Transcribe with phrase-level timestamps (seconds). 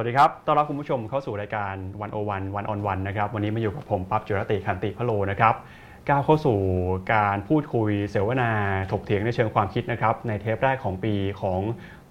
[0.00, 5.54] วัสดีครับ ต้อนรับคุณผู้ชมเข้าสู่รายการวันโอวันวันออนวันนะครับ วันนี้มาอยู่กับผมปั๊บจุรติคันติพะโลนะครับ
[6.08, 6.58] ก้าวเข้าสู่
[7.14, 8.50] การพูดคุยเสวนา
[8.92, 11.60] ถกเถียงในเชิงความคิดนะครับ ในเทปแรกของปีของ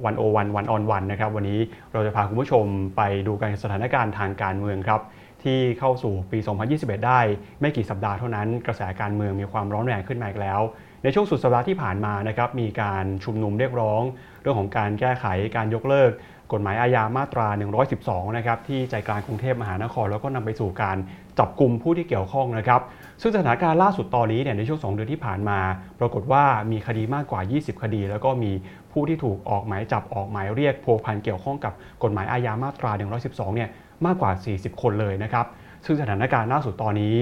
[0.06, 1.60] วันโอวันวันออนวันนะครับ วันนี้
[1.94, 2.66] เราจะพาคุณผู้ชม
[2.98, 5.02] ไปดูการสถานการณ์ทางการเมืองครับ
[5.44, 6.40] ที่เข้าสู่ปี
[6.74, 7.20] 2021 ได้
[7.62, 10.62] ไม่กี่สัปดาห์เท่านั้น กระแสการเมืองมีความร้อนแรงขึ้นมาอีกแล้ว
[11.04, 14.02] ในช่วงสุดสัปดาห์ที่ผ่านมานะครับมีการชุมนุมเรียกร้อง
[14.42, 15.25] เรื่องของการแก้ไข
[15.56, 16.11] การยกเลิก
[16.54, 17.47] กฎหมายอาญามาตรา
[17.92, 20.97] 112 นะครับที่ใจกลางกรุงเทพมหานคร แล้วก็นำไปสู่การ
[21.39, 22.82] จับกลุ่มผู้ที่เกี่ยวข้องนะครับ
[23.21, 25.60] ซึ่งสถานการณ์ล่าสุดตอนนี้เนี่ยในช่วง 2 เดือนที่ผ่านมา
[26.00, 28.52] ปรากฏว่ามีคดีมากกว่า 20 คดี แล้วก็มี
[28.91, 32.91] ผู้ที่ถูกออกหมายจับออกหมายเรียกพัวพันเกี่ยวข้องกับกฎหมายอาญามาตรา
[33.23, 33.69] 112 เนี่ย
[34.05, 35.45] มากกว่า 40 คนเลยนะครับ
[35.86, 37.17] ซึ่งสถานการณ์ล่าสุดตอนนี้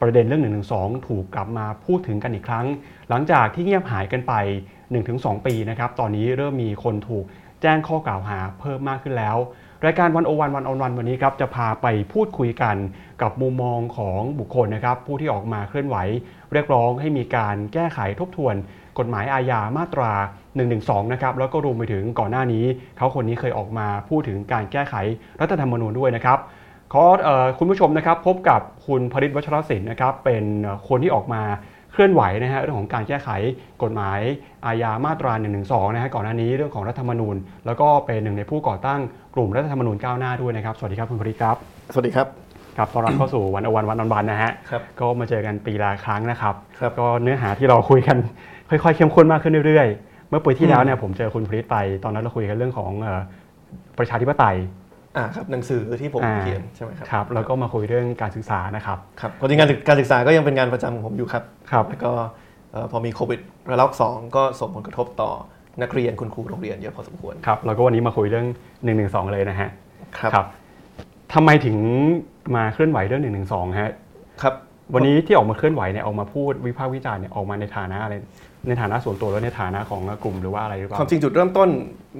[0.00, 0.42] ประเด็นเรื่อง
[0.76, 2.66] 112ถูกกลับมาพูดถึงกันอีกครั้ง
[3.10, 4.32] หลังจากที่เงียบหายกันไป
[4.88, 7.24] 1-2 ปีนะครับ ตอนนี้เริ่มมีคนถูก
[7.66, 9.36] แจ้งข้อกล่าวหาเพิ่มมากขึ้นแล้ว
[9.84, 12.76] รายการวันโอวันวันออนวันวันนี้ครับจะพาไปพูดคุยกัน
[13.22, 15.96] กับมุมมองของบุคคลนะครับ ผู้ที่ออกมาเคลื่อนไหว
[16.52, 18.54] เรียกร้องให้มีการแก้ไขทบทวน
[18.98, 20.12] กฎหมายอาญามาตรา
[20.62, 22.64] 112 นะครับแล้วก็รวมไปถึงก่อนหน้านี้
[22.96, 24.94] เขาคนนี้เคยออกมาพูดถึงการแก้ไข
[25.40, 26.38] รัฐธรรมนูญด้วยนะครับ
[26.92, 30.44] ขอออคุณผู้ชมนะครับพบกับคุณพริตวัชรศิลป์นะครับเป็น
[30.88, 31.42] คนที่ออกมา
[31.94, 33.28] เคลื่อนไหวนะฮะเรื่องของการแก้ไข
[33.82, 34.20] กฎหมาย
[34.66, 35.32] อาญามาตรา
[35.64, 39.00] 112นะฮะก่อนหน้านี้เรื่องของรัฐธรรมนูญ แล้วก็เป็นหนึ่งในผู้ก่อตั้ง
[39.34, 41.56] กลุ่มรัฐธรรมนูญก้าวหน้าด้วยนะครับ สวัสดีครับคุณพริตครับ
[41.92, 42.26] สวัสดีครับ
[42.76, 48.16] ครับต้อนรับเข้าสู่วันอวันวันออนวันนะฮะครับก็มาเจอกันปีละครั้งนะครับครับก็เนื้อหาที่เราคุยกัน
[48.70, 53.20] ค่อยๆ เข้มข้นมากขึ้นเรื่อยๆ เมื่อปีที่แล้วเนี่ยผมเจอคุณพริตไปตอนนั้นเราคุยกันเรื่องของเอ่อ
[53.98, 54.56] ประชาธิปไตย
[55.16, 62.12] อ่าครับหนังสือที่ผมอ่าเขียนใช่ไหมครับครับแล้วก็มาคุยเรื่องการศึกษานะครับครับความจริงการศึกการศึกษาก็ยังเป็นงานประจำของผมอยู่ครับครับแล้วก็
[62.72, 63.40] เอ่อพอมีโควิด
[63.70, 65.30] ระลอก2ก็ส่งผลกระทบต่อ
[65.82, 68.46] นักเรียนคุณครูโรงเรียนเยอะพอสมควรครับแล้วก็วันนี้มาคุยเรื่อง
[68.90, 69.70] 112เลยนะฮะ
[70.18, 70.46] ครับครับ
[71.34, 71.76] ทำไมถึง
[72.56, 73.92] มาเคลื่อนไหวเรื่อง112ฮะ
[74.42, 74.54] ครับ
[74.94, 78.14] วันนี้ที่ออกมาเคลื่อนไหวเนี่ยออกมาพูดวิพากษ์วิจารณ์เนี่ยออกมาในฐานะอะไร
[78.68, 81.68] ในฐานะส่วนตัวแล้วในฐานะของกลุ่มหรือว่าอะไรหรือเปล่า ความจริงจุดเริ่มต้น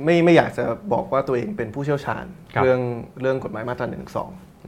[0.04, 2.24] ไม่ไม่อยากจะบอกว่าตัวเองเป็นผู้เชี่ยวชาญ
[2.54, 2.80] ครับ เรื่อง
[3.20, 3.98] เรื่องกฎหมายมาตรา1นึ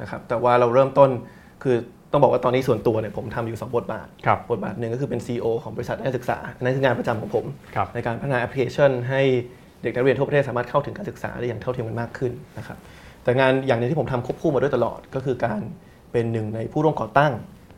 [0.01, 1.11] นะครับแต่ว่าเราเริ่มต้น
[1.63, 1.77] คือ
[2.13, 7.45] ต้องบอกว่าตอนนี้ส่วนตัวเนี่ยผมทำอยู่ 2 บทบาท ครับ บทบาทหนึ่งก็คือเป็น CEO ของบริษัทนักศึกษาอันนั้นคืองานประจำของผม
[7.75, 9.23] ครับ ในการพัฒนาแอปพลิเคชัน ให้
[9.83, 12.79] เด็กนักเรียนทั่วประเทศสามารถเข้าถึงการศึกษาได้อย่างเท่าเทียมกันมากขึ้นนะครับ
[13.23, 15.61] แต่งานอย่างหนึงที่ผมทำควบคู่มาด้วยตลอด ก็คือการ
[16.13, 17.33] เป็นหนึ่งในผู้ร่วมก่อตั้ง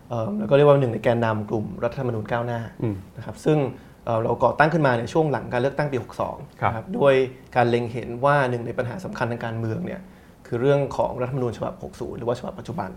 [0.09, 3.59] เอ่อแล้วก็เรียกว่าหนึ่งในแกนนำกลุ่มรัฐธรรมนูญก้าวหน้าอืม นะครับซึ่ง
[4.05, 5.99] เอ่อเราก่อตั้งขึ้นมาในช่วงหลังการเลือกตั้งปี
[6.29, 7.15] 62ครับนะครับด้วย
[7.57, 10.01] การเล็งเห็นว่าหนึ่งในปัญหาสำคัญทางการเมืองเนี่ย
[10.47, 12.91] คือเรื่องของรัฐธรรมนูญฉบับ 60 หรือว่าฉบับปัจจุบัน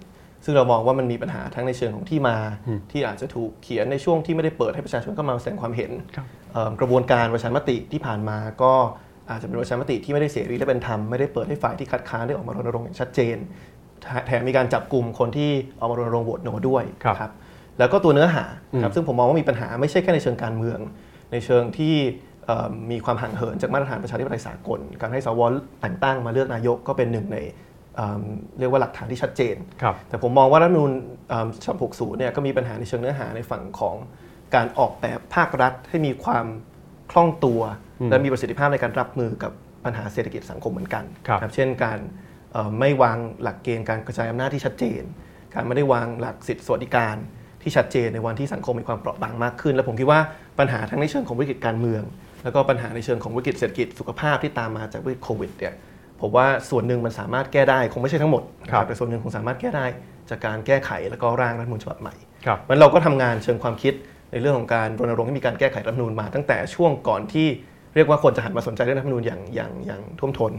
[0.46, 8.74] ซึ่งเรามองว่ามันมีปัญหาทั้งในเชิงของที่มาอืมที่อาจจะถูกเขียนในช่วงที่ไม่ได้เปิดให้ประชาชนเข้ามาแสดงความเห็นครับเอ่อกระบวนการประชามติที่ผ่านมาก็
[9.30, 13.38] อาจจะเป็นประชามติที่ไม่ได้เสรีและเป็นธรรมไม่ได้เปิดให้ฝ่ายที่คัดค้านได้ออกมารณรงค์อย่างชัดเจน
[14.04, 17.32] แถแถมมีการจับกลุ่มคนที่ออกมารณรงค์โหวตโนด้วยครับครับ
[17.80, 18.46] แล้วก็ตัวเนื้อหา
[18.82, 20.80] ครัอืบมซึ่งผมมองว่ามีปัญหาไม่ใช่แค่ในเชิงการเมือง
[21.32, 21.96] ในเชิงที่
[22.46, 25.42] เอ่อมีความห่างเหินจากมาตรฐานประชาธิปไตยสากล การให้สว
[25.82, 27.38] แต่งตั้งมาเลือกนายกก็เป็นหนึ่งใน
[27.96, 28.24] เอิ่ม
[28.60, 30.92] เรียกว่าหลักฐานที่ชัดเจนครับแต่ผมมองว่ารัฐธรรมนูญ
[31.30, 33.96] เอิ่มฉบับ60เนี่ยก็มีปัญหาในเชิงเนื้อหาในฝั่งของ
[34.56, 36.46] การออกแบบภาครัฐให้มีความ
[37.12, 37.62] คล่องตัว
[38.00, 39.52] อืมและมีประสิทธิภาพในการรับมือกับ
[39.86, 42.00] ปัญหาเศรษฐกิจสังคมเหมือนกันครับเช่นการ
[42.52, 45.04] เอ่อไม่วางหลักเกณฑ์การกระจายอำนาจที่ชัดเจน
[45.54, 47.16] การไม่ได้วางหลักสิทธิสวัสดิการ
[47.62, 50.20] ที่ชัดเจนในวันที่สังคมมีความเปราะบางมากขึ้น และผมคิดว่า
[50.60, 52.04] ปัญหาทั้งในเชิงของวิกฤตการเมือง
[52.44, 55.74] แล้วก็ปัญหาในเชิงของวิกฤตเศรษฐกิจสุขภาพที่ตามมาจากวิกฤตโควิดเนี่ย
[56.22, 59.86] ผมว่าส่วนหนึ่งมันสามารถแก้ได้คงไม่ใช่ทั้งหมดนะคครัรับบแต่ส่วนหนึ่งคงสามารถแก้ได้
[60.30, 63.94] จากการแก้ไขแล้วก็ร่างรัฐธรรมนูญฉบับใหม่ครับมันเราก็ทำงานเชิงความคิด
[64.32, 67.48] ในเรื่องของการรณรงค์ให้มีการแก้ไขรัฐธรรมนูญมา ตั้งแต่ช่วงก่อนที่
[67.96, 70.54] เรียกว่าคนจะหันมาสนใจเรื่องรัฐธรรมนูญอย่างอย่างอย่างท่วมท้น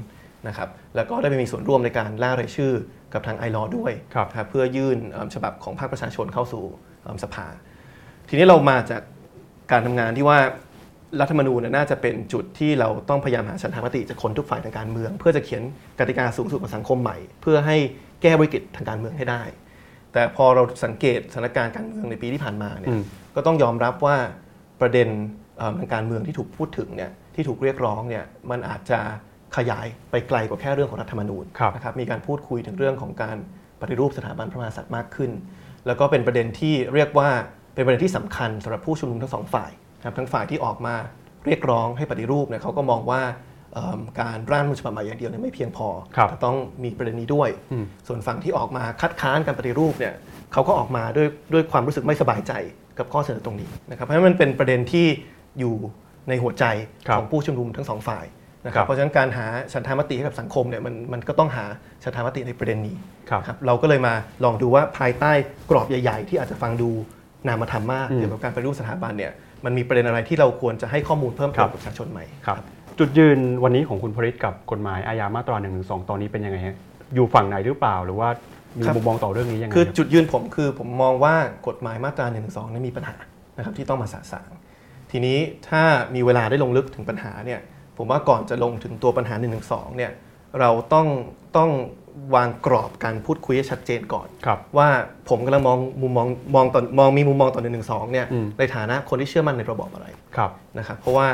[0.48, 2.72] นะครับแล้วก็ได้ไปมีส่วนร่วมในการล่ารายชื่อ
[3.14, 6.91] กับทางไอรอด้วยครับนะครับเพื่อยื่นเอิ่มฉบับของภาคประชาชนเข้าสู่เอิ่ม
[7.24, 7.46] สภา
[8.28, 9.02] ทีนี้เรามาจาก
[9.72, 10.38] การทำงานที่ว่า
[11.20, 15.62] รัฐธรรมนูญน่ะน่าจะเป็นจุดที่เราต้องพยายามหาฉันทามติจากคนทุกฝ่ายทางการเมือง เพื่อจะเขียน
[15.98, 17.76] กติกาสูงสุดของสังคมใหม่ เพื่อให้
[18.22, 19.42] แก้วิกฤตทางการเมืองให้ได้
[20.12, 23.04] แต่พอเราสังเกตสถานการณ์การเมืองในปีที่ผ่านมาเนี่อืยม
[23.34, 24.16] ก็ต้องยอมรับว่า
[24.80, 25.08] ประเด็น
[25.58, 28.98] เอ่อทางการเมืองที่ถูกพูดถึงเนี่ยที่ถูกเรียกร้องเนี่ยมันอาจจะ
[29.56, 33.36] ขยายไปไกลกว่าแค่เรื่องของรัฐธรรมนูญครับนะครับมีการพูดคุยถึงเรื่องของการ
[33.80, 35.30] ปฏิรูปสถาบันพระมหากษัตริย์มากขึ้น
[35.86, 37.30] แล้วก็เป็นประเด็นที่เรียกว่า
[37.74, 40.94] เป็นประเด็นที่สำคัญสำหรับผู้ชุมนุมทั้งสองฝ่ายนะครับทั้งฝ่ายที่ออกมา
[41.46, 43.22] เรียกร้องให้ปฏิรูปเนี่ยเขาก็มองว่า
[43.72, 50.14] เอิ่มการร่างรัฐธรรมนูญฉบับใหม่อย่างเดียวเนี่ยไม่เพียงพอครับจะต้องมีประเด็นนี้ด้วยอืมส่วนฝั่งที่ออกมาคัดค้านการปฏิรูปเนี่ย
[50.52, 52.52] เขาก็ออกมาด้วยด้วยความรู้สึกไม่สบายใจ
[52.98, 55.06] กับข้อเสนอตรงนี้นะครับเพราะฉะนั้นมันเป็นประเด็นที่
[55.58, 55.74] อยู่
[56.28, 56.64] ในหัวใจ
[57.06, 58.24] ครับของผู้ชุมนุมทั้งสองฝ่าย
[58.64, 61.64] นะคครัรับบเพราะฉะนั้นการหาฉันทามติให้กับสังคมเนี่ยมันมันก็ต้องหา
[62.02, 62.96] ฉันทามติในประเด็นนี้
[63.30, 64.14] ครับครับเราก็เลยมา
[64.44, 65.32] ลองดูว่าภายใต้
[65.70, 66.90] กรอบใหญ่ ๆ ที่อาจจะฟังดู
[67.48, 69.32] นามธรรมมากอืมเกี่ยวกับการปฏิรูปสถาบันเนี่ย
[69.64, 72.56] มันมีประเด็นอะไรที่เราควรจะให้ข้อมูลเพิ่มครัเติมบกับประชาชนไหมครับ
[72.98, 76.76] จุดยืนวันนี้ของคุณพริตกับกฎหมายอาญามาตรา1นึตอนนี้เป็นยังไงฮะ
[77.14, 78.28] อยู่ฝั่งไหนหรือเปล่าหรือว่า
[78.78, 81.34] มีครับมุมมองต่อเรื่องนี้ยังไงคือครับจุดยืนผมคือผมมองว่า
[81.68, 82.40] กฎหมายมาตรา1นึ
[82.72, 83.16] นี่มีปัญหา
[83.56, 84.50] นะครับที่ต้องมาสะสาง
[85.10, 85.38] ทีนี้
[85.68, 85.82] ถ้า
[86.14, 87.60] มีเวลาได้ลงลึกถึงปัญหาเนี่ย
[87.98, 89.48] ผมว่าก่อนจะลงถึงตัวปัญหา1นึ
[89.96, 90.12] เนี่ย
[90.60, 91.06] เราต้อง
[91.56, 91.70] ต้อง
[92.34, 94.88] วางกรอบการพูดคุยให้ชัดเจนก่อนครับว่า
[95.28, 100.06] ผมกำลังมองมุมมองมองต่อมองมีมุมมองต่อหนึ่งหนึ่งสองเนี่ยอืมในฐานะคนที่เชื่อมั่นในระบอบอะไร
[100.36, 101.26] ครับนะครับเพราะว่า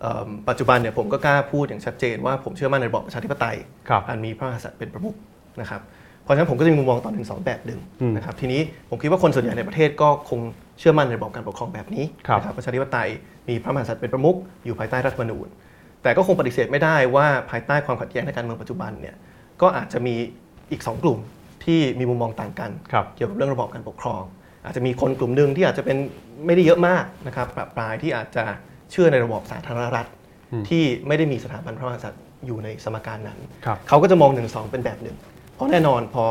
[0.00, 3.56] เอิ่มปัจจุบันเนี่ยผมก็กล้าพูดอย่างชัดเจนว่าผมเชื่อมั่นในระบอบประชาธิปไตย
[3.88, 5.14] ครับอันมีพระมหากษัตริย์เป็นประมุข
[5.60, 5.80] นะครับ
[6.22, 8.60] เพราะฉะนั้นผมก็จะมีมุมมองต่อหนึ่งสองแบบหนึ่งอืมนะครับทีนี้
[8.90, 10.40] ผมคิดว่าคนส่วนใหญ่ในประเทศก็คง
[10.78, 13.08] เชื่อมั่นในระบอบการปกครองแบบนี้ครับนะครับประชาธิปไตย
[13.48, 15.48] มีพระมหากษัตริย์เป็นประมุขอยู่ภายใต้รัฐธรรมนูญ
[16.06, 19.16] แต่ก็คงปฏิเสธไม่ได้ว่าภายใต้ความขัดแย้งในการเมืองปัจจุบันเนี่ย
[19.62, 20.14] ก็อาจจะมี
[20.70, 21.18] อีกสองกลุ่ม
[21.64, 24.22] ที่มีมุมมองต่างกันครับเกี่ยวกับเรื่องระบอบการปกครอง
[24.64, 25.96] อาจจะมีคนกลุ่มหนึ่งที่อาจจะเป็น
[26.46, 28.44] ไม่ได้เยอะมากนะครับปรับปรายที่อาจจะ
[28.90, 30.06] เชื่อในระบอบสาธารณรัฐ
[30.52, 35.16] อืมที่ไม่ได้มีสถาบันพระมหากษัตริย์อยู่ในสมการนั้นครับเขาก็จะมองหนึ่งสองเป็นแบบหนึ่ง
[35.54, 36.24] เพราะแน่นอนพอ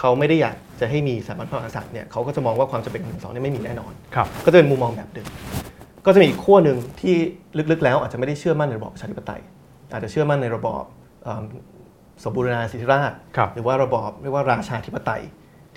[0.00, 5.26] เขาไม่ได้อยากจะให้มีสถาบันพระมหากษัตริย์เนี่ยเขาก็จะมองว่าความจำเป็นของหนึ่งสองเนี่ยไม่มีแน่นอนครับก็จะเป็นมุมมองแบบหนึ่ง
[6.06, 7.14] ก็จะมีอีกขั้วหนึ่งที่
[7.70, 9.40] ลึกๆ แล้วอาจจะไม่ได้เชื่อมั่นในระบอบประชาธิปไตย
[9.92, 10.84] อาจจะเชื่อมั่นในระบอบ
[11.24, 11.44] เอิ่ม
[12.24, 15.22] สมบูรณาสิทธิราชย์ครับหรือว่าระบอบเรียกว่าราชาธิปไตย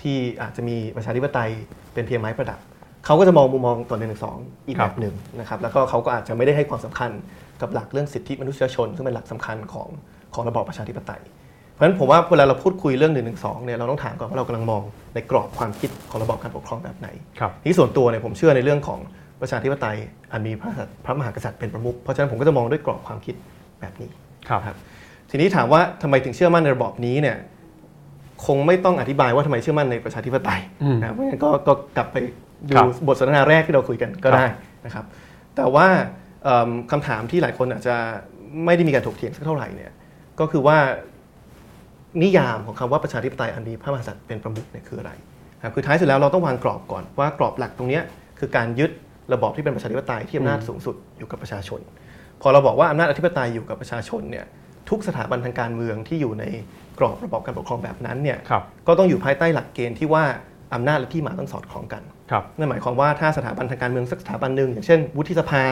[0.02, 1.50] ที่อาจจะมีประชาธิปไตย
[1.94, 2.60] เป็นเพียงไม้ประดับ
[3.06, 4.36] เขาก็จะมองมุมมองต่อหนึ่งหนึ่งสอง
[4.66, 7.10] อีกครัแบบบหนึ่งนะครับแล้วก็เขาก็อาจจะไม่ได้ให้ความสำคัญ
[7.60, 9.88] กับหลักเรื่องสิทธิมนุษยชน ซึ่งเป็นหลักสำคัญของ
[10.34, 11.22] ของระบอบประชาธิปไตย
[11.72, 14.82] เพราะฉะนั้นผมว่าเวลาเราพูดคุยเรื่องหนึ่งหนึ่งสองเนี่ยเราต้องถามก่อนว่าเรากำลังมอง
[15.14, 17.08] ในกรอบความคิดของระบอบการปกครองแบบไหน
[17.38, 19.00] ครับที่ส่วนตัวเนี่ยผมเชื่อในเรื่องของ
[19.40, 19.96] ประชาธิปไตย
[20.32, 20.70] อันมีพระ
[21.04, 23.34] พระมหากษัตริย์เป็นประมุขเพราะฉะนั้นผมก็จะมองด้วยกรอบความคิด
[23.80, 24.10] แบบนี้
[24.48, 24.76] ครับครับ
[25.30, 27.36] ทีนี้ถามว่าทำไมถึงเชื่อมั่นในระบอบนี้เนี่ย
[28.46, 32.16] คงไม่ต้องอธิบายว่าทำไมเชื่อมั่นในประชาธิปไตยอืมนะเพราะฉะนั้นก็ก็กลับไป
[32.70, 34.46] ดูครับบทสนทนาแรกที่เราคุยกันก็ครับได้
[34.86, 35.04] นะครับ
[35.56, 35.86] แต่ว่า
[36.44, 37.96] เอิ่มคำถามที่หลายคนอาจจะ
[38.64, 39.92] ไม่ได้มีการถกเถียงสักเท่าไหร่เนี่ย
[40.40, 40.78] ก็คือว่า
[42.22, 45.12] นิยามของคำว่าประชาธิปไตยอันมีพระมหากษัตริย์เป็นประมุขเนี่ยคืออะไร
[45.62, 48.02] ครับคือท้ายสุดแล้วเราต้องวางกรอบก่อนว่ากรอบหลักตรงเนี้ย
[48.38, 48.90] คือการยึด
[49.32, 51.80] ระบอบที่เป็นประชาธิปไตยที่อำนาจสูงสุดอยู่กับประชาชน
[52.42, 54.46] พอเราบอกว่าอำนาจอธิปไตยอยู่กับประชาชนเนี่ย
[54.90, 56.44] ทุกสถาบันทางการเมืองที่อยู่ใน
[56.98, 60.24] กรอบระบอบการปกครองแบบนั้นเนี่ยครับก็ต้องอยู่ภายใต้หลักเกณฑ์ที่ว่า
[60.74, 65.62] อำนาจและที่มาต้องสอดคล้องกันครับนั่นหมายความว่าถ้าสถาบันทางการเมืองสักสถาบันหนึ่งอย่างเช่น วุฒิสภา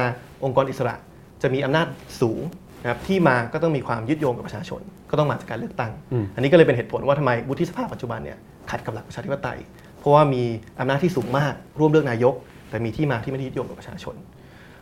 [0.44, 0.94] องค์กรอิสระ
[1.42, 1.86] จะมีอำนาจ
[2.20, 2.40] สูง
[2.82, 4.80] นะครับที่มาก็ต้องมีความยึดโยงกับประชาชน
[5.10, 8.38] ก็ต้องมาจากการเลือกตั้งอืมอันนี้ก็เลยเป็นเหตุผลว่าทำไมวุฒิสภาปัจจุบันเนี่ย
[8.70, 9.58] ขัดกับหลักประชาธิปไตย
[9.98, 10.42] เพราะว่ามี
[10.80, 12.34] อำนาจที่สูงมากร่วมเลือกนายก
[12.74, 14.14] แต่มีที่มาที่ไม่ได้ยึดโยงกับประชาชน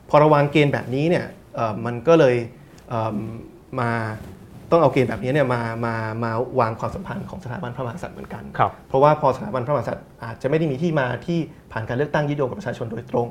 [0.08, 2.36] พอเระวางเกณฑ์แบบนี้เนี่ยเอ่อมันก็เลย
[2.88, 3.16] เอิ่ม
[3.80, 3.90] มา
[4.70, 5.94] ต้องเอาเกณฑ์แบบนี้เนี่ยมามา
[6.24, 6.30] มา
[6.60, 11.38] วางความสัมพันธ์ของสถาบันพระมหากษัตริย์เหมือนกันครับเพราะว่าพอสถาบันพระมหากษัตริย์อาจจะไม่ได้มีที่มาที่
[11.72, 13.28] ผ่านการเลือกตั้งยึดโยงกับประชาชนโดยตรง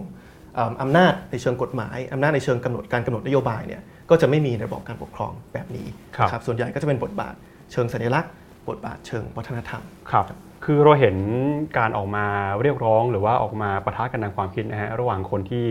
[0.56, 7.34] เอิ่มอำนาจในเชิงกฎหมายอำนาจในเชิงกำหนดการกำหนดนโยบายเนี่ยก็จะไม่มีในระบอบการปกครองแบบนี้ครับนะส่วนใหญ่ก็จะเป็นบทบาท
[7.72, 8.32] เชิงสัญลักษณ์
[8.70, 9.82] บทบาทเชิงวัฒนธรรม
[10.12, 10.26] ครับ
[10.66, 11.16] คือเราเห็น
[11.78, 12.26] การออกมา
[12.62, 15.66] เรียกร้อง หรือว่าออกมาประทะกันทางความคิดนะฮะระหว่างคนที่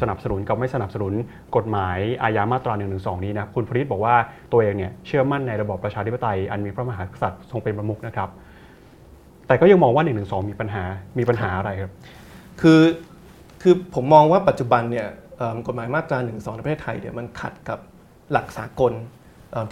[0.00, 1.12] สนับสนุนกับไม่สนับสนุน
[1.56, 2.86] กฎหมายอาญามาตรา1นึ
[3.24, 4.14] นี้นะคุณพริตบอกว่า
[4.52, 8.28] ตัวเองเนี่ยเชื่อมั่นในระบอบประชาธิปไตยอันมีพระมหากษัตริย์ทรงเป็นประมุขนะครับ
[9.46, 10.12] แต่ก็ยังมองว่า1นึ
[10.48, 10.82] มีปัญหา
[11.18, 11.92] มีปัญหาอะไรครับ
[12.60, 12.80] คือ
[13.62, 15.06] คือผมมองว่าปัจจุบันเนี่ย
[15.66, 17.78] กฎหมายมาตรา1นึในประเทศไทยเนี่ยมันขัดกับ
[18.32, 18.92] หลักสากล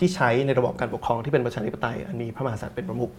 [0.00, 3.10] ที่ใช้ในระบอบการปกครองที่เป็นประชาธิปไตยอันมีพระมหากษัตริย์เป็นประมุข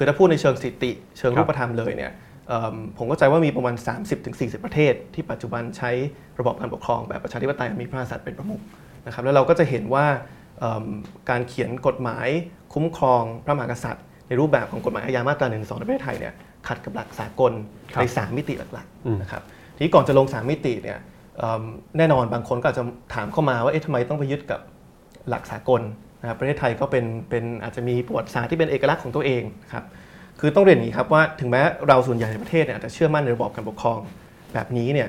[0.00, 2.12] คือถ้าพูดในเชิงสถิติ เชิงครับรูปธรรมเลยเนี่ย
[2.48, 3.74] เอิ่มผมก็ใจว่ามีประมาณ
[4.20, 5.90] 30-40 ประเทศ ที่ปัจจุบันใช้
[6.38, 8.60] ระบอบการปกครองแบบประชาธิปไตยอันมีพระมหากษัตริย์เป็นประมุข
[9.06, 10.06] นะครับแล้วเราก็จะเห็นว่า
[10.60, 10.86] เอิ่ม
[11.30, 12.28] การเขียนกฎหมาย
[12.74, 16.34] คุ้มครองพระมหากษัตริย์ ในรูปแบบของกฎหมายอาญามาตรา1นึในประเทศไทยเนี่ย
[16.68, 17.52] ขัดกับหลักสากล
[17.92, 19.42] ครับใน 3 มิติหลักอืมๆนะครับ
[19.76, 20.98] ทีนี้ก่อนจะลง 3 มิติเนี่ย
[21.38, 21.64] เอิ่ม
[21.98, 24.60] แน่นอนบางคนก็อาจจะถามเข้ามาว่าเอ๊ะทำไมต้องไปยึดกับ
[25.28, 25.82] หลักสากล
[26.20, 29.84] นะครับประเทศไทยก็เป็นเป็นอาจจะมีประวัติศาสตร์ที่เป็นเอกลักษณ์ของตัวเองครับ
[30.40, 33.98] คือต้องเรียนอย่างนี้ครับว่าถึงแม้เราส่วนใหญ่ในประเทศเนี่ยอาจจะเชื่อมั่นในระบอบการปกครอง
[34.54, 35.08] แบบนี้เนี่ย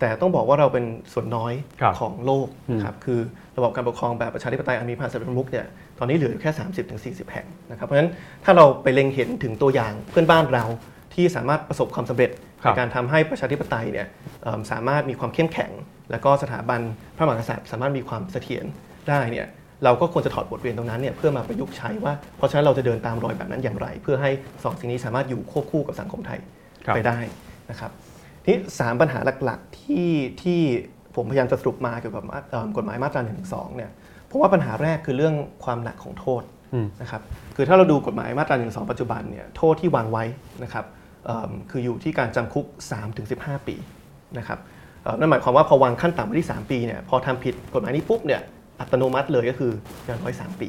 [0.00, 3.20] แต่ต้องบอกว่าเราเป็นส่วนน้อยครับของโลกนะครับคือ
[3.56, 5.66] ระบอบการปกครองแบบประชาธิปไตยอันมีพระมหากษัตริย์เป็นประมุขเนี่ย
[5.98, 6.50] ตอนนี้เหลืออยู่แค่
[7.26, 8.10] 30-40แห่งนะครับเพราะฉะนั้น
[8.44, 10.64] ถ้าเราไปเล็งเห็นถึงตัวอย่างเพื่อนบ้านเรา
[11.14, 12.30] ที่สามารถประสบความสำเร็จ
[12.62, 14.06] ครัในบการทำให้ประชาธิปไตยเนี่ย
[14.42, 15.70] เอิ่มสามารถมีความเข้มแข็ง
[16.10, 16.80] แล้วก็สถาบัน
[17.16, 18.64] พระมหากษัตริย์ สามารถมีความเสถียร
[19.08, 19.46] ได้เนี่ย
[19.84, 24.30] เราก็ควรจะถอดบทเรียนตรงนั้นเนี่ยเพื่อมาประยุกต์ใช้ว่า เพราะฉะนั้นเราจะเดินตามรอยแบบนั้นอย่างไร เพื่อให้
[24.64, 26.38] สองสิ่งนี้สามารถอยู่ควบคู่กับสังคมไทย
[26.86, 27.18] ครับไปได้
[27.70, 27.90] นะครับ
[28.44, 30.08] ทีนี้สามปัญหาหลักๆที่
[30.42, 30.60] ที่
[31.16, 33.34] ผมพยายามจะสรุปมาเกี่ยวกับมาเอิ่มกฎหมายมาตรา1นึ
[33.76, 33.90] เนี่ย
[34.30, 35.34] ผมว่าปัญหาแรกคือเรื่อง
[35.64, 36.42] ความหนักของโทษ
[36.74, 37.22] อืมนะครับ
[37.56, 40.24] คือถ้าเราดูกฎหมายมาตรา1นึปัจจุบันเนี่ยโทษที่วางไว้
[40.62, 40.84] นะครับ
[41.24, 42.66] เอิ่มคืออยู่ที่การจำคุก
[43.16, 43.76] 3-15 ปี
[44.38, 44.58] นะครับ
[45.02, 48.40] เอ่อนั่นหมายความว่าพอวางขั้นต่ำไว้ที่ 3 ปีเนี่ยพอทำผิดกฎหมายนี้ปุ๊บเนี่ย
[48.80, 49.72] อัตโนมัติเลยก็คือ
[50.06, 50.68] อย่างน้อย 3 ปี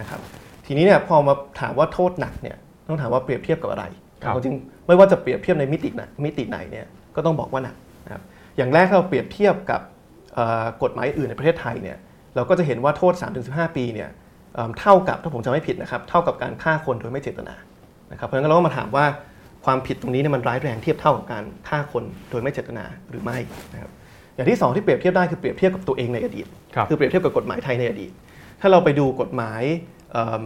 [0.00, 0.20] นะครับ
[0.66, 2.56] ทีนี้เนี่ยพอมาถามว่าโทษหนักเนี่ย
[2.88, 3.84] ต้องถามว่าเปรียบเทียบกับอะไร
[4.22, 8.22] ครับจริงๆไม่ว่าจะเปรียบเทียบในมิติไหนมิติไหนเนี่ยก็ต้องบอกว่าหนักนะครับ
[8.56, 9.80] อย่างแรกถ้าเราเปรียบเทียบกับ
[10.34, 11.96] เอ่อกฎหมายอื่นในประเทศไทยเนี่ย
[12.36, 13.14] เราก็จะเห็นว่าโทษ
[13.44, 14.08] 3-15 ปีเนี่ย
[14.54, 17.54] เอิ่มเท่ากับถ้าผมจำไม่ผิดนะครับเท่ากับการฆ่าคนโดยไม่เจตนา
[18.12, 19.06] นะครับเพราะฉะนั้นเราก็มาถามว่า
[19.64, 23.38] ความผิดตรงนี้เนี่ยมันร้ายแรงเทียบเท่ากับการฆ่าคนโดยไม่เจตนาหรือไม่
[23.72, 23.90] นะครับ
[24.34, 28.12] อย่างที่สองที่เปรียบเทียบได้คือเปรียบเทียบกับตัวเองในอดีตครับคือเปรียบเทียบกับกฎหมายไทยในอดีต
[28.60, 29.62] ถ้าเราไปดูกฎหมาย
[30.12, 30.44] เอิ่ม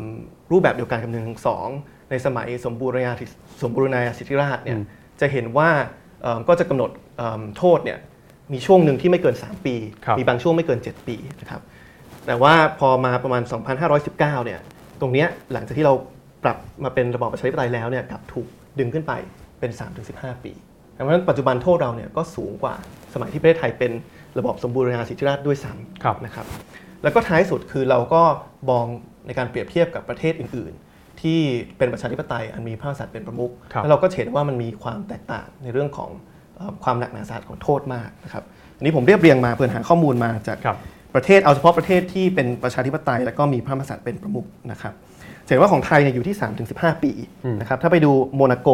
[0.52, 1.69] รูปแบบเดียวกันกับหนึ่งสอง
[2.11, 3.25] ในสมัยสมบูรณาธิ
[3.62, 4.85] สมบูรณาสิทธิราชเนี่ยอืม
[5.21, 5.71] จะเห็นว่า
[6.23, 7.99] เอิ่มก็จะกำหนดเอิ่มโทษเนี่ย
[8.52, 9.75] มีช่วงหนึ่งที่ไม่เกิน 3 ปี
[10.05, 11.61] ครับมีบางช่วงไม่เกิน 7 ปีนะครับ
[12.26, 13.43] แต่ว่าพอมาประมาณ
[13.88, 14.61] 2519 เนี่ย
[15.00, 15.95] ตรงเนี้ยหลังจากที่เรา
[16.45, 18.47] ปรับมาเป็นระบอบประชาธิปไตยแล้วเนี่ยกลับถูก
[18.78, 19.12] ดึงขึ้นไป
[19.61, 19.71] เป็น
[20.09, 20.52] 3-15 ปี
[21.03, 22.75] เพราะฉะนั้นปัจจุบันโทษเราเนี่ยก็สูงกว่า
[23.15, 23.93] สมัยที่ประเทศไทยเป็น
[24.38, 26.47] ระบอบสมบูรณาสิทธิราชด้วยซ้ำครับนะครับ
[27.03, 28.23] แล้วก็ท้ายสุดคือเราก็
[28.71, 28.87] มอง
[29.26, 31.38] ในการเปรียบเทียบกับประเทศอื่น ๆ ที่
[31.79, 36.11] เป็นประชาธิปไตยอันมีพระมหากษัตริย์เป็นประมุขครับแล้วเราก็เห็นว่ามันมีความแตกต่างในเรื่องของ
[36.57, 38.45] เอ่อความหนักหนาสาหัสของโทษมากนะครับ
[38.76, 40.76] อันนี้ผมเรียบเรียงมาเพื่อหาข้อมูลมาจากครับ
[41.15, 44.95] ประเทศเอาเฉพาะประเทศที่เป็นประชาธิปไตย แล้วก็มีพระมหากษัตริย์เป็นประมุขนะครับ
[45.45, 46.37] จะเห็นว่าของไทยเนี่ยอยู่ที่
[46.71, 47.12] 3-15 ปี
[47.45, 48.69] อืมนะครับถ้าไปดูโมนาโก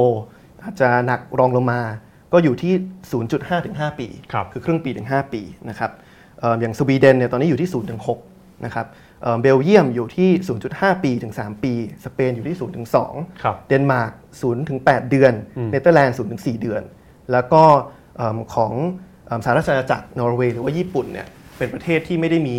[0.63, 1.81] อาจจะหนักรองลงมา
[2.33, 2.73] ก็อยู่ที่
[3.21, 5.91] 0.5ถึง5ปีครับคือครึ่งปีถึง 5 ปีนะครับ
[6.41, 8.01] เอ่ออย่างสวีเดนเนี่ยตอนนี้อยู่ที่0ถึง
[8.33, 8.87] 6นะครับ
[9.23, 10.31] เอ่อเบลเยียมอยู่ที่
[10.67, 11.73] 0.5 ปีถึง 3 ปี
[12.05, 16.83] สเปนอยู่ที่0ถึง2ครับเดนมาร์ก0ถึง8เดือนอืมเนเธอร์แลนด์0ถึง4เดือน
[17.33, 17.63] แล้วก็
[18.17, 18.73] เอิ่มของ
[19.27, 21.27] เอิ่มสหราชอาณาจักรนอร์เวย์หรือว่าญี่ปุ่นเนี่ย
[21.59, 22.57] เป็นประเทศที่ไม่ได้มี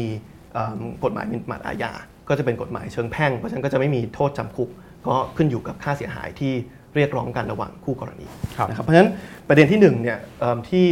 [0.53, 1.92] เอิ่มกฎหมายหมิ่นประมาทอาญา
[2.30, 4.70] ก็จะเป็นกฎหมายเชิงแพ่ง เพราะฉะนั้นก็จะไม่มีโทษจำคุก
[5.08, 6.53] ก็ขึ้นอยู่กับค่าเสียหายที่
[6.95, 9.09] เรียกร้องกันระหว่างคู่กรณีครับนะครับเพราะฉะนั้น
[9.47, 10.88] ประเด็นที่หนึ่งเนี่ยเอิ่มที่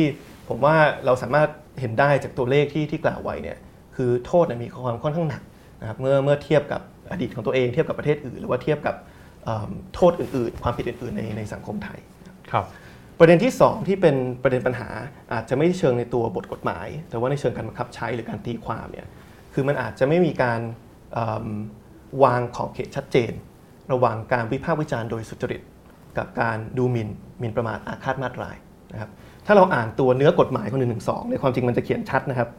[0.49, 3.57] ผมว่าเราสามารถเห็นได้จากตัวเลขที่ที่กล่าวไว้เนี่ย
[3.95, 5.43] คือโทษเนี่ยมีความค่อนข้างหนัก
[5.81, 6.81] นะครับเมื่อเมื่อเทียบกับ
[7.11, 8.95] อดีตของตัวเองเทียบกับประเทศอื่น หรือว่าเทียบกับ
[9.43, 11.99] เอิ่มโทษอื่น ๆ ความผิดอื่น ๆ ในในสังคมไทย
[12.51, 12.65] ครับ
[13.19, 14.89] ประเด็นที่ 2 ที่เป็นประเด็นปัญหา
[15.33, 19.07] อาจจะไม่ได้เชิงในตัวบทกฎหมาย แต่ว่าในเชิงการบังคับใช้หรือการตีความเนี่ย
[19.53, 20.59] คือมันอาจจะไม่มีการ
[21.13, 21.47] เอิ่ม
[22.23, 23.31] วางขอบเขตชัดเจน
[23.91, 25.61] ระหว่างการวิพากษ์วิจารณ์โดยสุจริต
[26.17, 28.55] กับการดูหมิ่นหมิ่นประมาทอาฆาตมาตราย
[28.93, 29.09] นะครับ
[29.45, 32.49] ถ้าเราอ่านตัวเนื้อกฎหมายของหนึ่งหนึ่งสองในความจริงมันจะเขียนชัดนะครับ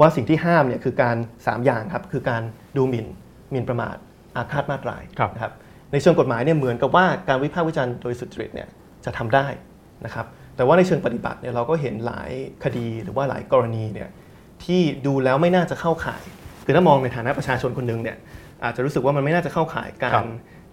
[0.00, 2.42] ว่าสิ่งที่ห้ามเนี่ยคือการ 3 อย่างครับคือการ
[2.76, 3.06] ดูหมิ่น
[3.50, 3.96] หมิ่นประมาท
[4.36, 5.52] อาฆาตมาตรายครับนะครับ
[5.92, 8.68] ในเชิงกฎหมายเนี่ยเหมือนกับว่าการวิพากษ์วิจารณ์โดยสุจริตเนี่ย
[9.04, 9.46] จะทำได้
[10.04, 12.30] นะครับแต่ว่าในเชิงปฏิบัติเนี่ยเราก็เห็นหลาย
[12.64, 14.08] คดีหรือว่าหลายกรณีเนี่ย
[14.64, 16.22] ที่ดูแล้วไม่น่าจะเข้าข่าย
[16.64, 18.16] คือถ้ามองในฐานะประชาชนคนหนึ่งเนี่ย
[18.64, 20.26] อาจจะรู้สึกว่ามันไม่น่าจะเข้าข่ายกาครัรบ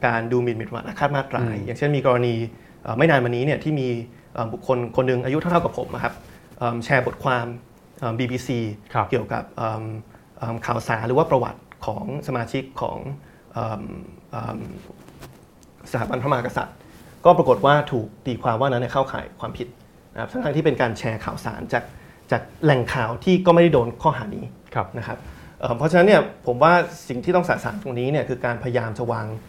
[0.06, 2.36] การดูหมิ่นหมิ่นประมาทอาฆาตมาตรายอืมอย่างเช่นมีกรณี
[2.84, 3.88] เอ่อไม่นานมานี้เนี่ยที่มี
[4.34, 6.13] เอ่อบุคคลคนหนึ่งอายุเท่าๆกับผมนะครับ
[6.58, 7.46] เอิ่มแชร์บทความ
[8.00, 8.50] เอิ่ม BBC
[8.94, 9.84] ครับเกี่ยวกับเอิ่ม
[10.38, 12.98] เอิ่มข่าวสารหรือว่าประวัติของสมาชิกของ
[13.53, 13.84] เอิ่ม
[14.32, 14.60] เอิ่ม
[15.91, 16.75] สถาบันพระมหากษัตริย์
[17.25, 19.68] ก็ปรากฏว่าถูกตีความว่านั้นเนยเข้าข่ายความผิด
[20.13, 21.84] นะครับทั้งๆที่เป็นการแชร์ข่าวสารจาก
[22.32, 25.18] จากแหล่งข่าวที่ก็ไม่ได้โดนข้อหานี้ครับนะครับ
[25.60, 26.74] เอ่อเพราะฉะนั้นเนี่ยผมว่า
[27.08, 29.48] สิ่งที่ต้องสะสางตรงนี้เนี่ยคือการพยายามจะวางเอ่อ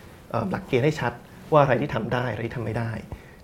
[0.51, 1.13] หลักเกณฑ์ให้ชัด
[1.53, 2.91] ว่าอะไรที่ทำได้อะไรที่ทำไม่ได้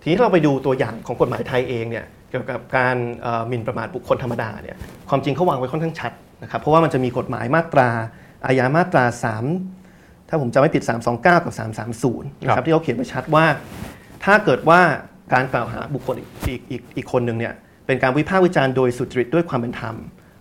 [0.00, 4.76] ทีนี้ถ้าเราไปดูตัวอย่างของกฎหมายไทยเองเนี่ยเกี่ยวกับการเอ่อหมิ่นประมาทบุคคลธรรมดาเนี่ย
[5.08, 6.12] ความจริงเขาวางไว้ค่อนข้างชัด
[6.42, 7.88] นะครับเพราะว่ามันจะมีกฎหมายมาตรา
[8.46, 9.04] อาญามาตรา
[9.66, 11.54] 3 ถ้าผมจำไม่ผิด 329 กับ
[11.96, 13.44] 330นะครับที่เขาเขียนไว้ชัดว่า
[14.24, 14.80] ถ้าเกิดว่า
[15.34, 17.54] การกล่าวหาบุคคลอีกอีกอีกอีกคนหนึ่งเนี่ย
[17.86, 19.96] เป็นการวิพากษ์วิจารณ์โดยสุจริตด้วยความเป็นธรรม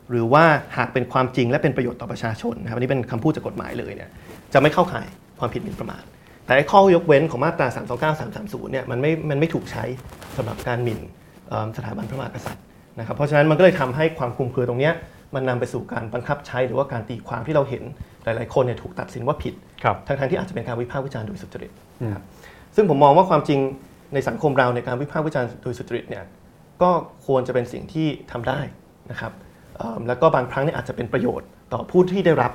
[0.10, 0.46] หรือว่า
[0.78, 4.10] หากเป็นความจริงและเป็นประโยชน์ต่อประชาชนนะครับอันนี้เป็นคำพูดจากกฎหมายเลยเนี่ย
[4.54, 5.08] จะไม่เข้าข่าย
[5.40, 6.04] ความผิดหมิ่นประมาท
[6.46, 7.68] แต่ไอ้ข้อยกเว้นของมาตรา
[8.14, 9.84] 329 330 เนี่ยมันไม่มันไม่ถูกใช้
[10.38, 11.00] สำหรับการหมิ่น
[11.50, 12.64] เอิ่มสถาบันพระมหากษัตริย์
[13.00, 14.94] นะครับเพราะฉะนั้นมันก็เลยทำให้ความคลุมเครือตรงเนี้ย
[15.36, 17.84] มันนำไปสู่การบังคับใช้หรือว่าการตีความที่เราเห็น
[18.24, 21.72] หลาย ๆ คนเนี่ยถูกตัดสินว่าผิดครับทั้งๆที่อาจจะเป็นการวิพากษ์วิจารณ์โดยสุจริต
[22.02, 22.24] อืมนะครับ
[22.76, 23.60] ซึ่งผมมองว่าความจริง
[24.14, 26.24] ในสังคมเราในการวิพากษ์วิจารณ์โดยสุจริตเนี่ย
[26.82, 26.92] ก็
[27.26, 28.60] ควรจะเป็นสิ่งที่ทำได้
[29.12, 29.32] นะครับ
[29.78, 32.52] เอิ่มแล้วก็บางครั้งเนี่ยอาจจะเป็นประโยชน์ต่อผู้ที่ได้รับ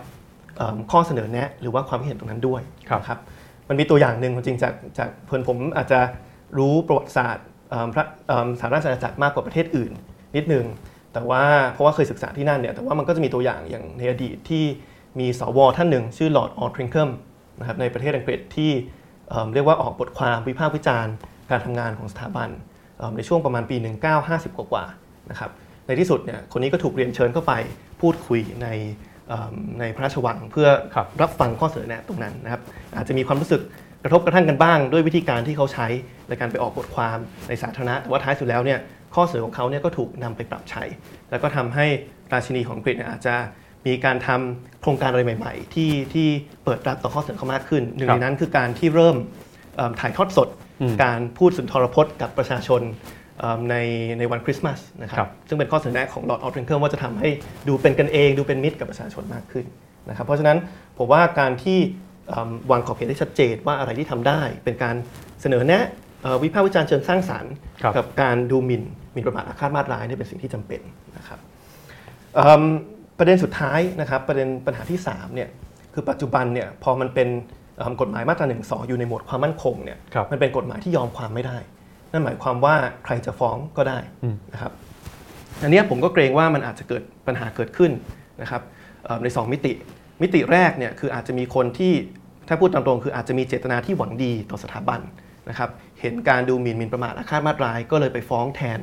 [0.57, 3.19] เอิ่มข้อเสนอแนะ หรือว่าความคิดเห็นตรงนั้นด้วยครับนะครับ
[3.71, 6.01] มันมีตัวอย่างหนึ่งความจริงจากจากเพื่อนผมอาจจะ
[6.59, 7.47] รู้ประวัติศาสตร์
[7.95, 8.05] พระ
[8.61, 9.93] สหราชอาณาจักรมากกว่าประเทศอื่น
[10.37, 10.65] นิดนึง
[11.13, 14.65] แต่ว่าเพราะว่าเคยศึกษาที่นั่นเนี่ยแต่ว่ามันก็จะมีตัวอย่างอย่างในอดีตที่
[15.21, 17.11] มีสวท่านหนึ่ง ชื่อลอร์ดออทริงเคิม
[17.61, 18.71] นะครับในประเทศอังกฤษที่
[19.55, 21.15] เรียกว่าออกบทความวิพากษ์วิจารณ์
[21.51, 22.49] การทำงานของสถาบัน
[23.17, 23.77] ในช่วงประมาณปี
[24.17, 25.51] 1950 กว่าๆนะครับ
[25.87, 27.53] ในที่สุดเนี่ยคนนี้ก็ถูกเรียนเชิญเข้าไป
[28.01, 28.69] พูดคุยใน
[29.81, 32.61] ในพระราชวังเพื่อครับรับฟังข้อเสนอแนะตรงนั้นนะครับ
[32.97, 33.61] อาจจะมีความรู้สึก
[34.03, 35.87] กระทบกระทั่งกันบ้าง ด้วยวิธีการที่เขาใช้
[36.29, 37.19] ในการไปออกบทความ
[37.49, 38.79] ในสาธารณะแต่ว่าท้ายสุดแล้วเนี่ย
[39.15, 40.85] ข้อเสนอของเขาเนี่ยก็ถูกนำไปปรับใช้
[41.31, 41.87] แล้วก็ทำให้
[42.33, 43.35] ราชินีของอังกฤษเนี่ยอาจจะ
[43.87, 46.29] มีการทำโครงการอะไรใหม่ ๆ ที่ที่
[46.65, 49.17] เปิดรับต่อข้อเสนอเขามากขึ้น หนึ่งครับในนั้นคือการที่เริ่ม
[49.77, 50.49] เอิ่มถ่ายทอดสด
[50.81, 53.20] อืมการพูดสุนทรพจน์กับประชาชนเอิ่ม
[53.71, 53.77] ใน
[54.19, 57.29] ในวันคริสต์มาสนะคครัรับบซึ่งเป็นข้อเสนอแนะของ Lord Altrincham ว่าจะทำให้
[57.69, 59.67] ดูเป็นกันเองดูเป็นมิตรกับประชาชนมากขึ้น
[60.09, 60.59] นะครับเพราะฉะนั้น
[60.99, 61.79] ผมว่าการที่
[62.29, 64.95] เอิ่มวางขอบเขตได้ชัดเจนว่าอะไรที่ทำได้ เป็นการ
[65.43, 65.85] เสนอแนะ
[66.23, 68.83] เอ่อวิพากษ์วิจารณ์เชิงสร้างสรรค์ครับกับการดูหมิ่น
[69.13, 70.81] หมิ่นประมาทอาฆาตมาตร้ายเนี่ยเป็นสิ่งที่จำเป็น
[71.17, 71.39] นะครับ
[72.35, 72.63] เอิ่ม
[73.19, 75.49] ประเด็นสุดท้ายนะครับประเด็นปัญหาที่3เนี่ย
[75.95, 77.29] คือปัจจุบันเนี่ยพอมันเป็น
[77.77, 78.57] เอิ่มกฎหมายมาตรา1นึ
[78.89, 81.59] อยู่ในหมวดความมั่นคงเนี่ยครับมันเป็นกฎหมายที่ยอมความไม่ได้
[82.13, 82.75] นั่นหมายความว่า
[83.05, 84.73] ใครจะฟ้องก็ได้อืมนะครับ
[85.63, 87.93] อันเนี้ยผมก็เกรงว่ามันอาจจะเกิดปัญหาเกิดขึ้น
[88.43, 88.63] นะครับ
[89.05, 89.73] เอ่อใน 2 มิติ
[90.23, 91.93] มิติแรกเนี่ยคืออาจจะมีคนที่
[92.49, 95.01] ถ้าพูดตามตรงคืออาจจะมีเจตนาที่หวังดีต่อสถาบัน
[95.49, 98.79] นะครับเห็นการดูหมิ่นหมินประมาทอาฆาตมาตร้ายก็เลยไปฟ้องแทน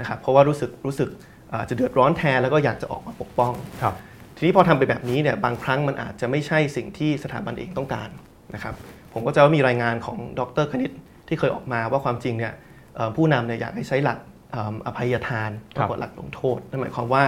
[0.00, 1.08] นะครับเพราะว่ารู้สึกรู้สึก
[1.50, 3.94] เอ่อจะเดือดร้อนแทนแล้วก็อยากจะออกมาปกป้องครับ
[4.36, 8.08] ทีนี้พอทำไปแบบนี้เนี่ยบางครั้งมันอาจจะไม่ใช่สิ่งที่สถาบันเองต้องการ
[8.54, 8.74] นะครับ
[9.12, 10.90] ผมก็จะว่ามีรายงานของดรคณิต
[11.30, 12.52] ที่เคยออกมาว่าความจริงเนี่ย
[12.96, 14.18] เอ่อผู้นำเนี่ยอยากให้ใช้หลัก
[14.50, 17.22] เอิ่มอภัยทานครัมากบกว่าหลักลงโทษนั่นหมายความว่า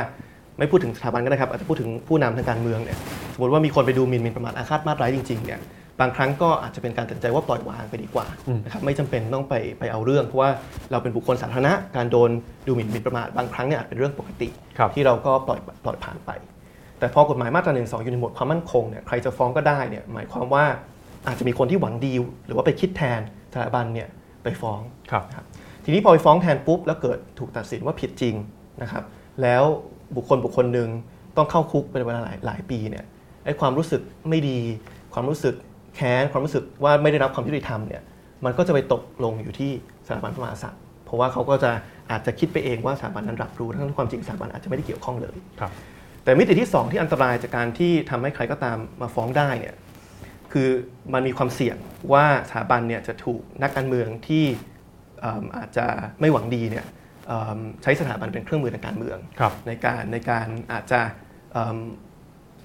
[0.58, 2.98] ไม่พูดถึงสถาบันก็ได้ครับอาจจะพูดถึงผู้นำทางการเมืองเนี่ย
[3.34, 5.60] สมมติว่ามีคนไปดูหมิ่นหมินประมาทอาฆาตมาตร้ายจริงๆเนี่ย
[6.00, 10.50] บางครั้งก็อาจจะเป็นการตัดสินใจว่าปล่อยวางไปดีกว่าอืมนะครับไม่จำเป็นต้องไปไปเอาเรื่อง เพราะว่า
[10.90, 12.30] เราเป็นบุคคลสาธารณะการโดน
[12.66, 16.30] ดูหมิ่นหมินประมาทบางครั้งเนี่ยอาจเป็นเรื่องปกติครับที่เราก็ปล่อยปล่อยผ่านไป
[16.98, 20.64] แต่พอกฎหมายมาตรา1นึอยู่ในหมวดความมั่นคงเนี่ยใครจะฟ้องก็ได้เนี่ยหมายความว่า
[21.26, 22.12] อาจจะมีคนที่หวังดี
[22.46, 24.08] หรือว่าไปคิดแทนส ถาบันเนี่ย
[24.42, 24.80] ไปฟ้อง
[25.10, 25.46] ครับนะครับ
[25.84, 28.34] ทีนี้พอไปฟ้องแทนปุ๊บแล้วเกิดถูกตัดสินว่าผิดจริง
[28.82, 29.04] นะครับ
[29.42, 29.62] แล้ว
[30.16, 30.88] บุคคลบุคคลหนึ่ง
[31.36, 33.04] ต้องเข้าคุกเป็นเวลาหลายหลายปีเนี่ย
[33.44, 34.58] ไอ้ความรู้สึกไม่ดี
[35.14, 35.54] ความรู้สึก
[35.96, 38.02] แค้นความรู้สึกว่าไม่ได้รับความยุติธรรมเนี่ย
[38.44, 39.70] มันก็จะไปตกลงอยู่ที่
[40.06, 41.70] สถาบันพระมหากษัตริย์เพราะว่าเขาก็จะ
[42.10, 45.72] อาจจะคิดไปเองว่าสถาบันนั้นรับรู้ทั้งที่ความจริงสถาบันอาจจะไม่ได้เกี่ยวข้องเลยครับ
[46.24, 49.74] แต่มิติที่ 2 ที่อันตรายจากการที่ทำให้ใครก็ตามมาฟ้องได้เนี่ย
[50.52, 50.68] คือ
[51.12, 51.76] มันมีความเสี่ยง
[52.12, 54.44] ว่าสถาบันเนี่ยจะถูกนักการเมืองที่
[55.20, 55.86] เอิ่มอาจจะ
[56.20, 56.86] ไม่หวังดีเนี่ย
[57.28, 61.00] เอิ่มใช้สถาบันเป็นเครื่องมือทางการเมืองครับในการในการอาจจะ
[61.52, 61.78] เอิ่ม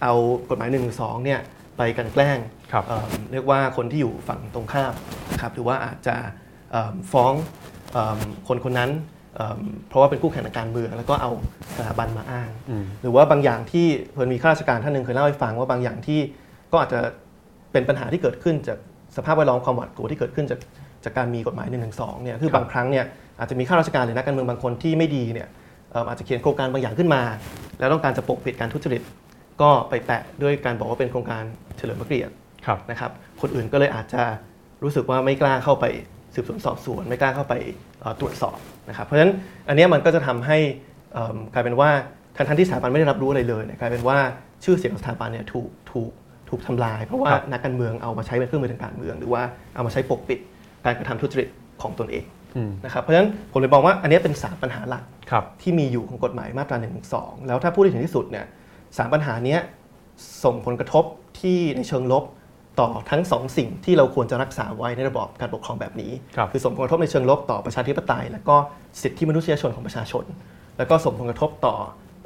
[0.04, 0.14] เอา
[0.50, 0.80] กฎหมาย1นึ
[1.26, 1.40] เนี่ย
[1.78, 2.38] ไปกลันแกล้ง
[2.72, 4.94] ครับเอิ่มเรียกว่าคนที่อยู่ฝั่งตรงข้าม
[5.32, 6.16] นะครับหรือว่าอาจจะ
[6.72, 7.34] เอิ่มฟ้อง
[7.94, 8.92] เอิ่มคนคนนั้น
[9.36, 11.32] เอิ่มเพราะว่าเป็นคู่แข่งทางการเมืองแล้วก็เอา
[11.78, 16.20] สถาบันมาอ้างอืมหรือว่าบางอย่างที่เพิ่นมีข้าราชการท่านหนึ่งเคยเล่าให้ฟังว่าบางอย่างที่
[16.72, 17.02] ก็อาจจะ
[17.78, 18.78] เป็นปัญหาที่เกิดขึ้นจาก
[19.18, 20.60] สภาพแวดล้อมความหวาดกลัวที่เกิดขึ้นจาก
[21.04, 21.78] จากการมีกฎหมาย1นึ
[22.24, 23.06] เนี่ยคือบางครั้งเนี่ย
[23.40, 25.48] อาจจะมีข้าราชการหรือนักการเมืองบางคนที่ไม่ดีเนี่ย
[25.92, 27.22] เอิ่มอาจจะเขียนโครงการบางอย่างขึ้นมา
[27.80, 29.02] แล้วต้องการจะปกปิดการทุจริต
[29.62, 31.44] ก็ไปแปะด้วยการบอกว่าเป็นโครงการ
[31.78, 32.34] เฉลิมพระเกียรติ
[32.66, 33.12] ครับนะครับ
[33.42, 34.24] คนอื่นก็เลยอาจจะ
[34.84, 35.86] รู้สึกว่าไม่กล้าเข้าไป
[36.36, 37.54] สืบสวนสอบสวน ไม่กล้าเข้าไป
[38.02, 38.58] เอ่อตรวจสอบ
[38.90, 39.32] นะครับ เพราะฉะนั้น
[39.68, 40.58] อันเนี้ยมันก็จะทำให้
[41.14, 41.90] เอิ่มกลายเป็นว่า
[42.38, 44.18] ทั้งทที่สถาบันไม่ได้รับรู้อะไรเลยเนี่ยกลายเป็นว่า
[44.64, 46.12] ชื่อเสียงของสถาบันเนี่ยถูกถูก
[46.50, 49.42] ถูกทำลาย เพราะว่าครับนักการเมืองเอามาใช้เป็นเครื่องมือทางการเมือง หรือว่า
[49.76, 50.40] เอามาใช้ปกปิด
[50.86, 51.48] การกระทำทุจริต
[51.82, 52.24] ของตนเอง
[52.56, 56.90] อืมนะครับเพราะฉะนั้นผมเลยมองว่าอันเนี้ยเป็นสามปัญหาหลักครับที่มีอยู่ของกฎหมายมาตรา1นึ
[57.48, 58.46] แล้วถ้าพูดได้ถึงที่สุดเนี่ย
[58.98, 59.60] สามปัญหาเนี้ย
[60.44, 61.04] ส่งผลกระทบ
[61.40, 62.24] ที่ในเชิงลบ
[62.80, 68.56] ต่อทั้งสองสิ่งที่เราควรจะรักษาไว้ในระบอบการปกครองแบบนี้ครับอส่งผลกระทบในเชิงลบต่อประชาธิปไตย และก็
[69.02, 70.26] สิทธิมนุษยชนของประชาชน
[70.78, 71.76] แล้วก็ส่งผลกระทบต่อ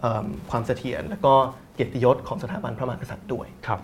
[0.01, 1.33] เอิ่มความเสถียรและก็
[1.73, 3.79] เกียรติยศของสถาบันพระมหากษัตริย์ด้วยครับ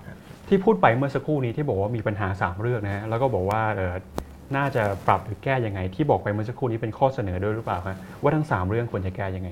[0.48, 3.94] ที่พูดไปเมื่อสักครู่นี้ที่บอกว่ามีปัญหา 3 เรื่องนะฮะแล้วก็บอกว่าเออ
[4.56, 9.50] น่าจะปรับหรือแก้ยังไง ที่บอกไปเมื่อสักครู่นี้เป็นข้อเสนอด้วยหรือเปล่าฮะว่าทั้ง 3 เรื่องควรจะแก้ยังไง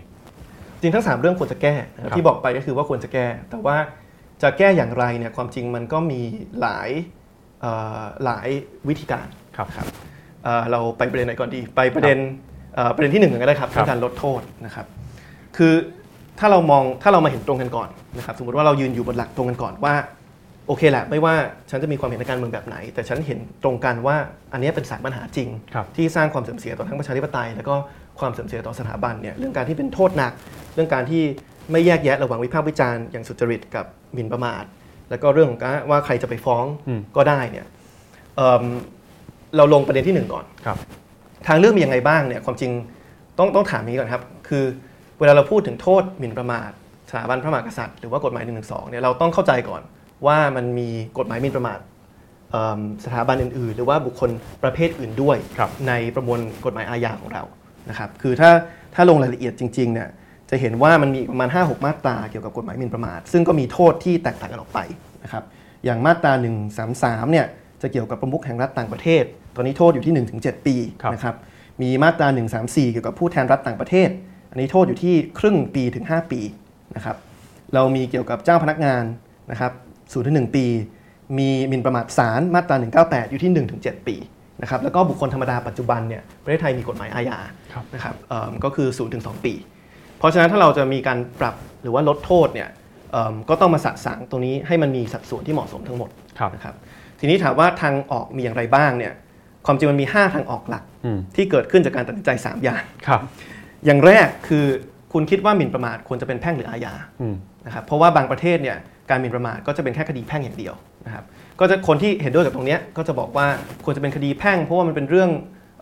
[0.81, 3.77] จริงทั้ง 3 เรื่องควรจะแก้นะครับครับที่บอกไปก็คือว่าควรจะแก้ แต่ว่า
[4.43, 6.21] จะแก้อย่างไรเนี่ยความจริงมันก็มี
[6.61, 6.89] หลาย
[7.61, 8.47] เอ่อหลาย
[8.87, 9.27] วิธีการ
[9.57, 9.87] ครับครับ
[10.43, 12.17] เอ่อเราไปประเด็นไหนก่อนดี ไปประเด็น
[12.75, 14.85] เอ่อประเด็นที่หนึ่งก่อนก็ได้ครับครับเรื่องการลดโทษนะครับ
[15.57, 15.73] คือ
[16.39, 19.93] ถ้าเรามองถ้าเรามาเห็นตรงกันก่อนนะครับสมมติว่าเรายืนอยู่บนหลักตรงกันก่อนว่า
[20.67, 21.33] โอเคแหละไม่ว่า
[21.69, 24.17] ฉันจะมีความเห็นในการเมืองแบบไหน แต่ฉันเห็นตรงกันว่า
[24.53, 27.75] อันเนี้ยเป็นสารปัญหาจริงครับที่สร้างความเสื่อมเสียต่อทั้งประชาธิปไตย แล้วก็
[28.19, 30.33] ความเสื่อมเสียต่อสถาบันเนี่ยเรื่องการที่เป็นโทษหนัก
[30.75, 31.23] เรื่องการที่
[31.71, 34.63] ไม่แยกแยะระหว่างวิพากษ์วิจารณ์อย่างสุจริตกับหมิ่นประมาท
[35.09, 37.65] แล้วก็เรื่องของการว่าใครจะไปฟ้องอืมก็ได้เนี่ย
[38.35, 38.63] เอิ่ม
[39.57, 40.77] เราลงประเด็นที่หนึ่งก่อนครับ
[41.47, 42.71] ทางเลือกมียังไงบ้างเนี่ยความจริง
[43.37, 44.63] ต้องต้องถามนี้ก่อนครับ คือ
[45.19, 46.69] เวลาเราพูดถึงโทษหมิ่นประมาท
[47.09, 48.53] สถาบันพระมหากษัตริย์หรือว่ากฎหมาย1นึ
[48.89, 49.81] เนี่ยเราต้องเข้าใจก่อน
[50.27, 51.79] ว่ามันมีกฎหมายหมิ่นประมาท
[52.51, 54.29] เอิ่มสถาบันอื่นๆ หรือว่าบุคคล
[54.63, 57.43] ประเภทอื่นด้วยครับในประมวลกฎหมายอาญาของเรา
[57.89, 58.51] นะครับคือถ้า
[58.95, 60.09] ถ้าลงรายละเอียดจริงๆเนี่ย
[60.49, 64.79] จะเห็นว่ามันมีประมาณ 5-6 มาตราเกี่ยวกับกฎหมายหมิ่นประมาท ซึ่งก็มีโทษที่แตกต่างกันออกไป
[65.23, 65.43] นะครับ
[65.85, 66.33] อย่างมาตรา
[66.81, 67.45] 133เนี่ย
[67.81, 69.23] จะเกี่ยวกับประมุขแห่งรัฐต่างประเทศ
[69.55, 71.35] ตอนนี้โทษอยู่ที่ 1-7 ปีครับนะครับ
[71.81, 72.27] มีมาตรา
[72.61, 74.09] 134 เกี่ยวกับผู้แทนรัฐต่างประเทศ
[74.51, 76.41] อันนี้โทษอยู่ที่ครึ่งปีถึง 5 ปี
[76.95, 77.17] นะครับ
[77.73, 79.03] เรามีเกี่ยวกับเจ้าพนักงาน
[79.51, 79.71] นะครับ
[80.11, 80.65] ศูนย์ถึงหนึ่งปี
[81.37, 84.15] มีหมิ่นประมาทศาลมาตรา 198 อยู่ที่1-7ปี
[84.61, 87.37] นะครับแล้วก็บุคคลธรรมดาปัจจุบันเนี่ยประเทศไทยมีกฎหมายอาญา
[87.73, 89.53] ครับนะครับเอิ่มก็คือ0ถึง2ปี
[90.17, 92.69] เพราะฉะนั้นถ้าเราจะมีการปรับหรือว่าลดโทษเนี่ย
[93.11, 96.75] เอิ่มก็ต้องมาสะสางตรงนี้ให้มันมีสัดส่วนที่เหมาะสมทั้งหมดครับนะครับ
[97.19, 99.13] ทีนี้ถามว่าทางออกมีอย่างไรบ้างเนี่ย
[99.65, 103.21] ความจริงมันมี 5 ทางออกหลักอืมที่เกิดขึ้นจากการตัดสินใจ 3 อย่างครับ
[103.85, 104.65] อย่างแรกคือ
[105.13, 108.77] คุณคิดว่าหมิ่นประมาทควรจะเป็นแพ่งหรืออาญาอืมนะครับเพราะว่าบางประเทศเนี่ย
[109.09, 110.73] การหมิ่นประมาทก็จะเป็นแค่คดีแพ่งอย่างเดียว
[111.05, 111.23] นะครับ
[111.59, 113.47] ก็จะคนที่เห็นด้วยกับตรงเนี้ยก็จะบอกว่า
[113.85, 115.29] ควรจะเป็นคดีแพ่ง เพราะว่ามันเป็นเรื่อง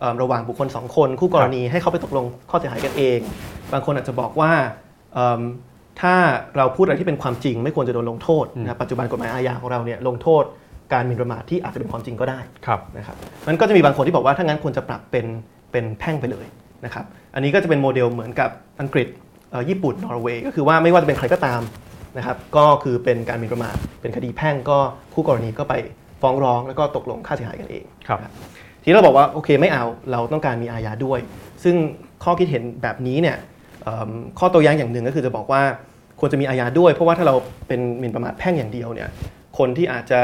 [0.00, 3.18] เอ่อระหว่างบุคคลสองคน คู่กรณีให้เขาไปตกลงข้อเสียหายกันเอง
[3.72, 4.50] บางคนอาจจะบอกว่า
[5.14, 5.40] เอิ่ม
[6.00, 6.14] ถ้า
[6.56, 10.44] เราพูดอะไรที่เป็นความจริง ไม่ควรจะโดนลงโทษนะครับปัจจุบันกฎหมายอาญาของเราเนี่ยลงโทษ
[10.92, 13.16] การหมิ่นประมาทที่อาจจะเป็นความจริงก็ได้ครับนะครับ
[13.48, 15.26] มันก็จะมีบางคนที่บอกว่าถ้างั้นควรจะปรับเป็น
[15.72, 16.46] เป็นแพ่งไปเลย
[16.84, 19.08] นะครับอันนี้ก็จะเป็นโมเดลเหมือนกับอังกฤษ
[19.50, 21.60] เอ่อญี่ปุ่นนอร์เวย์ก็คือว่าไม่ว่าจะเป็นใครก็ตาม
[22.16, 24.78] นะครับก็คือเป็นการหมิ่นประมาทเป็นคดีแพ่งก็
[25.14, 25.74] คู่กรณีก็ไป
[26.22, 28.32] ฟ้องร้องแล้วก็ตกลงค่าเสียหายกันเองครับนะ
[28.82, 31.20] ทีนี้เราบอกว่าโอเคไม่เอาเราต้องการมีอาญาด้วย
[31.64, 31.76] ซึ่ง
[32.24, 33.36] ข้อคิดเห็นแบบนี้เนี่ย
[33.82, 35.62] เอิ่มข้อโต้แย้งอย่างหนึ่งก็คือจะบอกว่า
[36.20, 37.34] ควรจะมีอาญาด้วย เพราะว่าถ้าเรา
[37.68, 39.08] เป็นหมิ่นประมาทแพ่งอย่างเดียวเนี่ย
[39.58, 40.20] คนที่อาจจะ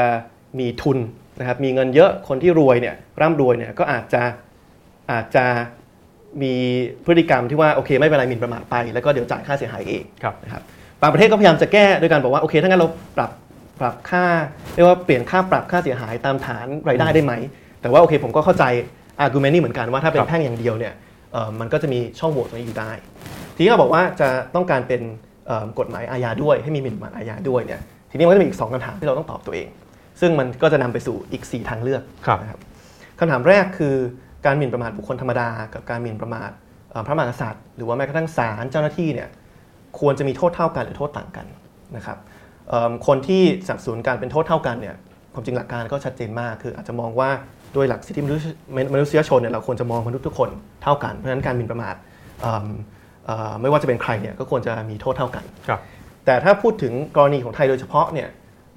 [0.59, 0.97] มีทุน
[1.39, 4.23] นะครับมีเงินเยอะคนที่รวยเนี่ยร่ำรวยเนี่ยก็อาจจะ
[5.11, 5.45] อาจจะ
[6.43, 6.53] มี
[7.05, 10.63] พฤติกรรมที่ว่าโอเคไม่เป็นไรหมิ่นประมาทไป แล้วก็เดี๋ยวจ่ายค่าเสียหายเองครับนะครับ
[11.01, 13.31] บางประเทศก็พยายามจะแก้โดยการบอกว่าโอเคถ้างั้นเราปรับ
[13.79, 14.25] ปรับค่า
[14.73, 17.33] เรียกว่าเปลี่ยนค่าปรับค่าเสียหายตามฐานรายได้ได้ไหม
[17.81, 18.63] แต่ว่าโอเคผมก็เข้าใจ
[19.23, 20.93] argument นี้เหมือนกันว่าถ้าเป็ครันบแพ่งอย่างเดียวเนี่ย
[21.33, 22.91] เอ่อมันก็จะมีช่องโหว่ตรงนี้อยู่ได้
[23.55, 25.01] ทีนี้เราบอกว่าจะต้องการเป็น
[25.47, 29.67] เอ่อกฎหมายอาญาด้วยให้มีหมิ่นประมาทอาญาด้วยเนี่ยทีนี้มันก็จะมีอีกสองคำถามที่เราต้องตอบตัวเอง
[30.21, 32.59] ซึ่งมันก็จะนำไปสู่อีก 4 ทางเลือกครับนะครับ
[33.19, 33.95] คำถามแรกคือ
[34.45, 36.49] การหมิ่นประมาทบุคคลธรรมดา กับการหมิ่นประมาท
[36.91, 39.29] เอ่อพระมหากษัตริย์ หรือว่าแม้กระทั่งศาลเจ้าหน้าที่เนี่ย
[39.99, 41.45] ควรจะมีโทษเท่ากันหรือโทษต่างกัน
[41.95, 42.17] นะครับ
[42.69, 44.95] เอิ่มคนที่สนับสนุนการเป็นโทษเท่ากันเนี่ย
[45.33, 47.29] ความจริงหลักการก็ชัดเจนมากคืออาจจะมองว่า
[47.73, 48.43] โดยหลักสิทธิมนุษย
[48.93, 50.49] มนุษยชนเนี่ยเราควรจะมองมนุษย์ทุกคน
[50.83, 51.95] เท่ากันเพราะฉะนั้นการหมิ่นประมาท
[52.41, 52.67] เอิ่ม
[53.25, 55.79] เอ่อไม่ว่าจะเป็นใครเนี่ยก็ควรจะมีโทษเท่ากันครับ
[56.25, 58.29] แต่ถ้าพูดถึงกรณีของไทยโดยเฉพาะเนี่ย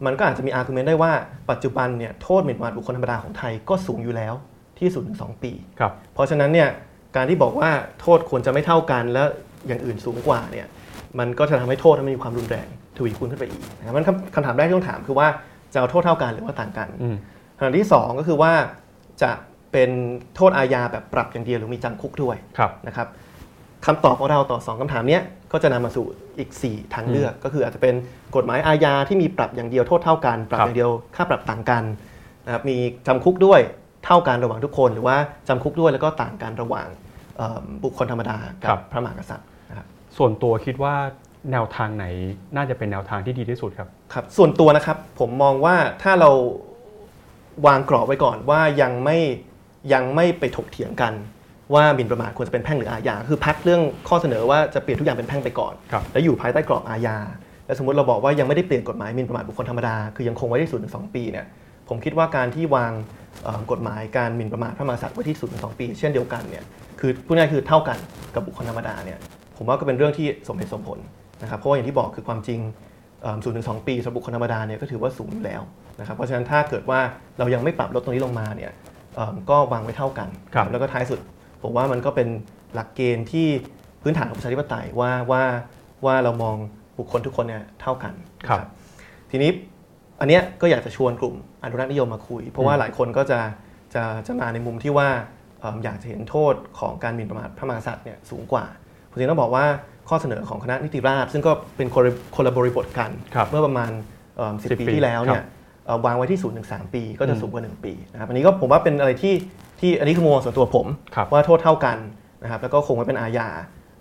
[0.07, 1.12] มันก็อาจจะมี argument ได้ว่า
[1.50, 4.35] ปัจจุบันเนี่ยโทษหมิ่นประมาทบุคคลธรรมดาของไทยก็สูงอยู่แล้ว
[4.79, 6.68] ที่ศูนย์ถึงสองปีครับเพราะฉะนั้นเนี่ย
[7.16, 9.27] การที่บอกว่าโทษควรจะไม่เท่ากันแล้ว
[9.66, 10.66] อย่างอื่นสูงกว่าเนี่ย
[11.18, 15.29] มันก็จะทำให้โทษมันมีความรุนแรงทวีคูณขึ้นไปอีกนะครับมันคำคำถามแรกที่ต้องถามคือว่า
[15.72, 17.16] จะเอาโทษเท่ากันหรือว่าต่างกันอืม
[17.57, 18.53] คำถามที่สองก็คือว่า
[19.22, 19.31] จะ
[19.72, 19.90] เป็น
[20.37, 23.09] โทษอาญาแบบปรับอย่างเดียวหรือมีจำคุกด้วยครับนะครับ
[23.87, 25.22] คำตอบของเราต่อ 2คำถามเนี้ย
[25.53, 26.07] ก็จะนำมาสู่
[26.38, 27.94] อีก 4 ทางเลือก ก็คืออาจจะเป็น
[28.37, 31.85] กฎหมายอาญาที่มีปรับอย่างเดียวโทษเท่ากัน ปรับครับอย่างเดียวค่าปรับต่างกัน
[32.46, 33.61] นะครับมีจำคุกด้วย
[34.05, 35.16] เท่ากันระหว่างทุกคน หรือว่า
[35.48, 36.88] จำคุกด้วยแล้วก็ต่างกันระหว่าง
[37.37, 39.53] เอิ่มบุคคลธรรมดากับพระมหากษัตริย์นะครับ
[40.16, 40.94] ส่วนตัวคิดว่า
[41.53, 42.07] แนวทางไหน
[42.57, 46.31] น่าจะเป็นแนวทางที่ดีที่สุดครับ ครับส่วนตัวนะครับผมมองว่าถ้าเรา
[47.66, 49.18] วางกรอบไว้ก่อนว่ายังไม่
[49.92, 51.12] ยังไม่ไปถกเถียงกัน
[51.74, 57.16] ว่าหมิ่นประมาทควรจะเป็นแพ่งหรืออาญาคือพักเรื่องข้อเสนอว่าจะเปลี่ยนทุกอย่างเป็นแพ่งไปก่อน ครับ แล้วอยู่ภายใต้กรอบอาญา
[57.66, 61.46] และสมมติเราบอกว่ายังไม่ได้เปลี่ยนกฎหมายหมิ่นประมาทบุคคลธรรมดาคือยังคงไว้ที่ศูนย์ถึงสองปีเนี่ย
[61.88, 62.92] ผมคิดว่าการที่วาง
[63.44, 66.64] เอ่อกฎหมายการหมิ่นประมาทพระมหากษัตริย์ไว้ที่ศูนย์ถึงสองปี เช่นเดียวกันเนี่ย
[67.00, 67.98] คือพูดง่ายๆคือเท่ากัน
[68.35, 69.18] กับบุคคลธรรมดาเนี่ย
[69.56, 70.98] ผมว่าก็เป็นเรื่องที่สมเหตุสมผล
[71.42, 72.60] นะครับเพราะว่าอย่างที่บอกคือความจริง
[73.44, 75.62] ศูนย์ถึงสองปีสำหรับบุคคลธรรมดาเนี่ยก็ถือว่าสูงอยู่แล้ว
[76.00, 77.00] นะครับเพราะฉะนั้นถ้าเกิดว่า
[77.38, 78.72] เรายังไม่ปรับลดตรงนี้ลงมาเนี่ย
[79.14, 81.20] เอิ่มก็วางไว้เท่ากันครับแล้วก็ท้ายสุด
[81.62, 82.28] ผมว่ามันก็เป็น
[82.74, 83.46] หลักเกณฑ์ที่
[84.02, 85.42] พื้นฐานของประชาธิปไตยว่าว่า
[86.04, 86.56] ว่าเรามอง
[86.98, 88.12] บุคคลทุกคนเนี่ยเท่ากัน
[88.48, 88.68] ครับนะ
[89.30, 89.50] ทีนี้
[90.20, 93.40] อันเนี้ยก็อยากจะชวนกลุ่มอนุรักษ์นิยมมาคุย เพราะว่าอืมหลายคนก็จะ
[93.94, 95.08] จะจะมาในมุมที่ว่า
[95.60, 98.64] เอิ่มอยากจะเห็นโทษของการหมิ่นประมาทพระมหากษัตริย์เนี่ยสูงกว่า
[99.14, 99.64] ผมจริงต้องบอกว่า
[100.09, 103.90] ข้อเสนอของคณะนิติราษฎร์ซึ่งก็เป็นคนละคนละบริบทกันครับเมื่อประมาณ
[104.62, 105.46] สิบ10ปีปีที่แล้วเนี่ครัยบ
[105.87, 109.35] เอ่อวางไว้ที่0ูนย์ถึงสปี ก็จะอืมสูงกว่า1ปีนะครับอันนี้ก็ผมว่าเป็นอะไรที่
[109.81, 111.96] ที่อันนี้คือมุมมองส่วนตัวผมครับว่าโทษเท่ากัน
[112.42, 113.48] นะครับแล้วก็คงไม่เป็นอาญา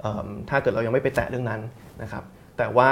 [0.01, 1.61] เอิ่มถ้าเกิดเรายังไม่ไปแตะเรื่องนั้น
[2.01, 2.23] นะครับ
[2.57, 2.89] แต่ว่า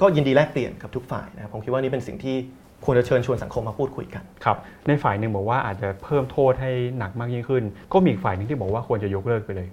[0.00, 2.36] ก็ยินดีแลกเปลี่ยนกับทุกฝ่ายนะครับผมคิดว่านี่เป็นสิ่งที่
[2.84, 4.56] ควรจะเชิญชวนสังคมมาพูดคุยกันครับ
[4.88, 9.68] ในฝ่ายหนึ่งบอกว่าอาจจะเพิ่มโทษให้หนักมากยิ่งขึ้น ก็มีอีกฝ่ายหนึ่งที่บอกว่าควรจะยกเลิกไปเลย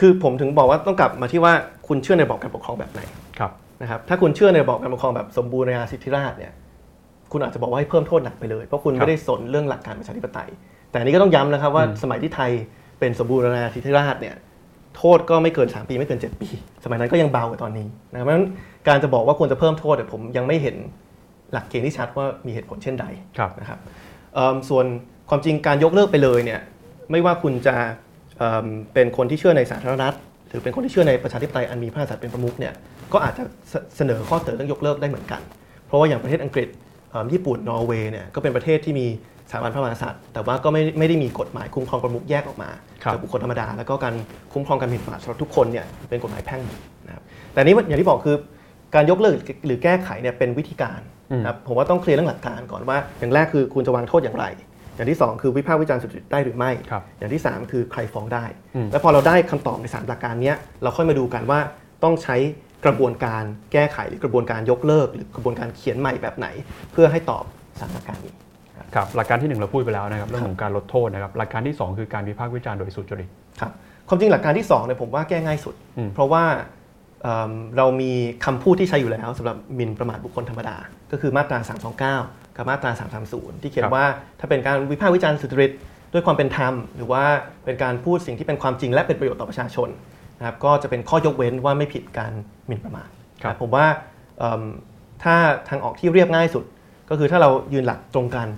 [0.00, 1.52] คือผมถึงบอกว่าต้องกลับมาที่ว่า
[1.88, 3.00] คุณเชื่อในระบอบการปกครองแบบไหน
[3.38, 6.52] ครับนะครับ ถ้าคุณเชื่อในระบอบการปกครองแบบสมบูรณาญาสิทธิราชย์เนี่ย
[7.32, 10.48] คุณอาจจะบอกว่าให้เพิ่มโทษหนักไปเลย เพราะคุณครับไม่ได้สนเรื่องหลักการประชาธิปไตย
[10.90, 12.50] แต่อันนี้ก็ต้องย้ำนะครับว่าอืมสมัยที่ไทย
[12.98, 14.34] เป็นสมบูรณาญาสิทธิราชย์เนี่ย
[14.96, 16.48] โทษก็ไม่เกิน 3 ปีไม่เกิน 7 ปี
[16.84, 18.46] สมัยนั้นก็ยังเบากว่าตอนนี้นะครับเพราะฉะนั้น
[18.88, 20.76] การจะบอกว่าควรจะเพิ่มโทษเนี่ยผมยังไม่เห็น
[21.52, 23.06] หลักเกณฑ์ที่ชัดว่ามีเหตุผลเช่นใด
[23.38, 23.78] ครับนะครับ
[24.34, 24.86] เอิ่มส่วน
[25.28, 26.60] ความจริงการยกเลิกไปเลยเนี่ย
[27.10, 27.74] ไม่ว่าคุณจะ
[28.38, 30.14] เอิ่มเป็นคนที่เชื่อในสาธารณรัฐ
[30.48, 32.74] หรือเป็นคนที่เชื่อในประชาธิปไตยอันมีพระมหากษัตริย์เป็นประมุขเนี่ย
[33.12, 35.40] ก็อาจจะเสเสนอข้อเสนอเรื่องยกเลิกได้เหมือนกัน
[35.86, 36.68] เพราะว่าอย่างประเทศอังกฤษ
[37.10, 39.06] เอิ่มญี่ปุ่นนอร์เวย์เนี่ยก็เป็นประเทศที่มี
[39.50, 42.70] สถาบันพระมหากษัตริย์ แต่ว่าก็ไม่ไม่ได้มีกฎหมายคุ้มครองประมุขแยกออกมา
[43.02, 44.14] ครับจากบุคคลธรรมดา แล้วก็การ
[44.52, 47.22] คุ้มครองการหมิ่นประมาทสำหรับทุกคนเนี่ยเป็นกฎหมายแพ่งหมดนะครับ
[47.52, 48.36] แต่อันนี้อย่างที่บอกคือ
[48.94, 49.34] การยกเลิก
[49.66, 54.44] หรือแก้ไขเนี่ยเป็นวิธีการอืมนะครับผมว่าต้องเคลียร์เรื่องหลักการก่อนว่า อย่างแรกคือคุณจะวางโทษอย่างไร
[54.96, 61.58] อย่างที่ 2 คือวิพากษ์วิจารณ์สุจริตได้หรือไม่ครับอย่างที่ 3 คือใครฟ้องได้อืมแล้วพอเราได้คำตอบในสามหลักการเนี้ยเราค่อยมาดูกันว่า
[62.04, 62.36] ต้องใช้
[62.84, 66.46] กระบวนการแก้ไขหรือกระบวนการยกเลิก หรือกระบวนการเขียนใหม่แบบไหน
[66.92, 67.44] เพื่อให้ตอบ
[67.80, 68.34] สามหลักการนี้
[68.94, 73.28] ครับหลักการที่หนึ่งเราพูดไปแล้วนะครับเรื่องของการลดโทษนะครับหลักการที่สองคือการวิพากษ์วิจารณ์โดยสุจริต
[73.60, 73.72] ครับ
[74.08, 76.44] ความจริงหลักการที่2เนี่ยผมว่าแก้ง่ายสุดอืมเพราะว่า
[77.22, 78.12] เอิ่มเรามี
[78.44, 80.76] คำพูดที่ใช้อยู่แล้วสำหรับหมิ่นประมาทบุคคลธรรมดา
[81.12, 81.58] ก็คือมาตรา
[82.14, 82.92] 329 กับมาตรา
[83.28, 84.06] 330 ที่เขียครันบว่า
[84.40, 85.72] ถ้าเป็นการวิพากษ์วิจารณ์สุจริต
[86.12, 87.24] ด้วยความเป็นธรรม หรือว่า
[87.64, 89.88] เป็นการพูดสิ่งที่เป็นความจริงและเป็นประโยชน์ต่อประชาชน
[90.38, 92.32] นะครับก็จะเป็นข้อยกเว้นว่าไม่ผิดการ
[92.66, 93.08] หมิ่นประมาท
[93.42, 93.86] ครับนะผมว่า
[94.38, 94.62] เอิ่ม
[95.22, 95.34] ถ้า
[95.68, 96.64] ทางออกที่เรียบง่ายสุด
[97.10, 98.48] ก็คือถ้าเรายืนหลักตรงกัน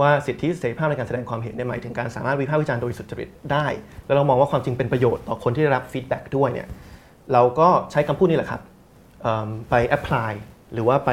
[0.00, 3.66] ว่าสิทธิเสรีภาพในการแสดงความเห็นเนี่ยหมายถึงการสามารถวิพากษ์วิจารณ์โดยสุจริตได้
[4.06, 6.68] แล้วเรามองว่าความจริงเป็นประโยชน์ต่อคนที่ได้รับ feedback ด้วยเนี่ย
[7.32, 8.62] เราก็ใช้คำพูดนี่แหละครับ
[9.22, 10.32] เอิ่มไป apply
[10.72, 11.10] หรือว่าไป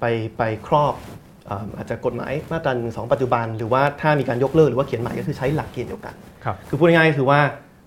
[0.00, 0.04] ไป
[0.38, 7.40] ไปครอบเอิ่มอาจจะกฎหมายมาตราหนึ่งสองปัจจุบัน หรือว่าถ้ามีการยกเลิกหรือว่าเขียนใหม่ก็คือใช้หลักเกณฑ์เดียวกันครับคือพูดง่ายๆก็คือว่า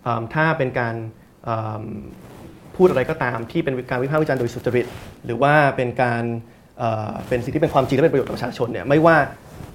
[0.04, 0.95] เอิ่มถ้าเป็นการ
[1.43, 1.84] เอิ่ม
[2.75, 4.86] พูดอะไรก็ตามที่เป็นการวิพากษ์วิจารณ์โดยสุจริต
[5.25, 6.23] หรือว่าเป็นการ
[6.78, 9.15] เอ่อเป็นสิ่งที่เป็นความจริงและเป็นประโยชน์ต่อประชาชนเนี่ยไม่ว่า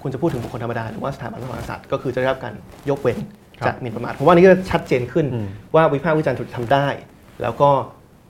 [0.01, 2.53] คุณจะพูดถึงบุคคลธรรมดาหรือว่าสถาบันพระมหากษัตริย์ก็คือจะได้รับการ
[2.89, 3.17] ยกเว้น
[3.59, 6.87] ครับจากหมิ่นประมาทเพราะว่านี่ก็ชัดเจนขึ้นอืมว่าวิพากษ์วิจารณ์ถูกทำได้
[7.41, 7.69] แล้วก็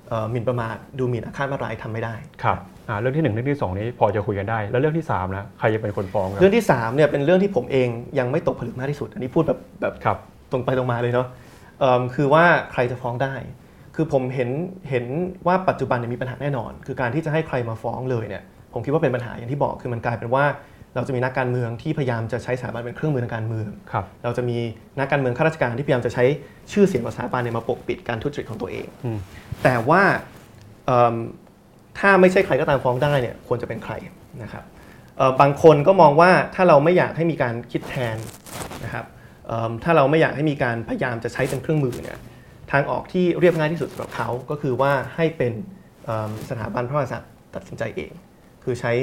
[0.08, 7.88] เอ่อหมิ่นประมาทดูหมิ่นอาฆาตมาร้ายทำไม่ได้ครับอ่า เรื่องที่หนึ่งเรื่องที่สองนี้พอจะคุยกันได้ แล้วเรื่องที่สามนะใครจะเป็นคนฟ้องครัเรื่องที่สามเนี่ยเป็นเรื่องที่ผมเอง
[8.20, 10.18] ยังไม่ตกผลึกมากที่สุด อันนี้พูดแบบแบบครับ
[10.52, 11.28] ตรงไปตรงมาเลยเนาะ
[11.80, 13.34] เอิ่มคือว่าใครจะฟ้องได้
[13.96, 14.50] คือผมเห็น
[14.90, 15.06] เห็น
[15.48, 20.46] ว่าปัจจุบันเนี่ยมีปัญหาแน่นอน คือการที่จะให้ใครมาฟ้องเลยเนี่ยผมคิดว่าเป็นปัญหาอย่างที่บอกคือมันกลายเป็นว่า
[20.96, 24.58] เราจะมีนักการเมืองที่พยายามจะใช้สถาบันเป็นเครื่องมือทางการเมืองครับเราจะมี
[25.00, 26.24] นักการเมืองข้าราชการที่พยายามจะใช้
[26.72, 29.18] ชื่อเสียงของสถาบันเนี่ยมาปกปิดการทุจริตของตัวเองอืม
[29.64, 30.02] แต่ว่า
[30.86, 31.16] เอิ่ม
[32.00, 33.94] ถ้าไม่ใช่ใครก็ตามฟ้องได้เนี่ยควรจะเป็นใคร
[34.44, 34.64] นะครับ
[35.42, 38.18] บางคนก็มองว่าถ้าเราไม่อยากให้มีการคิดแทน
[38.86, 39.06] นะครับ
[39.84, 42.20] ถ้าเราไม่อยากให้มีการพยายามจะใช้เป็นเครื่องมือเนี่ย
[42.72, 45.54] ทางออกที่เรียบง่ายที่สุดสำหรับเขาก็คือว่าให้เป็น
[46.50, 48.12] สถาบันพระมหากษัตริย์ตัดสินใจเอง
[48.64, 48.94] คือใช้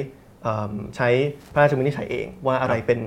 [0.96, 1.09] ใช้
[1.53, 3.01] พระราชวินิจฉัยเอง ว่าอะไรเป็น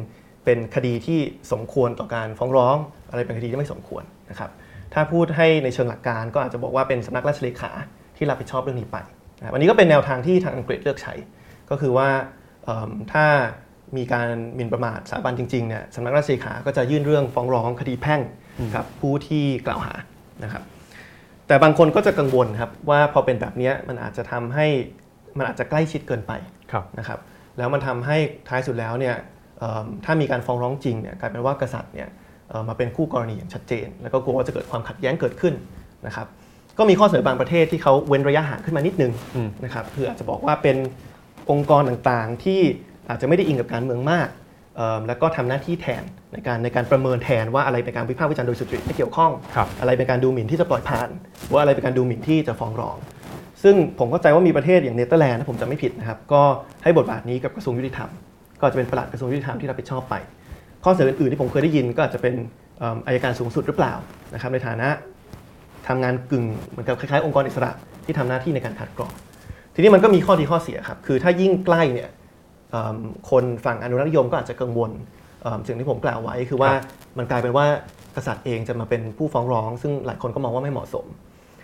[0.46, 1.20] เป็นคดีที่
[1.52, 2.78] สมควรต่อการฟ้องร้อง
[3.10, 4.52] อะไรเป็นคดีที่ไม่สมควรนะครับ
[4.94, 7.72] ถ้าพูดให้ในเชิงหลักการก็อาจจะบอกว่าเป็นสำนักราชเลขา
[8.18, 8.98] ที่รับผิดชอบเรื่องนี้ไป
[9.50, 11.14] อันนี้ก็เป็นแนวทางที่ทางอังกฤษเลือกใช้
[11.70, 12.10] ก็คือว่า
[12.64, 13.26] เอิ่มถ้า
[13.98, 18.22] มีการหมิ่นประมาทสถาบันจริงๆเนี่ยสำนักราชเลขา ก็จะยื่นเรื่องฟ้องร้องคดีแพ่ง
[18.76, 19.94] กับผู้ที่กล่าวหา
[20.44, 20.64] นะครับ
[21.48, 24.68] แต่บางคนก็จะกังวลครับว่าพอเป็นแบบเนี้ยมันอาจจะทำให้
[25.38, 26.32] มันอาจจะใกล้ชิดเกินไป
[26.72, 27.20] ครับนะครับ
[27.58, 28.18] แล้วมันทำให้
[28.50, 29.16] ท้ายสุดแล้วเนี่ย
[29.60, 32.10] เอิ่มถ้ามีการฟ้องร้องจริงเนี่ยกลายเป็นว่ากษัตริย์เนี่ย
[32.50, 35.54] เอ่อมาเป็นคู่กรณีอย่างชัดเจน แล้วก็กลัวว่าจะเกิดความขัดแย้งเกิดขึ้น
[36.08, 36.28] นะครับ
[36.78, 40.78] ก็มีข้อเสนอบางประเทศที่เขาเว้นระยะห่างขึ้นมานิดนึงอืมนะครับคืออาจจะบอกว่าเป็น
[41.52, 42.62] องค์กรต่างๆ ที่
[43.10, 44.28] อาจจะไม่ได้อิงกับการเมืองมาก
[44.76, 46.04] เอิ่มแล้วก็ทำหน้าที่แทน
[46.34, 51.10] ในการในการประเมินแทนว่าอะไรเป็นการวิพากษ์วิจารณ์โดยสุจริตไม่เกี่ยวข้องครับอะไรเป็นการดูหมิ่นที่จะปล่อยผ่าน
[51.54, 52.98] ว่าอะไรเป็นการดูหมิ่นที่จะฟ้องร้อง
[53.64, 56.42] ซึ่งผมเข้าใจว่ามีประเทศอย่างเนเธอร์แลนด์ถ้าผมจำไม่ผิดนะครับก็
[56.84, 58.10] ให้บทบาทนี้กับกระทรวงยุติธรรม
[58.60, 60.16] ก็จะเป็นปลัดกระทรวงยุติธรรมที่รับผิดชอบไป
[60.84, 62.34] ข้อเสนออื่นๆที่ผมเคยได้ยินก็อาจจะเป็น
[62.80, 63.94] เอิ่มอายการสูงสุดหรือเปล่า
[64.34, 64.90] นะครับในฐานะ
[65.88, 67.72] ทำงานกึ่งเหมือนกับคล้ายๆองค์กรอิสระ
[68.06, 69.12] ที่ทำหน้าที่ในการคัดกรอง
[69.74, 72.10] ทีนี้มันก็มีข้อดีข้อเสียครับ คือถ้ายิ่งใกล้เนี่ย
[72.72, 72.98] เอิ่ม
[73.30, 74.92] คนฝั่งอนุรักษนิยมก็อาจจะกังวล
[75.42, 76.72] เอิ่มสิ่งที่ผมกล่าวไว้คือว่า
[77.18, 77.66] มันกลายเป็นว่า
[78.16, 81.06] กษัตริย์เองจะมาเป็นผู้ฟ้องร้อง ซึ่งหลายคนก็มองว่าไม่เหมาะสม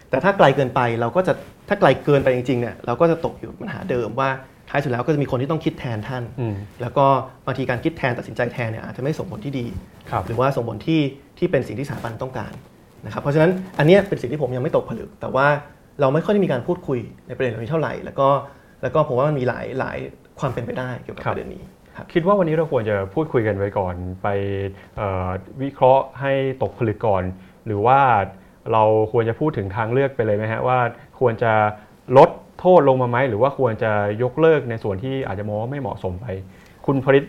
[0.09, 1.33] แต่ถ้าไกลเกินไปเราก็จะ
[1.67, 4.29] ถ้าไกลเกินไปจริงๆเนี่ยเราก็จะตกอยู่ปัญหาเดิมว่า
[4.69, 7.05] ท้ายสุดแล้วก็จะมีคนที่ต้องคิดแทนท่านอืมแล้วก็
[7.45, 9.65] บางทีการคิดแทนตัดสินใจแทนเนี่ยอาจจะไม่ส่งผลที่ดี
[10.09, 11.01] ครับหรือว่าส่งผลที่
[11.37, 12.53] ที่เป็นสิ่งที่สถาบันต้องการ
[13.07, 15.47] นะครับเพราะฉะนั้นอันเนี้ยเป็นสิ่งที่ผมยังไม่ตกผลึก แต่ว่า
[16.01, 18.27] เราไม่ค่อยได้มีการพูดคุยในประเด็นเหล่านี้เท่าไหร่ แล้วก็
[18.81, 19.97] แล้วก็ผมว่ามันมีหลายหลาย
[20.39, 21.63] ความเป็นไปได้เกี่ยวกับครับประเด็นนี้
[21.95, 24.27] ครับคิดว่าวันนี้เราควรจะพูดคุยกันไว้ก่อน ไป
[24.95, 25.27] เอ่อ
[25.61, 27.23] วิเคราะห์ให้ตกผลึกก่อน
[27.65, 27.99] หรือว่า
[28.73, 30.79] เราควรจะพูดถึงทางเลือกไปเลยไหมฮะว่า
[31.19, 31.53] ควรจะ
[32.17, 33.91] ลดโทษลงมาไหมหรือว่าควรจะ
[34.23, 36.25] ยกเลิกในส่วนที่อาจจะมองว่าไม่เหมาะสมไป
[36.85, 37.25] คุณพริต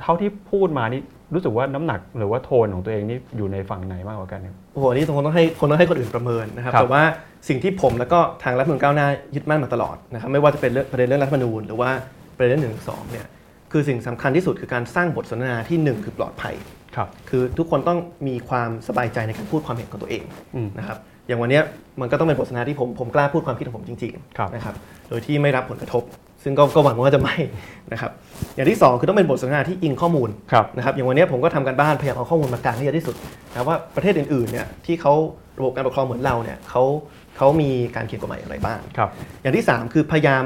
[0.00, 1.02] เท่าที่พูดมานี่
[1.34, 7.02] รู้สึกว่าน้ำหนักหรือว่าโทนของตัวเองนี่อยู่ในฝั่งไหนมากกว่ากันครับโอ้โหอันนี่คงต้องให้คนต้องให้คนอื่นประเมินนะครับครับแต่ว่า
[7.48, 11.90] สิ่งที่ผมแล้วก็ทางรัฐธรรมนูญก้าวหน้ายึดมั่นมาตลอดนะครับไม่ว่าจะเป็นเรื่องประเด็นเรื่องรัฐธรรมนูญหรือว่า
[12.36, 13.26] ประเด็นเรื่องหนึ่งสองเนี่ย
[13.72, 16.54] คือสิ่งสำคัญที่สุดคือการสร้างบทสนทนาที่หนึ่งคือปลอดภัย
[16.96, 20.22] ครับคือทุกคนต้องมีความสบายใจในการพูดความเห็นของตัวเอง
[20.54, 21.62] อืมนะครับอย่างวันเนี้ย
[22.00, 24.74] มันก็ต้องเป็นบทสนทนาที่ผมผมกล้าพูดความคิดของผมจริงครับๆนะครับ
[25.08, 26.02] โดยที่ไม่รับผลกระทบ
[26.44, 27.36] ซึ่งก็ก็หวังว่าจะไม่
[27.92, 28.10] นะครับ
[28.54, 33.14] อย่างที่สองคือต้องเป็นบทสนทนาที่อิงข้อมูลครับนะครับอย่างวันนี้ผมก็ทำการบ้านพยายามเอาข้อมูลมากลางให้เยอะที่สุด
[33.50, 35.12] นะว่าประเทศอื่นๆเนี่ยที่เขา
[35.58, 36.82] ระบบการปกครองเหมือนเราเนี่ยเขา
[37.36, 39.10] เขามีการเขียนกฎหมายอย่างไรบ้างครับ
[39.42, 40.44] อย่างที่ 3 คือพยายาม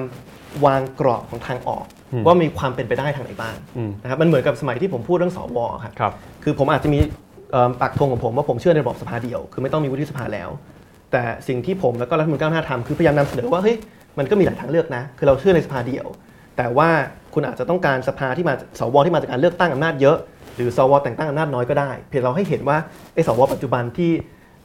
[0.66, 6.12] วางกรอบของทางออกอืมว่ามีความเป็นไปได้ทางไหนบ้างอืมนะครับมันเหมือนกับสมัยที่ผมพูดเรื่องสวครับครับ
[6.44, 6.98] คือผมอาจจะมี
[7.52, 10.50] เอิ่มปักธงของผมว่าผมเชื่อในระบบสภาเดียว คือไม่ต้องมีวุฒิสภาแล้ว
[11.12, 13.76] แต่สิ่งที่ผมแล้วก็รัฐมนตรีก้าวหน้าทำคือพยายามนำเสนอว่าเฮ้ย
[14.18, 16.06] มันก็มีหลายทางเลือกนะ คือเราเชื่อในสภาเดียว
[16.56, 16.88] แต่ว่า
[17.34, 20.16] คุณอาจจะต้องการสภาที่มาสวที่มาจากการเลือกตั้งอำนาจเยอะ
[20.56, 22.76] หรือสวแต่งตั้งอำนาจน้อยก็ได้ เพียงเราให้เห็นว่า
[23.14, 24.10] ไอ้สวปัจจุบันที่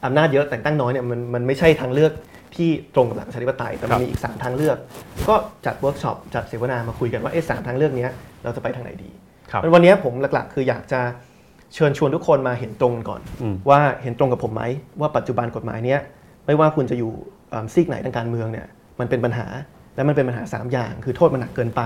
[0.06, 2.12] อำนาจเยอะแต่งตั้งน้อยเนี่ยมันมันไม่ใช่ทางเลือก
[2.56, 4.78] ที่ตรงกับหลักประชาธิปไตย ครับแต่ครัมันบมีอีกสามทางเลือก
[5.28, 5.36] ก็
[5.66, 8.12] จัดเวิร์กช็อปจัดเสวนามาคุยกันว่าไอ้สามทางเลือกเนี้ย
[8.44, 9.10] เราจะไปทางไหนดี
[9.52, 11.02] ครับวันนี้ผมหลักๆ คืออยากจะ
[11.74, 14.64] เชิญชวนทุกคนมาเห็นตรงกันก่อนอืมว่าเห็นตรงกับผมไหม
[15.00, 16.00] ว่าปัจจุบันกฎหมายเนี้ย
[16.46, 17.12] ไม่ว่าคุณจะอยู่
[17.50, 18.68] เอิ่มซีกไหนทางการเมืองเนี่ย
[19.00, 19.48] มันเป็นปัญหา
[19.96, 21.82] และมันเป็นปัญหา 3 อย่าง คือโทษมันหนักเกินไป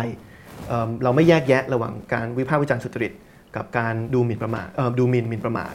[0.67, 3.13] เอิ่มเราไม่แยกแยะระหว่างการวิพากษ์วิจารณ์สุจริต
[3.55, 5.73] กับการดูหมิ่นประมาทเอิ่มดูหมิ่นหมิ่นประมาท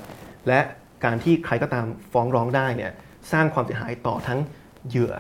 [0.49, 0.61] และ
[1.05, 2.93] การที่ใครก็ตามฟ้องร้องได้เนี่ย
[3.33, 4.39] สร้างความเสียหายต่อทั้ง
[4.89, 5.13] เหยื่อ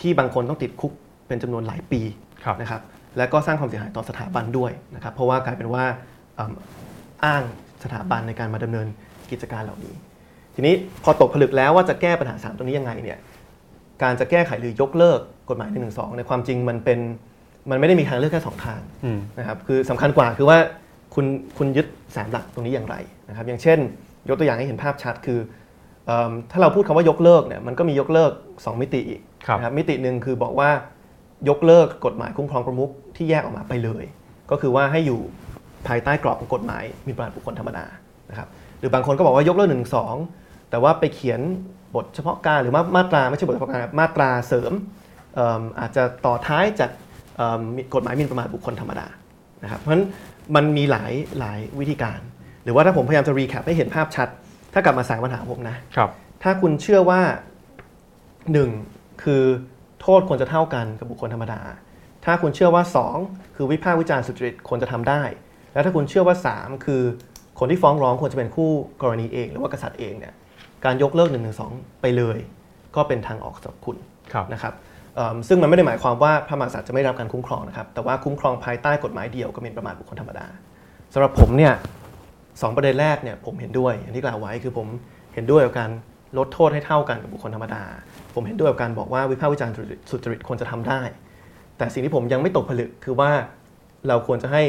[0.00, 0.92] ที่บางคนต้องติดคุก
[1.28, 2.00] เป็นจำนวนหลายปี
[2.44, 2.82] ครับนะครับ
[3.18, 5.84] และก็สร้างความเสียหายต่อสถาบันด้วยนะครับเพราะว่ากลายเป็นว่า
[6.36, 6.52] เอิ่ม
[7.24, 7.42] อ้าง
[7.84, 8.86] สถาบันในการมาดำเนิน
[9.30, 9.94] กิจการเหล่านี้
[10.54, 13.18] ทีนี้พอตกผลึกแล้วว่าจะแก้ปัญหา 3 ตรงนี้ยังไงเนี่ย
[14.02, 15.78] การจะแก้ไขหรือยกเลิกกฎหมาย1นึ
[16.16, 16.98] ในความจริงมันเป็น
[17.70, 20.58] มันไม่ได้มีทางเลือกแค่สองทางอืมนะครับคือสำคัญกว่าคือว่า
[21.14, 21.26] คุณ
[21.58, 21.86] คุณยึด
[22.16, 22.96] สามหลักตรงนี้อย่างไร
[23.28, 23.78] นะครับ อย่างเช่น
[24.28, 25.38] ยกตัวอย่างให้เห็นภาพชัดคือ
[26.06, 30.70] เอิ่มถ้าเราพูดคำว่ายกเลิกเนี่ยมันก็มียกเลิก 2 มิติอีกครับนะครับมิติหนึ่งคือบอกว่า
[31.48, 34.04] ยกเลิกกฎหมายคุ้มครองประมุขที่แยกออกมาไปเลย
[34.50, 35.20] ก็คือว่าให้อยู่
[35.88, 37.84] ภายใต้กรอบของกฎหมายหมีประมาทบุคคลธรรมดา
[38.30, 40.14] นะครับหรือบางคนก็บอกว่ายกเลิกหนึ่งสอง
[40.70, 41.40] แต่ว่าไปเขียน
[41.94, 44.72] บทเฉพาะการหรือมามาตราไม่ใช่บทเฉพาะการครับมาตราเสริม
[45.34, 46.90] เอิ่มอาจจะต่อท้ายจาก
[47.36, 47.62] เอิ่ม
[47.94, 49.06] กฎหมายหมินประมาทบุคคลธรรมดา
[49.62, 50.04] นะครับเพราะฉะนั้น
[50.54, 52.20] มันมีหลายหลายวิธีการ
[52.64, 54.28] หรือว่าถ้าผมพยายามจะรีแคปให้เห็นภาพชัด
[54.74, 56.10] ถ้ากลับมาสายปัญหาผมนะครับ
[56.42, 57.20] ถ้าคุณเชื่อว่า
[58.52, 58.70] หนึ่ง
[59.22, 59.42] คือ
[60.00, 61.60] โทษควรจะเท่ากันกับบุคคลธรรมดา
[62.24, 62.82] ถ้าคุณเชื่อว่า
[63.18, 65.22] 2 คือวิพากษ์วิจารณ์สุจริตควรจะทำได้
[65.72, 67.02] แล้วถ้าคุณเชื่อว่า 3 คือ
[67.58, 68.70] คนที่ฟ้องร้องควรจะเป็นคู่
[69.02, 70.34] กรณีเอง หรือว่ากษัตริย์เองเนี่ย
[70.84, 71.50] การยกเลิก1นึ
[72.02, 72.38] ไปเลย
[72.96, 73.96] ก็เป็นทางออกสำหรับคุณ
[74.32, 74.74] ครับนะครับ
[75.16, 80.46] เอิ่มซึ่งมันไม่ได้หมายความว่าพระมหากษัตริย์จะไม่ได้รับการคุ้มครองนะครับ แต่ว่าคุ้มครองภายใต้กฎหมายเดียวก็เป็นประมาทบุคคลธรรมดา
[81.14, 81.74] สำหรับผมเนี่ย
[82.62, 84.86] สองประเด็นแรกเนี่ยผมเห็นด้วยอย่างที่กล่าวไว้คือผม
[85.34, 85.90] เห็นด้วยกับการ
[86.38, 87.82] ลดโทษให้เท่ากันกับบุคคลธรรมดา
[88.34, 89.74] ผมเห็นด้วยกับการบอกว่าวิพากษ์วิจารณ์
[90.10, 91.00] สุจริตควรจะทำได้
[91.78, 93.30] แต่สิ่งที่ผมยังไม่ตกผลึกคือว่า
[94.08, 94.62] เราควรจะให้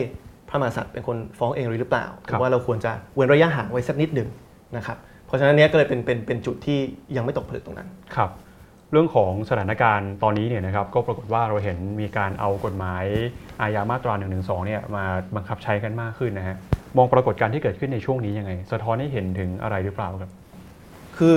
[0.49, 4.29] พระมหากษัตริย์เป็นคนฟ้องเองหรือเปล่าหรือว่าเราควรจะเว้นระยะห่างไว้สักนิดหนึ่ง
[4.77, 6.79] นะครับเพ ราะฉะนั้นเนี้ยก็เลยเป็นเป็นเป็นจุดที่
[7.15, 8.31] ยังไม่ตกผลึกตรงนั้น ครับ
[8.91, 13.05] เรื่องของสถานการณ์ตอนนี้เนี่ยนะครับก็ปรากฏว่าเราเห็นมีการเอากฎหมาย
[13.61, 14.27] อาญามาตรา1นึ
[14.65, 16.57] เนี่ยมาบังคับใช้กันมากขึ้นนะฮะ
[16.97, 20.31] มองปรากฏการณ์ที่เกิดขึ้นในช่วงนี้ยังไง สะท้อนให้เห็นถึงอะไรหรือเปล่าครับ
[21.17, 21.35] คือ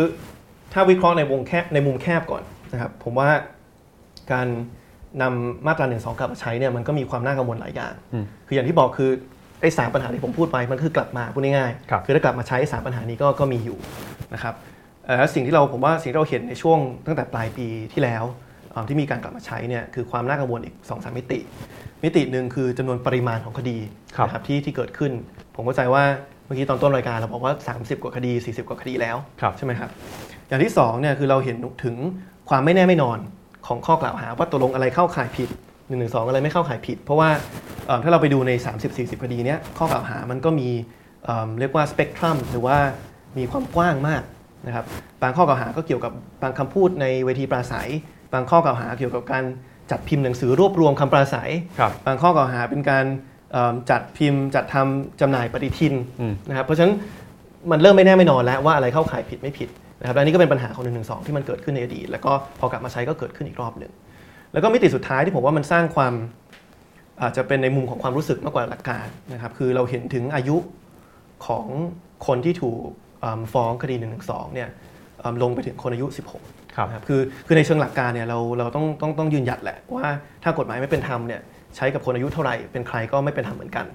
[0.73, 3.29] ถ้าวิเคราะห์ในวงแคบในมุมแคบก่อนนะครับผมว่า
[4.33, 4.47] การ
[5.23, 9.11] นำมาตราหนึ่งสองกลับมาใช้เนี่ยมันก็มีความน่ากังวลหลายอย่างอืมคืออย่างที่บอกคือ
[9.61, 13.79] ไอ้สามปัญหาที่ผมพูดไปมันคือกลับมาพูดง่ายครับๆคือถ้ากลับมาใช้สามปัญหานี้ก็ก็มีอยู่
[14.35, 14.55] นะครับ
[15.07, 18.25] เอ่อสิ่งที่เราผมว่าสิ่งที่เราเห็นในช่วงตั้งแต่ปลายปีที่แล้ว
[18.71, 21.39] เอ่อที่มีการกลับมาใช้เนี่ยคือความน่ากังวลอีก2อสมิติ
[22.05, 23.79] มิติหนึ่งคือจำนวนปริมาณของคดี
[24.17, 25.13] ครับนะครับที่ที่เกิดขึ้น
[25.55, 26.05] ผมเข้าใจว่า
[26.45, 29.91] เมื่อกี้ตอนต้นรายการเราบอกว่า 30 กว่าคดี 40 กว่าคดีแล้วครับใช่ไหมครับ
[30.49, 31.97] อย่างที่สองเนี่ยคือเราเห็นถึง
[32.49, 33.19] ความไม่แน่ไม่นอน
[33.67, 35.49] ของข้อกล่าวหาว่าตกลงอะไรเข้าข่ายผิด
[35.87, 37.29] 1นึอะไรไม่เข้าข่ายผิด เพราะว่า
[37.87, 38.53] เอ่อถ้าเราไปดูใน
[38.87, 40.69] 30-40 คดีเนี้ยข้อกล่าวหามันก็มี
[41.25, 42.77] เอิ่มเรียกว่าสเปกตรัมหรือว่า
[43.39, 44.23] มีความกว้างมาก
[44.67, 44.85] นะครับ
[45.23, 47.89] บางข้อกล่าวหาก็เกี่ยวกับบางคำพูดในเวทีปราศัย
[48.33, 49.45] บางข้อกล่าวหาเกี่ยวกับการ
[49.91, 53.05] จัดพิมพ์หนังสือรวบรวมคำปราศัยครับบางข้อกล่าวหาเป็นการ
[53.53, 56.95] เอิ่มจัดพิมพ์ จัดทำจำหน่ายปฏิทินอืมนะครับเพราะฉะนั้น
[57.71, 59.69] มันเริ่มไม่แน่ไม่นอนแล้วว่าอะไรเข้าข่ายผิดไม่ผิด
[60.01, 63.93] นะครับและนี่ก็เป็นปัญหาของ1นึที่มันเกิดขึ้นในอดีตแล้วก็พอกลับมาใช้ก็เกิดขึ้นอีกรอบหนึ่ง
[64.57, 66.15] แล้วก็มิติสุดท้ายที่ผมว่ามันสร้างความ
[67.23, 70.57] อาจจะเป็นในมุมของความรู้สึกมากกว่าหลักการนะครับ คือเราเห็นถึงอายุ
[71.47, 71.67] ของ
[72.27, 72.81] คนที่ถูก
[73.21, 74.09] เอิ่มฟ้องคดี1นึ
[74.55, 74.69] เนี่ย
[75.21, 76.07] เอิ่มลงไปถึงคนอายุ
[76.41, 80.07] 16ครับนะครับคือคือในเชิงหลักการเนี่ยเราเราต้องต้องต้องยืนหยัดแหละว่า
[80.43, 81.41] ถ้ากฎหมายไม่เป็นธรรมเนี่ย
[81.77, 83.87] ใช้กับคนอายุเท่าไหร่เป็นใครก็ไม่เป็นธรรมเหมือนกัน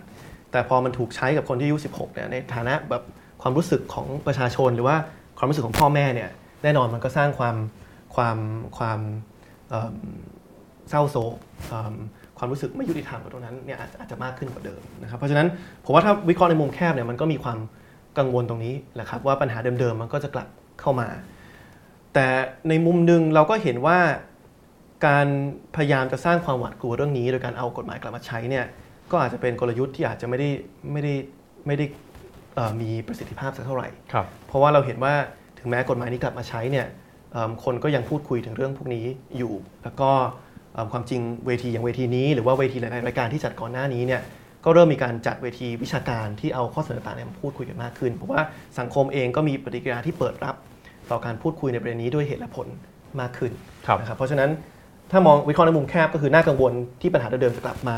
[0.51, 3.03] แต่พอมันถูกใช้กับคนที่อายุ 16เนี่ยในฐานะแบบ
[3.41, 4.97] ความรู้สึกของประชาชนหรือว่า
[5.37, 6.29] ความรู้สึกของพ่อแม่เนี่ย
[6.63, 7.55] แน่นอนมันก็สร้างความ
[8.15, 8.37] ความ
[8.77, 8.99] ความ
[10.91, 11.35] เอิ่มเศร้าโศก
[11.69, 11.95] เอิ่ม
[12.37, 15.47] ความรู้สึกไม่ยุติธรรมกับตรงนั้นเนี่ยอาจอาจจะมากขึ้นกว่าเดิมนะครับเพราะฉะนั้น
[15.85, 17.59] ผมว่าถ้าวิเคราะห์ในมุมแคบเนี่ยมันก็มีความ
[18.17, 20.47] กังวลตรงนี้แหละครับว่าปัญหาเดิมๆมันก็จะกลับ
[20.81, 21.07] เข้ามา
[22.13, 22.27] แต่
[22.69, 23.99] ในมุมหนึ่งเราก็เห็นว่า
[25.07, 25.27] การ
[25.75, 28.65] พยายามจะสร้างความหวาดกลัวเรื่องนี้ โดยการเอากฎหมายกลับมาใช้เนี่ย
[29.11, 30.49] ก็อาจจะเป็นกลยุทธ์ที่อาจจะไม่ได้
[30.91, 31.13] ไม่ได้
[31.67, 31.85] ไม่ได้
[32.55, 35.13] เอ่อมีประสิทธิภาพสักเท่าไหร่ครับเพราะว่าเราเห็นว่า
[35.59, 36.87] ถึงแม้กฎหมายนี้กลับมาใช้เนี่ย
[37.31, 39.05] เอิ่มคนก็ยังพูดคุยถึงเรื่องพวกนี้
[39.37, 40.50] อยู่ แล้วก็เอิ่ม
[40.91, 44.21] ความจริงเวทีอย่างเวทีนี้หรือว่าเวทีหลายๆรายการที่จัดก่อนหน้านี้เนี่ย
[44.65, 48.41] ก็เริ่มมีการจัดเวทีวิชาการที่เอาข้อเสนอต่างๆเนี่ยมาพูดคุยกันมากขึ้น เพราะว่า
[48.79, 50.55] สังคมเองก็มีปฏิกิริยาที่เปิดรับ
[51.11, 52.67] ต่อการพูดคุยในประเด็นนี้ด้วยเหตุและผล
[53.19, 53.51] มากขึ้น
[53.87, 54.49] ครับนะครับเพราะฉะนั้น
[55.11, 57.97] ถ้ามองวิเคราะห์ในมุมแคบก็คือน่ากังวลที่ปัญหาเดิมๆจะกลับมา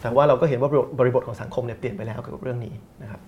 [0.00, 3.20] แต่ว่าเราก็เห็นว่าบริบทของสังคมเนี่ยเปลี่ยนไปแล้วเกี่ยวกับเรื่องนี้นะครับ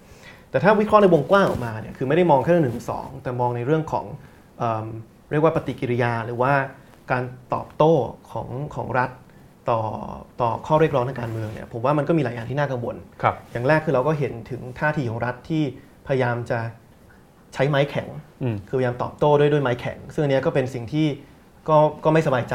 [0.50, 4.04] แต่ถ้าวิเคราะห์ในวงกว้างออกมาเนี่ยคือไม่ได้มองแค่เรื่องหนึ่งสองแต่มองในเรื่องของ
[4.58, 4.86] เอิ่ม
[5.30, 6.52] เรียกว่าปฏิกิริยาหรือว่า
[7.12, 7.22] การ
[7.54, 7.92] ตอบโต้
[8.32, 9.10] ของของรัฐ
[9.70, 9.80] ต่อ
[10.40, 15.62] ต่อข้อเรียกร้องทางการเมืองเนี่ยผมว่ามันก็มีหลายอย่างที่น่ากังวลครับอย่างแรกคือเราก็เห็นถึงท่าทีของรัฐที่
[16.06, 16.58] พยายามจะ
[17.54, 18.08] ใช้ไม้แข็ง
[18.42, 21.06] อืมคือพยายามตอบโต้ด้วยด้วยไม้แข็ง ซึ่งอันเนี้ยก็เป็นสิ่งที่
[21.68, 22.54] ก็ก็ไม่สบายใจ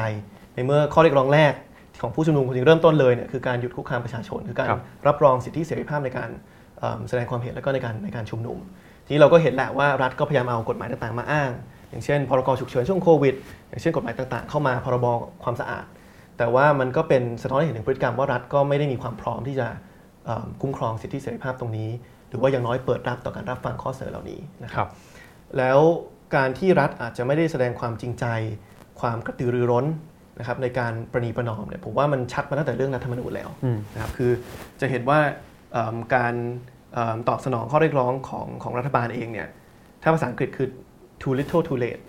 [0.56, 1.54] ในเมื่อข้อเรียกร้องแรก
[2.02, 6.30] ของผู้ชุมนุมจริงๆเริ่มต้นเลยเนี่ยคือการหยุดคุกคามประชาชน คือการครับรับรองสิทธิเสรีภาพในการ
[6.80, 8.58] เอิ่มแสดงความเห็นแล้วก็ในการในการชุมนุม
[9.06, 11.52] ทีนี้เราก็เห็นแหละว่ารัฐก็พยายามเอากฎหมายต่างๆมาอ้าง
[11.96, 13.36] อย่างเช่น พรกฉุกเฉินช่วงโควิด
[13.70, 15.06] อย่างเช่นกฎหมายต่างๆ เข้ามาพรบ
[15.44, 15.86] ความสะอาด
[16.38, 19.68] แต่ว่ามันก็เป็นสะท้อนให้เห็นถึงพฤติกรรมว่ารัฐก็ไม่ได้มีความพร้อมที่จะ
[20.26, 21.90] เอิ่มคุ้มครองสิทธิเสรีภาพตรงนี้
[22.30, 24.90] หรือว่าอย่างน้อยเปิดรับต่อการรับฟังข้อเสนอเหล่านี้นะคครับรับ
[25.58, 25.80] แล้ว
[26.36, 28.26] การที่รัฐอาจจะไม่ได้แสดงความจริงใจ
[29.00, 29.86] ความกระตือรือร้น
[30.40, 34.32] นะครับในการประนีประนอมเนี่ยผมว่ามันชัดมาตั้งแต่เรื่องรัฐธรรมนูญแล้วอืมนะครับคือ
[34.82, 35.20] จะเห็นว่า
[35.74, 36.34] เอิ่มการ
[36.94, 39.48] เอิ่มตอบสนองข้อเรียกร้องของของรัฐบาลเองเนี่ย
[40.02, 40.68] ถ้าภาษาอังกฤษคือ
[41.22, 42.04] too little too late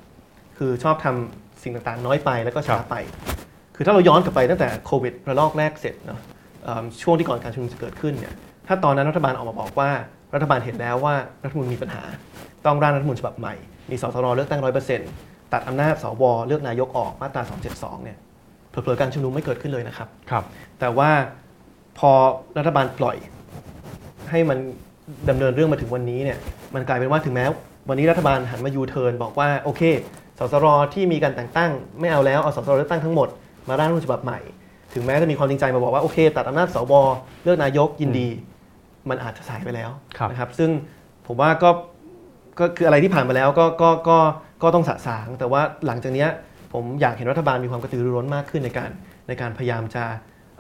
[0.58, 2.94] คือชอบทำสิ่งต่างๆ น้อยไปแล้วก็ช้าไป
[3.74, 6.20] คือถ้าเราย้อนกลับไปตั้งแต่โควิดระลอกแรกเสร็จเนาะ
[6.64, 8.34] เอิ่มช่วงที่ก่อนการชุมนุมจะเกิดขึ้นเนี่ย
[8.66, 9.90] ถ้าตอนนั้นรัฐบาลออกมาบอกว่า
[10.34, 12.02] รัฐบาลเห็นแล้วว่ารัฐธรรมนูญมีปัญหา
[12.66, 13.54] ต้องร่างรัฐธรรมนูญฉบับใหม่
[13.90, 15.10] มีสสรเลือกตั้งร้อยเปอร์เซ็นต์
[15.52, 17.42] ตัดอำนาจสวเลือกนายกออกมาตรา
[17.74, 18.18] 272 เนี่ย
[18.70, 20.44] เผลอๆการชุมนุมไม่เกิดขึ้นเลยนะครับครับ
[20.80, 21.10] แต่ว่า
[21.98, 22.10] พอ
[22.58, 23.16] รัฐบาลปล่อย
[24.30, 24.58] ให้มัน
[25.28, 26.38] ดำเนินเรื่องมาถึงวันนี้เนี่ย
[26.74, 27.44] มันกลายเป็นว่าถึงแม้
[27.88, 29.82] วันนี้รัฐบาลหันมายูเทิร์นบอกว่าโอเค
[30.38, 31.70] สสรที่มีการแต่งตั้ง
[32.00, 33.28] ไม่เอาแล้วเอาสสรเลือกตั้งทั้งหมด
[33.68, 34.38] มาร่างรัฐธรรมนูญฉบับใหม่
[34.94, 36.92] ถึงแม้จะมีความจริงใจมาบอกว่าโอเค ตัดอำนาจสว
[37.44, 38.28] เลือกนายกยินดี
[39.08, 40.70] มันอาจจะสายไปแล้วครับนะครับ ซึ่ง
[41.26, 41.70] ผมว่าก็
[42.60, 44.18] ก็คืออะไรที่ผ่านมาแล้วก็ก็ก็
[44.62, 46.28] ก็ต้องสะสาง แต่ว่าหลังจากเนี้ย
[46.72, 48.90] ผมอยากเห็นรัฐบาลมีความกระตือรือร้นมากขึ้นในการ
[49.28, 50.04] ในการพยายามจะ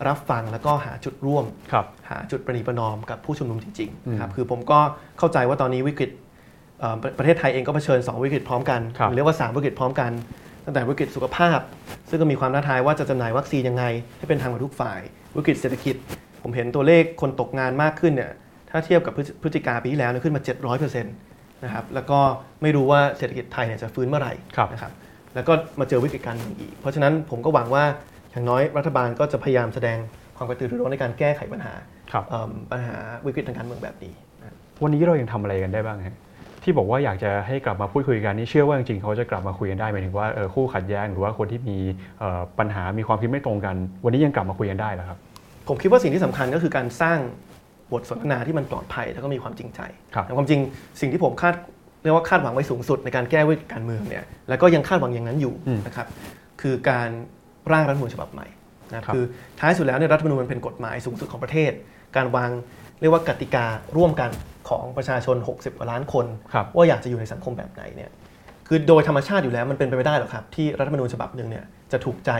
[0.08, 4.78] รับฟังแล้วก็หาจุดร่วมครับหาจุดประนีประนอมกับผู้ชุมนุมจริงๆนะครับอืมคือผมก็
[5.18, 6.25] เข้าใจว่าตอนนี้วิกฤตเอ่อ
[7.02, 10.10] ประประเทศไทยเองก็เผชิญ 2 วิกฤตพร้อมกันครับหรือเรียกว่า 3 วิกฤตพร้อมกัน
[10.64, 11.58] ตั้งแต่วิกฤตสุขภาพ
[12.08, 13.84] ซึ่งก็มีความท้าทายว่าจะจำหน่ายวัคซีนยังไง
[14.18, 15.00] ให้เป็นทางกับทุกฝ่าย
[15.36, 15.96] วิกฤตเศรษฐกิจ
[16.42, 18.32] ผมเห็นตัวเลขคนตกงานมากขึ้นเนี่ย
[18.70, 22.18] ถ้าเทียบกับพฤศพฤศจิกาปีที่แล้วเนี่ยขึ้นมา 700%นะครับแล้วก็
[22.62, 24.92] ไม่รู้ว่าเศรษฐกิจไทยเนี่ยจะฟื้นเมื่อไหร่ครับนะครับ
[25.34, 27.84] แล้วก็มาเจอวิกฤตการเมืองอีก เพราะฉะนั้นผมก็หวังว่า
[28.30, 29.98] อย่างน้อยรัฐบาลก็จะพยายามแสดง
[30.36, 31.74] ความกระตือรือร้นในการแก้ไขปัญหา
[32.12, 32.96] ครับเอิ่มปัญหา
[33.26, 36.16] วิกฤตทางการเมืองแบบนี้นะวันนี้เรายังทำอะไรกันได้บ้างฮะ
[36.66, 41.78] ที่บอกว่าอยากจะให้กลับมาพูดคุยกันนี่เชื่อว่าจริงๆเขาจะกลับมาคุยกันได้หมายถึงว่าเออคู่ขัดแย้งหรือว่าคนที่มี
[42.18, 45.18] เอ่อปัญหามีความคิดไม่ตรงกัน วันนี้ยังกลับมาคุยกันได้เหรอครับ
[45.68, 47.18] ผมคิดว่าสิ่งที่สำคัญก็คือการสร้าง
[47.92, 49.80] บทสนทนาที่มันปลอดภัยแล้วก็มีความจริงใจ
[50.14, 50.60] ครับแต่ความจริง
[51.00, 51.54] สิ่งที่ผมคาด
[52.02, 56.06] เรียกว่าคาดหวังไว้สูงสุดในการแก้วิกฤตการเมืองเนี่ยแล้วก็ยังคาดหวังอย่างนั้นอยู่อืมนะครับ
[56.60, 57.10] คือการ
[57.72, 58.46] ร่างรัฐธรรมนูญฉบับใหม่
[58.94, 59.24] นะครับครับคือ
[59.58, 61.72] ท้ายสุดแล้วเนี่ยรัฐธรรมนูญมันเป็นกฎหมายสูงสุดของประเทศ
[62.16, 62.50] การวาง
[63.00, 63.66] เรียกว่ากติกา
[63.96, 64.30] ร่วมกัน
[64.68, 68.10] ของประชาชน 60กว่าล้านคนครับว่าอยากจะอยู่ในสังคมแบบไหนเนี่ย
[68.68, 72.30] คือโดยธรรมชาติอยู่แล้วมันเป็นไปไม่ได้หรอกครับ ที่รัฐธรรมนูญฉบับหนึ่งเนี่ยจะถูกใจ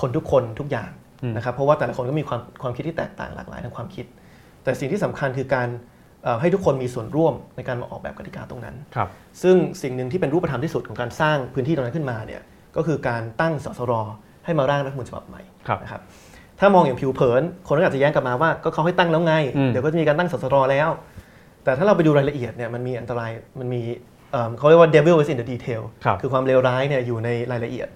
[0.00, 0.90] คนทุกคนทุกอย่าง
[1.22, 4.06] อืมนะครับเพราะว่าแต่ละคนก็มีความความคิดที่แตกต่างหลากหลายทางความคิด
[4.64, 5.68] แต่สิ่งที่สำคัญคือการ
[6.24, 9.08] เอ่อให้ทุกคนมีส่วนร่วมในการมาออกแบบกติกาตรงนั้นครับ
[9.42, 12.42] ซึ่งสิ่งหนึ่งที่เป็นรูปธรรมที่สุดของการสร้างพื้นที่ตรงนั้นขึ้นมาเนี่ย
[12.76, 13.92] ก็คือการตั้งสสร
[14.44, 16.02] ให้มาร่างรัฐธรรมนูญฉบับใหม่ครับนะครับ
[16.60, 20.88] ถ้ามองอย่างผิวเผิน คนก็อาจจะแย้งกลับมาว่าก็เขาให้ตั้งแล้วไงอืมเดี๋ยวก็จะมีการตั้งสสรแล้ว
[21.64, 23.30] แต่ถ้าเราไปดูรายละเอียดเนี่ยมันมีอันตราย
[23.60, 23.82] มันมี
[24.32, 27.88] เอิ่มเขาเรียกว่า devil is in the detail ครับคือความเลวร้ายเนี่ยอยู่ในรายละเอียด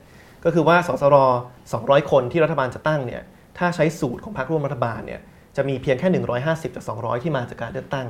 [0.45, 1.17] ก็คือว่าสสร
[1.65, 3.23] 200 คนที่รัฐบาลจะตั้งเนี่ย
[3.59, 5.21] ถ้าใช้สูตรของพรรคร่วมรัฐบาลเนี่ย
[5.57, 6.09] จะมีเพียงแค่
[6.47, 8.07] 150จาก200 ที่มาจากการเลือกตั้ง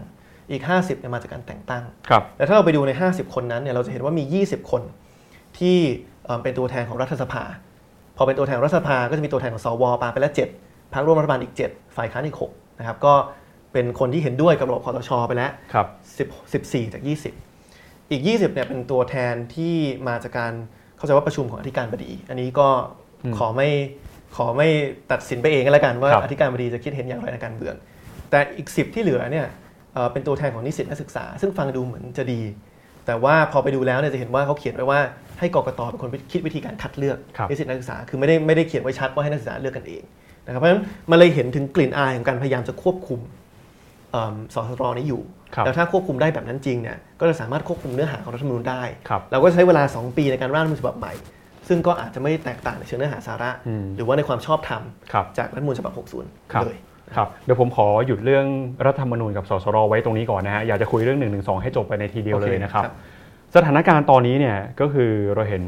[0.51, 4.83] อีก 50เนี่ยมาจากการแต่งตั้งครับแต่ถ้าเราไปดูใน 50 คนนั้นเนี่ยเราจะเห็นว่ามี 20 คน
[5.59, 5.79] ที่
[6.25, 7.45] เอ่อเป็นตัวแทนของรัฐสภา
[8.19, 13.15] พอเป็นตัวแทนของรัฐสภาก็จะมีตัวแทนของสวปาไปแล้ว7พรรคร่วมรัฐบาลอีก 7 ฝ่ายค้านอีก6นะครับก็
[13.73, 15.87] เป็นเป็นคนที่เห็นด้วยกับระบบคอสชไปแล้วครับ
[16.53, 17.03] 10 14 จาก
[17.57, 19.75] 20 อีก 20เนี่ยเป็นตัวแทนที่
[20.09, 20.53] มาจากการ
[20.97, 22.69] เข้าใจว่าประชุมของอธิการบดี อันนี้ก็
[23.25, 23.69] อืมขอไม่
[24.37, 24.69] ขอไม่
[25.13, 27.75] ตัดสินไปเองก็แล้วกันว่าครับอธิการบดีจะคิดเห็นอย่างไรในการเมือง
[28.31, 29.47] แต่อีก 10 ที่เหลือเนี่ย
[29.95, 32.41] เอ่อเป็นตัวแทนของนิสิตนักศึกษา ซึ่งฟังดูเหมือนจะดี
[33.07, 35.01] แต่ว่าพอไปดูแล้วเนี่ยจะเห็นว่าเขาเขียนไว้ว่า
[35.39, 40.03] ให้กกตเป็นคนคิดวิธีการคัดเลือกครับนิสิตนักศึกษาคือไม่ได้ไม่ได้เขียนไว้ชัดว่าให้นักศึกษาเลือกกันเอง
[40.45, 43.21] นะครับเพราะฉะนั้นมันเลยเห็นถึงกลิ่นอายของการพยายามจะควบคุม
[44.13, 45.23] เอิ่มสสรนี้อยู่
[45.55, 51.13] ครับแล้วถ้าควบคุมได้แบบนั้นจริงเนี่ยก็จะสามารถควบคุมเนื้อหาของรัฐธรรมนูญได้ครับเราก็ใช้เวลา 2 ปีในการร่างรัฐธรรมนูญฉบับใหม่
[51.69, 54.83] ซึ่งก็อาจจะไม่แตกต่างในเชิงเนื้อหาสาระอืมหรือว่าในความชอบธรรม
[55.13, 56.77] ครับจากรัฐธรรมนูญฉบับครับ 60 เลย
[57.17, 58.47] ครับเดี๋ยวผมขอหยุดเรื่อง
[58.87, 62.95] รัฐธรรมนูญกับสสรไว้ตรงนี้ก่อนนะฮะอยากจะคุยเรื่อง1นึให้จบไปในทีเดียวโอเคเลยนะครับครับ
[63.57, 65.65] สถานการณ์ตอนนี้เนี่ยก็คือเราเห็น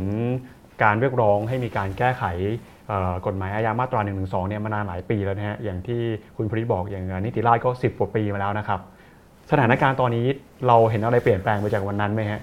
[0.83, 2.25] การเรียกร้องให้มีการแก้ไข
[2.89, 4.13] เอ่อกฎหมายอาญามาตรา1นึ
[4.49, 6.01] เนี่ยมานานหลายปีแล้วนะฮะอย่างที่
[6.37, 8.81] คุณพริตบอกอย่างนิติราชก็ 10กว่าปีมาแล้วนะครับ
[9.51, 10.27] สถานการณ์ตอนนี้
[10.67, 12.41] เราเห็นอะไรเปลี่ยนแปลงไปจากวันนั้นไหมฮะ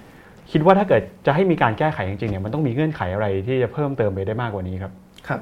[0.51, 4.91] คิดว่าถ้าเกิดจะให้มีการแก้ไขจริงๆเนี่ยมันต้องมีเงื่อนไขอะไรที่จะเพิ่มเติมไปได้มากกว่านี้ครับ
[5.27, 5.41] ครับ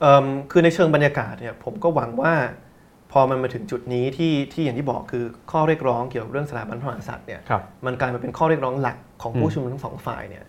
[0.00, 2.32] เอิ่มคือในเชิงบรรยากาศเนี่ยผมก็หวังว่า
[3.12, 10.44] พอมันมาถึงจุดนี้ที่ที่อย่างที่บอกคือข้อเรียกร้องเกี่ยวกับเรื่องสถาบันพระมหากษัตริย์เนี่ยครับมันกลายมาเป็นข้อเรียกร้องหลัก ของอืผู้มชุมนุมทั้งสองฝ่ายเนี่ย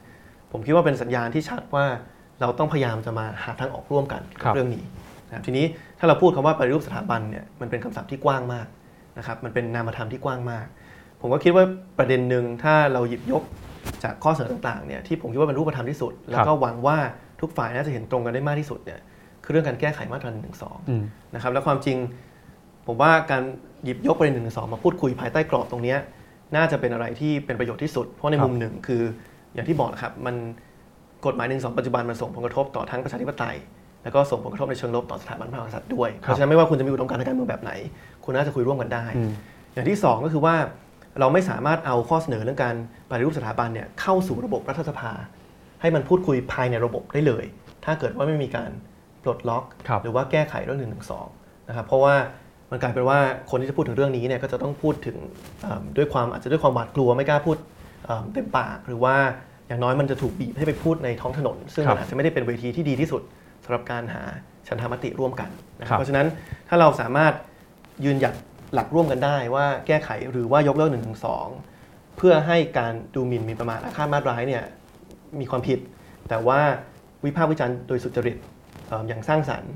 [0.52, 1.86] ผมคิดว่าเป็นสัญญาณที่ชัดว่า
[2.42, 4.84] เราต้องพยายามจะมาหาทางออกร่วมกันกับเรื่องนี้
[5.28, 5.66] นะครับทีนี้
[6.00, 8.68] ถ้าเราพูดคำว่าปฏิรูปสถาบันเนี่ยมันเป็นคำศัพท์ที่กว้างมาก
[9.18, 10.66] นะครับมันเป็นนามธรรมที่กว้างมาก
[11.22, 11.66] ผมก็คิดว่า
[11.98, 13.44] ประเด็นหนึ่งถ้าเราหยิบยก
[14.04, 16.98] จากข้อเสนอต่างๆเนี่ยที่ผมคิดว่าเป็นรูปธรรมที่สุด แล้วก็หวังว่า
[17.42, 19.00] ทุกฝ่ายน่าจะเห็นตรงกันได้มากที่สุดเนี่ย
[19.44, 20.50] คือเรื่องการแก้ไขมาตรา1นึ
[20.90, 21.04] อืม
[21.36, 21.98] นะครับแล้วความจริง
[22.88, 23.44] ผมว่าการ
[23.84, 25.98] หยิบยกประเด็นหนึ่งสองมาพูดคุยภายใต้กรอบตรงเนี้ย
[26.56, 29.02] น่าจะเป็นอะไรที่เป็นประโยชน์ที่สุด เพราะในครับมุมหนึ่งคือ
[29.54, 30.36] อย่างที่บอกนะครับมัน
[31.26, 33.56] กฎหมายหนึ่งสองปัจจุบันมันส่งผลกระทบต่อทั้งประชาธิปไตย
[34.04, 37.72] แล้วก็ส่งผลกระทบในเชิงลบต่อสถาบันพระมหากษัตริย์ด้วย เพราะฉะนั้นไม่ว่าคุณจะมีอุดมการณ์ทางการเมืองแบบไหน
[38.26, 39.32] คุณน่าจะคุยร่วมกันได้อืม
[39.74, 40.56] อย่างที่สองก็คือว่า
[41.20, 42.76] เราไม่สามารถเอาข้อเสนอเรื่องการ
[43.10, 45.12] ปฏิรูปสถาบันเนี่ยเข้าสู่ระบบรัฐสภา
[45.82, 47.46] ให้มันพูดคุยภายในระบบได้เลย
[47.86, 48.70] ถ้าเกิดว่าไม่มีการ
[49.24, 51.28] ปลดล็อกครับหรือว่าแก้ไขเรื่องหนึ่งหนึ่งสอง
[51.68, 52.16] นะครับเพราะว่า
[52.72, 55.18] มันกลายเป็นว่าคนที่จะพูดถึงเรื่องนี้เนี่ยก็จะต้องพูดถึง
[55.62, 57.58] เอิ่มด้วยความอาจจะด้วยความหวาดกลัวไม่กล้าพูด
[58.06, 59.16] เอิ่มเต็มปากหรือว่า
[59.68, 63.22] อย่างน้อยมันจะถูกบีบให้ไปพูดในท้องถนน ซึ่งครัมับนอาจจะไม่ได้เป็นเวทีที่ดีที่สุด
[63.66, 64.24] สำหรับการหา
[64.68, 65.50] ฉันทามติร่วมกัน
[65.82, 66.28] นะคครัรับบเพราะฉะนั้น
[66.70, 67.34] ถ้าเราสามารถ
[68.06, 68.34] ยืนหยัด
[68.74, 71.48] หลักร่วมกันได้ว่าแก้ไขหรือว่ายกเลิกหนึ่งถึงสอง
[72.18, 74.64] เพื่อให้การดูหมิ่นหมีประมาทอาฆาตมาตร้ายเนี่ย
[75.40, 75.80] มีความผิด
[76.30, 76.60] แต่ว่า
[77.26, 78.38] วิพากษ์วิจารณ์โดยสุจริต
[78.88, 79.72] เอ่ออย่างสร้างสรรค์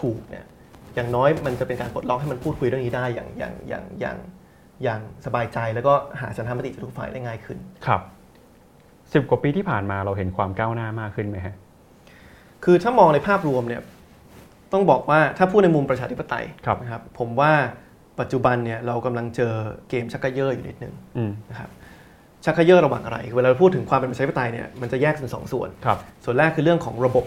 [0.00, 0.44] ถูกเนี่ย
[0.94, 4.16] อย่างน้อยมันจะเป็นการปลดล็อกให้มันพูดคุยเรื่องนี้ได้อย่างอย่างอย่างอย่าง
[4.82, 8.00] อย่างสบายใจแล้วก็หาฉันทามติจากทุกฝ่ายได้ง่ายขึ้น ครับ
[9.12, 11.54] สิบกว่าปีที่ผ่านมาเราเห็นความก้าวหน้ามากขึ้นไหมฮะ
[12.64, 13.82] คือถ้ามองในภาพรวมเนี่ย
[14.72, 17.52] ต้องบอกว่าถ้าพูดในมุมประชาธิปไตยครับนะครับผมว่า
[18.20, 19.52] ปัจจุบันเนี่ยเรากำลังเจอ
[19.88, 21.70] เกมชักกระเยอะอยู่นิดนึงอืมนะครับ
[22.44, 27.24] ชักกระเยอะระหว่างอะไรคือเวลาเราพูดถึงความเป็นประชาธิปไตยเนี่ยมันจะแยกเป็นสองส่วนครับส่วนแรกคือเรื่องของระบบ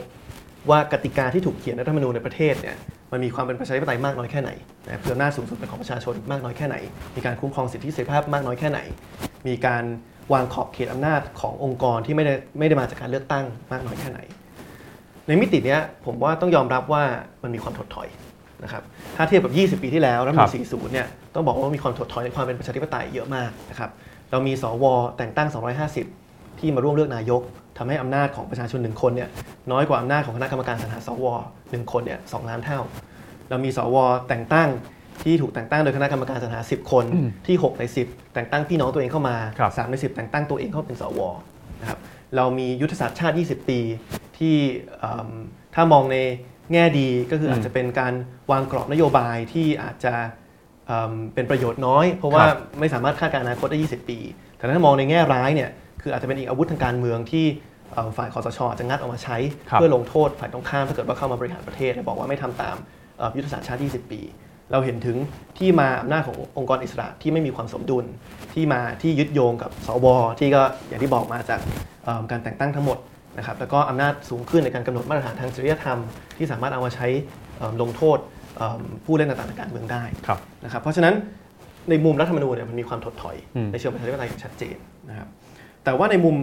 [0.70, 2.76] ว่ากติกาที่ถูกเขียนในรัฐธรรมนูญในประเทศเนี่ย
[3.12, 4.52] มันมีความเป็นประชาธิปไตยมากน้อยแค่ไหน
[4.86, 6.76] นะเพื่ออำนาจสูงสุดเป็นของประชาชนมากน้อยแค่ไหน
[7.16, 8.80] มีการคุ้มครองสิทธิเสรีภาพมากน้อยแค่ไหน
[9.48, 9.84] มีการ
[10.34, 14.20] วางขอบเขตอำนาจขององค์กรที่ไม่ได้ไม่ได้มาจากการเลือกตั้งมากน้อยแค่ไหน
[15.28, 17.04] ในมิติเนี้ยผมว่าต้องยอมรับว่า
[17.44, 18.08] มันมีความถดถอย
[18.64, 18.84] นะครับ
[19.16, 23.90] ถ้าเทียบกับ 20 ปีที่แล้วรัฐธรรมนูญ40 เนี่ยต้องบอกว่ามีความถดถอยในความเป็นประชาธิปไตยเยอะมากนะครับ
[24.32, 24.86] เรามีสว
[25.18, 25.48] แต่งตั้ง
[26.04, 27.42] 250 ที่มาร่วมเลือกนายก
[27.78, 29.30] ทำให้อำนาจของประชาชนหนึ่งคนเนี่ย
[29.72, 31.26] น้อยกว่าอำนาจของคณะกรรมการสรรหาสว
[31.72, 32.80] หนึ่งคนเนี่ยสองล้านเท่า
[33.50, 33.96] เรามีสว
[34.30, 34.70] แต่งตั้ง
[35.24, 41.20] ที่ถูกแต่งตั้งโดยคณะกรรมการสรรหา 10 คนอืมที่ 6 ใน 10 แต่งตั้งพี่น้องตัวเองเข้ามาครับ3ใน 10 แต่งตั้งตัวเองเข้าเป็นสว
[41.82, 42.00] นะครับ
[42.36, 43.80] เรามียุทธศาสตร์ชาติ 20 ปี
[44.38, 44.56] ที่
[45.00, 45.30] เอิ่ม
[45.76, 46.18] ถ้ามองใน
[46.74, 48.14] แง่ดีก็คือมอาจจะเป็นการ
[48.52, 50.14] วางกรอบนโยบายที่อาจจะ
[50.88, 54.20] เอิ่มเป็นประโยชน์น้อย เพราะว่าครับไม่สามารถคาดการณ์อนาคตได้ 20 ปี
[54.58, 55.70] แต่ถ้ามองในแง่ร้ายเนี่ย
[56.06, 57.46] คืออาจจะเป็นอีกอาวุธทางการเมืองที่
[57.94, 59.38] เอ่อฝ่ายคอสชอาจจะงัดออกมาใช้
[59.70, 62.76] ครับเพื่อลงโทษฝ่ายตรงข้ามถ้าเกิดว่าเข้ามาบริหารประเทศ และบอกว่าไม่ทำตาม
[63.18, 64.22] เอ่อยุทธศาสตร์ชาติ 20 ปี
[64.72, 65.18] เราเห็นถึง
[65.58, 68.06] ที่มาอำนาจขององค์กรอิสระที่ไม่มีความสมดุล
[68.54, 70.08] ที่มาที่ยึดโยงกับสว
[70.40, 71.60] ที่ก็อย่างที่บอกมาจาก
[72.04, 72.98] เอิ่มการแต่งตั้งทั้งหมด
[73.38, 76.00] นะครับแล้วก็อำนาจสูงขึ้นในการกำหนดมาตรฐานทางจริยธรรม
[76.38, 77.08] ที่สามารถเอามาใช้
[77.58, 78.18] เอิ่มลงโทษ
[78.58, 81.14] เอิ่มผู้เล่นต่างๆทางการเมืองได้ครับนะครับเพราะฉะนั้น
[81.90, 84.78] ในมุมรัฐธรรมนูญเนี่ยมันมีความถดถอยอืมในเชิงประชาธิปไตยอย่างชัดเจน
[85.10, 85.28] นะครับ
[85.86, 86.36] แต่ว่าในมุม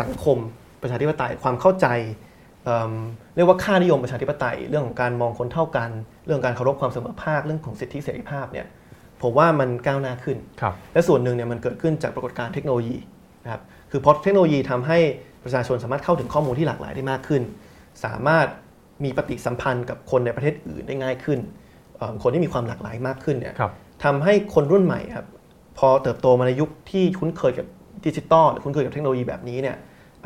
[0.00, 0.38] สังคม
[0.82, 1.86] ประชาธิปไตยความเข้าใจ
[2.64, 2.92] เอิ่ม
[3.36, 5.90] เรียกว่าค่านิยมประชาธิปไตย เรื่องของการมองคนเท่ากัน
[6.26, 8.66] เรื่องการเคารพความเสมอภาคเรื่องของสิทธิเสรีภาพเนี่ย
[9.22, 12.96] ผมว่ามันก้าวหน้าขึ้นครับและส่วนหนึ่งเนี่ยมันเกิดขึ้นจากปรากฏการณ์เทคโนโลยี
[13.44, 14.98] นะครับคือพอเทคโนโลยีทำให้
[15.44, 17.42] ประชาชนสามารถเข้าถึงข้อมูลที่หลากหลายได้มากขึ้น
[18.04, 18.46] สามารถ
[19.04, 21.38] มีปฏิสัมพันธ์กับคนในประเทศอื่นได้ง่ายขึ้น
[21.96, 23.72] เอ่อคนที่มีความหลากหลายมากขึ้นเนี่ยครับ
[24.04, 25.26] ทำให้คนรุ่นใหม่ครับ
[25.78, 27.66] พอเติบโตมาในยุคที่คุ้นเคยกับ
[28.06, 29.76] ดิจิตอลหรือคุ้นเคยกับเทคโนโลยีแบบนี้เนี่ย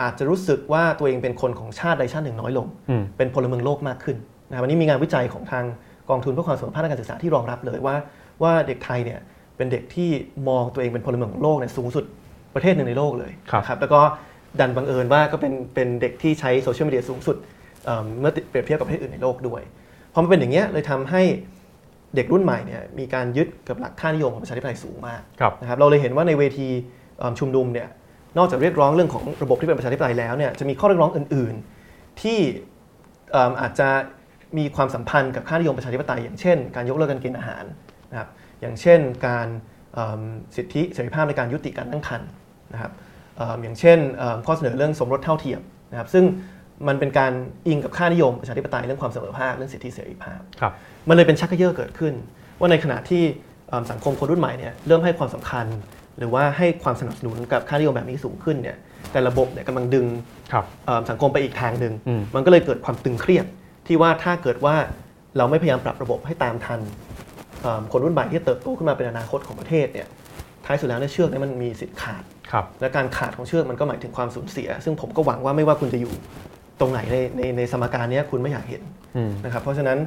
[0.00, 4.16] อาจจะรู้สึกว่าตัวเองเป็นคนของชาติใดชาติหนึ่งน้อยลงอืมเป็นพลเมืองโลกมากขึ้น
[4.48, 5.64] นะครับวันนี้มีงานวิจัยของทาง
[6.10, 7.96] กองทุนเพื่อความเสมอภาคทางการศึกษาที่รองรับเลยว่า
[8.42, 9.20] ว่าเด็กไทยเนี่ย
[9.56, 10.10] เป็นเด็กที่
[10.48, 12.04] มองตัวเองเป็นพลเมืองของโลกเนี่ยสูงสุด
[12.54, 14.00] ประเทศหนึ่งในโลกเลยครับนะครับแล้วก็
[14.60, 17.36] ดันบังเอิญว่าก็เป็นเป็นเด็กที่ใช้โซเชียลมีเดียสูงสุด
[17.84, 19.62] เอิ่มเมื่อเปรียบเทียบกับประเทศอื่นในโลกด้วย
[20.12, 21.22] พอมันเป็นอย่างเงี้ยเลยทำให้
[22.14, 26.97] เด็กรุ่นใหม่เนี่ยมีการยึดกับหลักค่านิยมของประชาธิปไตยสูงมากครับนะครับเราเลยเห็นว่าในเวทีเอิ่ม
[27.40, 27.88] ชุมนุมเนี่ย
[28.38, 31.54] นอกจากเรียกร้องเรื่องของระบบที่เป็นประชาธิปไตยแล้วเนี่ยจะมีข้อเรียกร้องอื่น
[31.88, 32.38] ๆ ที่
[33.32, 33.88] เอิ่มอาจจะ
[34.58, 37.64] มีความสัมพันธ์กับค่านิยมประชาธิปไตย อย่างเช่น การยกเลิกการกินอาหาร
[38.10, 38.28] นะครับ
[38.60, 39.48] อย่างเช่น การ
[39.94, 40.22] เอิ่ม
[40.56, 42.28] สิทธิเสรีภาพในการยุติการตั้งครรภ์
[42.72, 42.92] นะครับ
[43.36, 45.60] เอิ่มอย่างเช่นเอิ่มข้อเสนอเรื่องสมรสเท่าเทียม
[45.90, 46.24] นะครับซึ่ง
[46.88, 47.32] มันเป็นการ
[47.68, 50.72] อิงกับค่านิยมประชาธิปไตยเรื่องความเสมอภาคเรื่องสิทธิเสรีภาพครับ
[51.08, 52.14] มันเลยเป็นชักกระเยอะเกิดขึ้น
[52.58, 53.22] ว่าในขณะที่
[53.68, 55.66] เอิ่มสังคมคนรุ่นใหม่เนี่ยเริ่มให้ความสำคัญ
[56.18, 58.76] หรือว่าให้ความสนับสนุนกับค่านิยมแบบนี้สูงขึ้นเนี่ย
[59.12, 60.06] แต่ระบบเนี่ยกำลังดึง
[60.52, 63.46] ครับเอิ่มสังคมไปอีกทางหนึ่งอืมมันก็เลยเกิดความตึงเครียด
[63.86, 64.74] ที่ว่าถ้าเกิดว่า
[65.36, 66.80] เราไม่พยายามปรับระบบให้ตามทัน
[67.62, 70.08] เอิ่มคนรุ่นใหม่ที่เติบโตขึ้นมาเป็นอนาคตของประเทศเนี่ย
[70.64, 76.14] ท้ายสุดแล้วเนี่ยเชือกเนี่ยมันมีสิทธิ์ขาดครับและการขาดของเชือกมันก็หมายถึงความสูญเสีย ซึ่งผมก็หวังว่าไม่ว่าคุณจะอยู่
[76.80, 78.82] ตรงไหนในในในสมการเนี้ยคุณไม่อยากเห็น
[79.16, 79.98] อืมนะครับเพราะฉะนั้น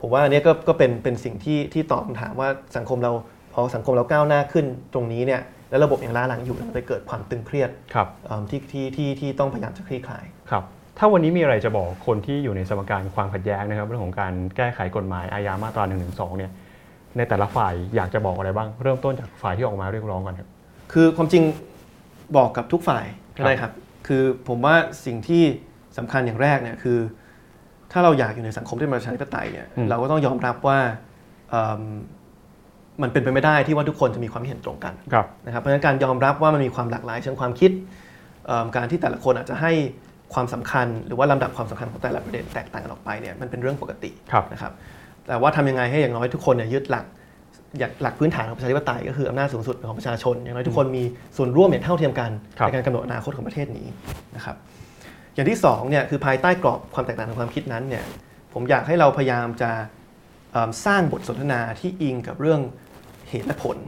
[0.00, 3.12] ผมว่าอันเนี้ยก็ก็เป็นเป็นสิ่งที่ที่ตอบคำถามว่าสังคมเรา
[3.52, 5.40] พอสังคมเราก้าวหน้าขึ้นตรงนี้เนี่ย
[5.70, 10.64] แล้วระบบยังล้าหลังอยู่มันเลยเกิดความตึงเครียดครับเอิ่มที่ที่ที่ที่ต้องพยายามจะคลี่คลายครับ
[10.98, 15.96] ถ้าวันนี้มีอะไรจะบอกคนที่อยู่ในสมการความขัดแย้งนะครับ เรื่องของการแก้ไขกฎหมายอาญามาตรา1นึ
[16.38, 16.52] เนี่ย
[17.16, 20.48] ในแต่ละฝ่ายอยากจะบอกอะไรบ้าง เริ่มต้นจากฝ่ายที่ออกมาเรียกร้องก่อนครับ
[20.92, 21.42] คือความจริง
[22.36, 23.04] บอกกับทุกฝ่าย
[23.36, 25.42] ก็ได้ครับครับคือผมว่าสิ่งที่
[25.98, 26.98] สำคัญอย่างแรกเนี่ยคือ
[27.92, 30.78] ถ้าเราอยากอยู่ในสังคมที่เป็นประชาธิปไตยเนี่ยเราก็ต้องยอมรับว่า
[31.50, 31.64] เอิ่
[32.98, 37.70] มมันเป็นไปไม่ได้ที่ว่าทุกคนจะมีความเห็นตรงกันครับนะครับเพราะฉะนั้นการยอมรับว่ามันมีความหลากหลายเชิงความคิด
[38.46, 39.72] เอิ่มการที่แต่ละคนอาจจะให้
[40.34, 44.72] ความสำคัญ หรือว่าลำดับความสำคัญของแต่ละประเด็นแตกต่างกันออกไปเนี่ยมันเป็นเรื่องปกติครับนะครับ
[45.28, 47.04] แต่ว่าทำยังไงให้อย่างน้อยทุกคนเนี่ยยึดหลัก
[47.78, 51.04] อยากหลักพื้นฐานของประชาธิปไตยก็คืออำนาจสูงสุดของประชาชน อย่างน้อยทุกคนมี
[51.36, 53.86] ส่วนร่วมอย่างเท่าเทียมกันครับในการกำหนดอนาคตของประเทศนี้
[54.36, 54.56] นะครับ
[55.34, 58.04] อย่างที่สองเนี่ยคือภายใต้กรอบความแตกต่างทางความคิดนั้นเนี่ย
[58.52, 59.70] ผมอยากให้เราพยายามจะ
[60.52, 62.60] เอิ่มสร้างบทสนทนาที่อิงกับเรื่อง
[63.28, 63.78] เหตุและผล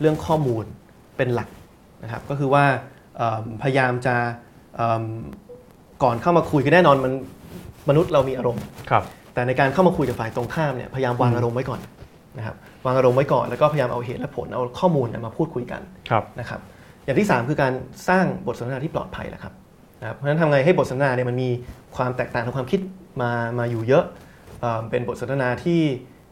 [0.00, 0.64] เรื่องข้อมูล
[1.16, 1.48] เป็นหลัก
[2.02, 2.64] นะครับก็คือว่า
[3.16, 4.16] เอิ่มพยายามจะ
[4.76, 5.04] เอิ่ม
[6.02, 7.12] ก่อนเข้ามาคุยคือแน่นอนมัน
[7.88, 11.80] มนุษย์เรามีอารมณ์ครับแต่ในการเข้ามาคุยกับฝ่ายตรงข้ามเนี่ยพยายามวางอารมณ์ไว้ก่อน
[12.38, 15.80] นะครับวางอารมณ์ไว้ก่อนแล้วก็พยายามเอาเหตุและผลเอาข้อมูลเนี่ยมาพูดคุยกัน
[16.10, 16.60] ครับนะครับ
[17.04, 17.72] อย่างที่ 3 คือการ
[18.08, 19.52] สร้างบทสนทนาที่ปลอดภัยแหละครับ
[20.00, 21.50] นะครับเพราะฉะนั้นทำไงให้บทสนทนาเนี่ยมันมี
[21.96, 22.80] ความแตกต่างทางความคิด
[23.22, 24.04] มามาอยู่เยอะ
[24.60, 25.82] เอ่อเป็นบทสนทนาที่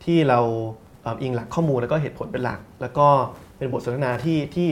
[0.05, 0.41] ที่เรา
[0.88, 3.07] เอิงหลักข้อมูลแล้วก็เหตุผลเป็นหลัก แล้วก็
[3.59, 4.69] เป็นบทสนทนาที่ที่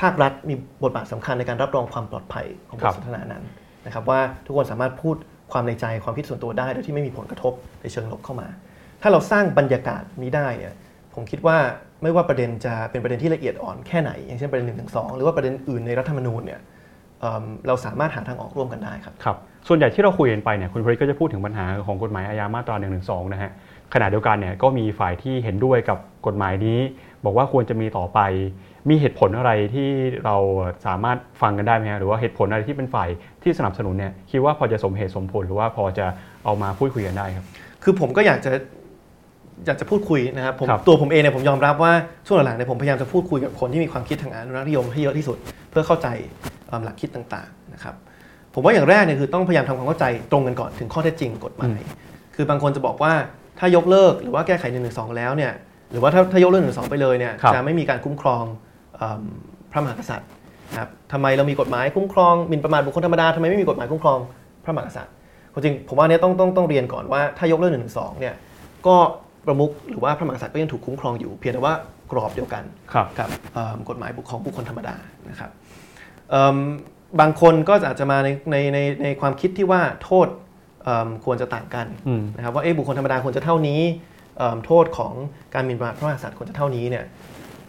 [0.00, 0.54] ภาครัฐมี
[0.84, 3.44] บทบาทสำคัญในการรับรองความปลอดภัยของบทสนทนานั้น
[3.86, 5.16] นะครับว่าทุกคนสามารถพูด
[5.52, 7.52] ความในใจความคิดส่วนตัวได้ โดยที่ไม่มีผลกระทบ
[7.82, 8.48] ในเชิงลบเข้ามา
[9.02, 10.74] ถ้าเราสร้างบรรยากาศนี้ได้เนี่ย
[11.14, 11.56] ผมคิดว่า
[12.02, 16.60] ไม่ว่าประเด็นจะเป็นประเด็นที่ละเอียดอ่อนแค่ไหน อย่างเช่นประเด็นหนึ่งถึงสองหรือว่าประเด็นอื่นในรัฐธรรมนูญเนี่ย
[17.20, 19.36] เเราสามารถหาทางออกร่วมกันได้ครับครับ
[19.68, 22.88] ส่วนใหญ่ที่เราคุยกันไปเนี่ยคุณพริก็จะพูดถึงปัญหาของกฎหมายอาญามาตรา1นึ
[23.32, 23.50] นะฮะ
[23.94, 26.78] ขณะเดียวกันเนี่ยก็มีฝ่ายที่เห็นด้วยกับกฎหมายนี้
[27.24, 28.20] บอกว่าควรจะมีต่อไป
[28.88, 29.88] มีเหตุผลอะไรที่
[30.24, 30.36] เรา
[30.86, 33.08] สามารถฟังกันได้ไหมฮะหรือว่าเหตุผลอะไรที่เป็นฝ่าย
[33.42, 36.06] ที่สนับสนุนเนี่ยคิดว่าพอจะสมเหตุสมผลหรือว่าพอจะ
[36.44, 37.46] เอามาพูดคุยกันได้ครับ
[37.82, 38.52] คือผมก็อยากจะ
[39.66, 41.92] อยากจะพูดคุยนะครับผมครับตัวผมเองเนี่ยผมยอมรับว่า
[42.26, 45.36] ช่วงหลังๆเนี่ยผมพยายามจะพูดคุยกับคนที่มีความคิดทางอนุรักษ์นิยมให้เยอะที่สุด
[45.70, 46.08] เพื่อเข้าใจ
[46.66, 47.94] เอิ่มหลักคิดต่างๆนะครับ
[48.54, 51.80] ผมว่าอย่างแรกเนี่ยคือต้องพยายามทำความเข้าใจตรงกันก่อนถึงข้อเท็จจริงกฎหมาย
[52.34, 53.12] คือบางคนจะบอกว่า
[53.60, 55.52] ถ้ายกเลิกหรือว่าแก้ไข1นึแล้วเนี่ย
[55.90, 58.44] หรือว่าถ้าถ้ายกเลิก1นึไปเลยเนี่ยครับจะไม่มีการคุ้มครอง
[58.96, 59.24] เอิ่ม
[59.72, 60.28] พระมหากษัตริย์
[60.70, 64.18] นะครับทำไมเรามีกฎหมายคุ้มครองหมิ่นประมาทบุคคลธรรมดาทำไมไม่มีกฎหมายคุ้มครอง
[64.64, 65.14] พระมหากษัตริย์
[65.52, 67.80] ความจริงผมว่าเนี่ยต้องต้องต้องเรียนก่อนว่าถ้ายกเลิก1นึ
[68.20, 68.34] เนี่ย
[68.86, 68.96] ก็
[69.46, 71.74] ประมุขหรือว่าพระมหากษัตริย์ก็ยังถูกคุ้มครองอยู่ เพียงแต่ว่า
[72.12, 74.96] กรอบเดียวกันครับกับเอิ่มกฎหมายบุคของบุคคลธรรมดา
[75.30, 75.50] นะครับ
[76.30, 76.56] เอิ่ม
[77.20, 80.49] บางคนก็อาจจะมาในในในในความคิดที่ว่าโทษเอิ่ม
[81.24, 83.80] ควรจะต่างกันอืมนะครับว่าเอ๊ะบุคคลธรรมดาควรจะเท่านี้
[84.38, 85.12] เอิ่มโทษของ
[85.54, 87.04] การหมิ่นประมาทพระมหากษัตริย์ควรจะเท่านี้เนี่ย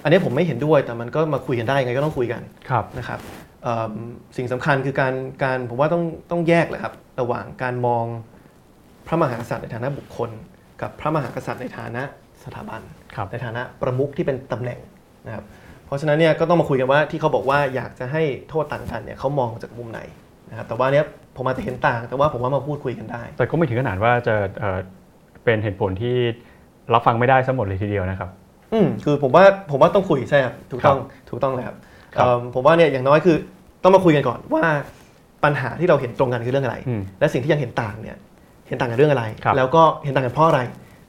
[0.03, 3.20] อันนี้ผมไม่เห็นด้วยแต่มันก็มาคุยกันได้ยังไงก็ต้องคุยกันครับนะครับ
[3.64, 3.93] เอิ่ม
[4.38, 8.05] สิ่งสำคัญคือการการผมว่าต้องต้องแยกเลยครับระหว่างการมอง
[9.07, 10.30] พระมหากษัตริย์ในฐานะบุคคล
[10.82, 12.03] กับพระมหากษัตริย์ในฐานะ
[12.43, 12.82] สถาบัน
[13.16, 14.80] ครับในฐานะประมุขที่เป็นตำแหน่ง
[15.28, 15.43] นะครับ
[15.86, 20.01] เพราะฉะนั้นเนี่ยก็ต้องมาคุยกันว่าที่เขาบอกว่าอยากจะให้โทษต่างกันเนี่ยเขามองจากมุมไหน
[20.49, 21.05] นะครับแต่ว่าเนี้ย
[21.38, 24.80] ผมอาจจะเห็นต่าง แต่ว่าผมว่ามาพูดคุยกันได้ แต่ก็ไม่ถึงขนาดว่าจะเอ่อ
[25.44, 26.16] เป็นเหตุผลที่
[26.94, 28.30] รับฟังไม่ได้ซะหมดเลยทีเดียวนะครับ
[28.74, 30.98] อืมคือผมว่าผมว่าต้องคุยใช่ครับถูกต้อง
[31.30, 31.76] ถูกต้องเลยครับ
[32.16, 33.38] ครับเอิ่มผมว่าเนี่ยอย่างน้อยคือ
[33.84, 34.64] ต้องมาคุยกันก่อนว่า
[35.44, 38.18] ปัญหาที่เราเห็นตรงกันคือเรื่องอะไรอืมและสิ่งที่ยังเห็นต่างเนี่ย
[38.68, 40.62] เห็นต่างกันเรื่องอะไรครับแล้วก็เห็นต่างกันเพราะอะไร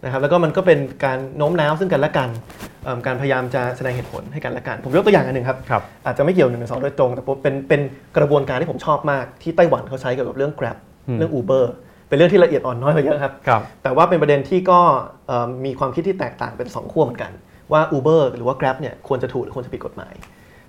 [0.05, 2.72] นะครับ แล้วก็มันก็เป็นการโน้มน้าวซึ่งกันและกันเอิ่ม
[3.07, 7.81] การพยายามจะแสดงเหตุผลให้กันและกัน ผมยกตัวอย่างอันหนึ่งครับครับอาจจะไม่เกี่ยวหนึ่งสองโดยตรง แต่ผมเป็นเป็น
[8.17, 10.77] กระบวนการที่ผมชอบมากที่ไต้หวันเขาใช้เกี่ยวกับเรื่อง Grab
[11.09, 11.65] อืมเรื่อง Uber
[12.09, 14.81] เป็นเรื่องที่ละเอียดอ่อนน้อยกว่าเยอะครับครับแต่ว่าเป็นประเด็นที่ก็
[15.27, 17.33] เอิ่มมีความคิดที่แตกต่างเป็นสองขั้วเหมือนกัน
[17.73, 20.15] ว่า Uber หรือว่า Grab เนี่ยควรจะถูกหรือควรจะผิดกฎหมาย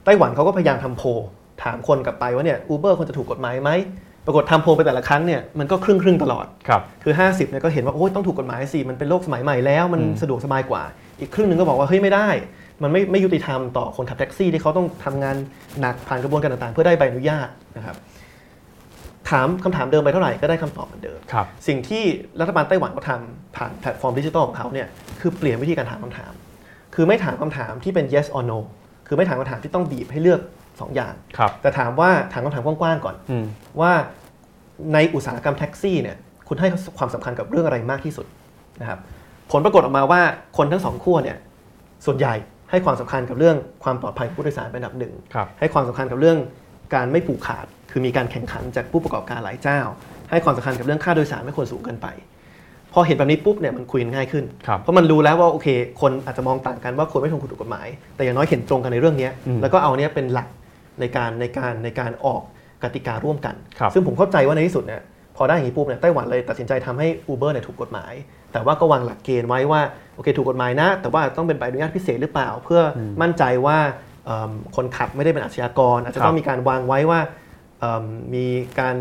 [0.05, 1.09] ไต้หวันเขาก็พยายามทำโพล
[1.63, 3.71] ถามคนกลับไปว่าเนี่ย Uber ควรจะถูกกฎหมายไหม
[4.25, 10.83] ปรากฏทำโพลไปแต่ละครั้งเนี่ยมันก็ครึ่งครึ่งๆตลอด ครับ คือ 50เนี่ยก็เห็นว่าโอ้ยต้องถูกกฎหมายสิ มันเป็นโลกสมัยใหม่แล้ว มันอืมสะดวกสบายกว่า
[11.19, 12.29] อีกครึ่งหนึ่งก็บอกว่าเฮ้ยไม่ได้
[12.83, 15.35] มันไม่ไม่ยุติธรรมต่อคนขับแท็กซี่ที่เขาต้องทำงาน
[15.79, 17.47] หนักผ่านกระบวนการต่างๆ เพื่อได้ใบอนุญาต
[17.77, 17.95] นะครับ
[19.29, 22.03] ถามคำถามเดิมไปเท่าไหร่ก็ได้คำตอบเหมือนเดิมครับสิ่งที่
[22.39, 24.87] รัฐบาลไต้หวันเขาทำผ่านแพลตฟอร์มดิจิทัลของเขาเนี่ย
[25.21, 26.33] คือเปลี่ยนวิธีการถามคำถาม
[26.95, 28.59] คือไม่ถามคำถามที่เป็น yes or no
[29.07, 30.41] คือไม่ถามคำถามที่ต้องบีบให้เลือก
[30.79, 33.45] สองอย่างครับแต่ถามว่าถามคำถามกว้างๆก่อนอืม
[33.81, 33.91] ว่า
[34.93, 38.25] ในอุตสาหกรรมแท็กซี่เนี่ยคุณให้ความสำคัญกับเรื่องอะไรมากที่สุด
[38.81, 38.99] นะครับ
[39.53, 40.21] ผลปรากฏออกมาว่า
[40.57, 41.37] คนทั้งสองขั้วเนี่ย
[42.05, 42.33] ส่วนใหญ่
[42.69, 46.37] ให้ความสำคัญกับเรื่องความปลอดภัยของผู้โดยสารเป็นอันดับหนึ่งครับให้ความสำคัญกับเรื่อง
[46.95, 49.79] การไม่ผูกขาด คือมีการแข่งขันจากผู้ประกอบการหลายเจ้า
[50.29, 52.07] ให้ความสำคัญกับเรื่องค่าโดยสารไม่ควรสูงเกินไป
[52.93, 55.67] พอเห็นแบบนี้ปุ๊บเนี่ยมันคุยกันง่ายขึ้นครับเพราะมันรู้แล้วว่าโอเค
[56.01, 60.47] คนอาจจะมองต่างกันว่าควรไม่ทำถูกกฎหมาย แต่อย่างน้อยเห็นตรงกันในเรื่องเนี้ยอืมแล้วก็เอาเนี้ยเป็นหลัก
[60.99, 62.41] ในการในการในการออก
[62.83, 65.01] กติการ่วมกันครับซึ่งผมเข้าใจว่าในที่สุดเนี่ย
[65.37, 68.13] พอได้อย่างนี้ปุ๊บเนี่ยไต้หวันเลยตัดสินใจทำให้ Uber เนี่ยถูกกฎหมาย
[68.53, 69.81] แต่ว่าก็วางหลักเกณฑ์ไว้ว่า
[70.15, 72.81] โอเค ถูกกฎหมายนะ แต่ว่าต้องเป็นใบอนุญาตพิเศษหรือเปล่า เพื่อ
[73.21, 73.77] มั่นใจว่า
[74.75, 77.19] คนขับไม่ได้เป็นอาชญากร อาจจะต้องมีการวางไว้ว่า
[78.33, 78.45] มี
[78.79, 78.95] การ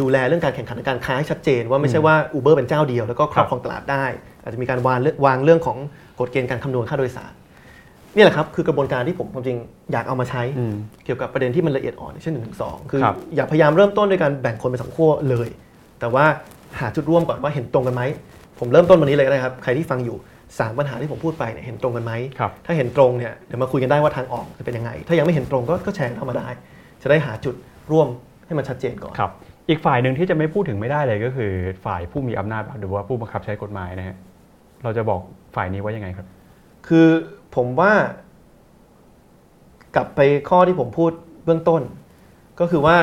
[0.00, 4.04] ดูแลเรื่องการแข่งขันทางการค้าให้ชัดเจน ว่าไม่ใช่ว่า Uber เป็นเจ้าเดียวแล้วก็ครอบครองตลาดได้
[4.42, 4.94] อาจจะมีการวา
[5.34, 5.78] งเรื่องของ
[6.20, 7.32] กฎเกณฑ์การคำนวณค่าโดยสาร
[8.14, 9.58] นี่แหละครับคือกระบวนการที่ผมความจริง
[9.92, 15.48] อยากเอามาใช้อืมเกี่ยวกับประเด็นที่มันละเอียดอ่อนเช่นหนึ่งถึงสองคือครับอย่าพยายามเริ่มต้นด้วยการแบ่งคนเป็นสองขั้วเลย
[16.00, 16.24] แต่ว่า
[16.80, 18.02] หาจุดร่วมก่อนว่าเห็นตรงกันไหม
[18.58, 20.16] ผมเริ่มต้นวันนี้เลยก็ได้ครับใครที่ฟังอยู่
[20.58, 26.48] สามปัญหาที่ผมพูดไปเนี่ยเห็นตรงกันไหมครับถ้าเห็นตรงเนี่ยเดี๋ยวมาคุยกันได้ว่าทางออกจะเป็นยังไง ถ้ายังไม่เห็นตรงก็ก็แชร์เข้ามาได้
[27.02, 27.54] จะได้หาจุด
[27.92, 28.08] ร่วม
[28.46, 29.32] ให้มันชัดเจนก่อนครับ
[29.68, 31.52] อีกฝ่ายหนึ่งที่จะไม่พูดถึงไม่ได้เลยก็คือ
[31.84, 34.16] ฝ่ายผู้มีอำนาจหรือว่าผู้บังคับใช้กฎหมายนะฮะ
[34.84, 35.20] เราจะบอก
[35.56, 36.26] ฝ่ายนี้ว่ายังไงครับ
[36.88, 37.06] คือ
[37.56, 37.92] ผมว่า
[39.96, 41.12] กลับไปข้อที่ผมพูด
[41.44, 41.82] เบื้องต้น
[42.60, 42.96] ก็คือว่า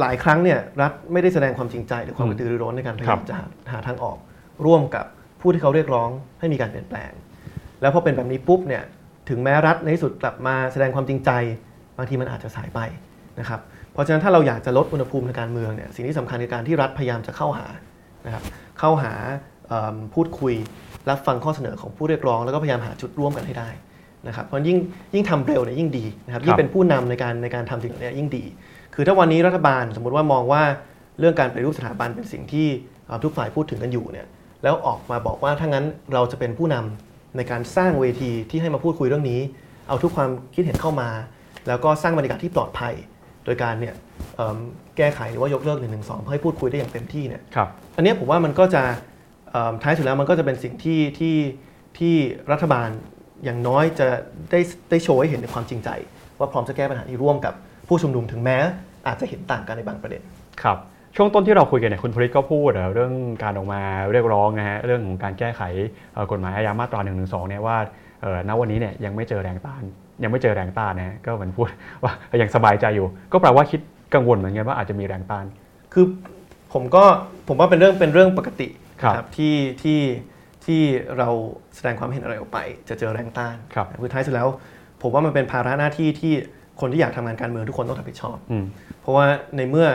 [0.00, 4.18] หลายครั้งเนี่ยรัฐไม่ได้แสดงความจริงใจหรือความกระตือรือร้นในการพยายามจะหาหาทางออก
[4.66, 5.04] ร่วมกับ
[5.40, 6.10] ผู้ที่เขาเรียกร้อง
[6.40, 7.10] ให้มีการเปลี่ยนแปลง
[7.80, 8.82] แล้วพอเป็นแบบนี้ปุ๊บเนี่ย
[9.28, 11.30] ถึงแม้รัฐในที่สุดกลับมาแสดงความจริงใจ
[11.96, 12.80] บางทีมันอาจจะสายไป
[13.40, 13.60] นะครับ
[13.92, 17.66] เพราะฉะนั้นถ้าเราอยากจะลดอุณหภูมิทางการเมืองเนี่ยสิ่งที่สำคัญคือการที่รัฐพยายามจะเข้าหา
[18.26, 18.42] นะครับ
[18.78, 19.12] เข้าหา
[20.14, 20.54] พูดคุย
[21.10, 23.68] รับฟังข้อเสนอของผู้เรียกร้อง แล้วก็พยายามหาจุดร่วมกันให้ได้
[24.26, 24.78] นะครับเพราะยิ่ง
[25.14, 28.44] ยิ่งทำเร็วเนี่ยยิ่งดีนะครับยิ่งเป็นผู้นำในการในการทำสิ่งเหล่านี้ยิ่งดี
[28.94, 30.62] คือถ้าวันนี้รัฐบาลสมมติว่ามองว่า
[31.18, 32.66] เรื่องการปฏิรูปสถาบันเป็นสิ่งที่
[33.06, 34.26] เอ่อทุกฝ่ายพูดถึงกันอยู่เนี่ย
[34.62, 39.40] แล้วออกมาบอกว่าถ้างั้นเราจะเป็นผู้นำในการสร้างเวทีที่ให้มาพูดคุยเรื่องนี้
[39.88, 41.08] เอาทุกความคิดเห็นเข้ามา
[41.68, 42.94] แล้วก็สร้างบรรยากาศที่ปลอดภัย
[43.44, 43.94] โดยการเนี่ย
[44.36, 44.58] เอิ่ม
[44.96, 49.09] แก้ไขหรือว่ายกเลิก1นึเพื่อให้พูดคุยได้อย่างเต็มที่เนี่ยครับอันเนี้ยผมว่ามันก็จะเอิ่ม
[49.82, 51.36] ท้ายสุดแล้วมันก็จะเป็นสิ่งที่ที่
[51.98, 52.14] ที่
[52.52, 52.88] รัฐบาล
[53.44, 54.06] อย่างน้อยจะ
[54.50, 55.88] ได้ได้โชว์ให้เห็นในความจริงใจ
[56.38, 57.54] ว่าพร้อมจะแก้ปัญหานี้ร่วมกับ
[57.88, 58.58] ผู้ชุมนุมถึงแม้
[59.06, 60.22] อาจจะเห็นต่างกันในบางประเด็น
[60.62, 60.78] ครับ
[61.16, 63.82] ช่วงต้นที่เราคุยกันเนี่ยคุณพลิตก็พูดเอ่อเรื่องการออกมา
[64.12, 65.62] เรียกร้องนะฮะเรื่องของการแก้ไข
[66.14, 67.12] เอ่อกฎหมายอาญามาตรา1นึ
[67.48, 67.76] เนี่ยว่า
[68.22, 69.82] เอ่อณวันนี้เนี่ยยังไม่เจอแรงต้าน
[70.22, 71.66] ยังไม่เจอแรงต้านนะฮะก็เหมือนพูด
[72.02, 73.80] ว่ายังสบายใจอยู่ ก็แปลว่าคิด
[74.14, 75.44] กังวลเหมือนกันว่าอาจจะมีแรงต้าน
[75.92, 76.04] คือ
[76.72, 77.04] ผมก็
[77.48, 78.68] ผมว่าเป็นเรื่องเป็นเรื่องปกติ
[79.02, 80.00] ครับนะที่ที่
[80.64, 80.80] ที่
[81.18, 81.28] เรา
[81.76, 84.48] แสดงความเห็นอะไรออกไป จะเจอแรงต้านครับคือท้ายสุดแล้ว
[85.02, 86.32] ผมว่ามันเป็นภาระหน้าที่ที่
[86.80, 88.64] คนที่อยากทำงานการเมืองทุกคนต้องรับผิดชอบอืม
[89.00, 89.24] เพราะว่า
[89.56, 89.86] ในเมื่อ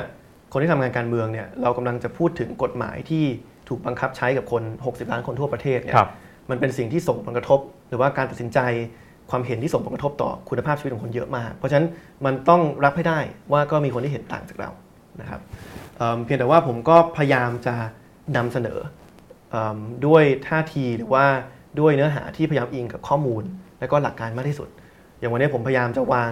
[0.52, 3.24] คนที่ทำงานการเมืองเนี่ยเรากำลังจะพูดถึงกฎหมายที่
[3.70, 6.10] ถูกบังคับใช้กับคน 60 ล้านคนทั่วประเทศเนี่ยครับ
[6.50, 8.60] มันเป็นสิ่งที่ส่งผลกระทบ หรือว่าการตัดสินใจ
[9.30, 11.88] ความเห็นที่ส่งผลกระทบต่อคุณภาพชีวิตของคนเยอะมาก เพราะฉะนั้น
[12.26, 13.20] มันต้องรับให้ได้
[13.52, 14.70] ว่าก็มีคนที่เห็นต่างจากเรา
[15.22, 15.42] นะครับ
[15.98, 17.76] เอิ่มเพียงแต่ว่าผมก็พยายามจะ
[18.38, 18.80] นำเสนอ
[19.52, 21.26] เอมด้วยท่าทีหรือว่า
[21.80, 23.44] ด้วยเนื้อหาที่พยายามอิงกับข้อมูล
[23.80, 24.70] และก็หลักการมากที่สุด
[25.20, 26.32] อย่างวันนี้ผมพยายามจะวาง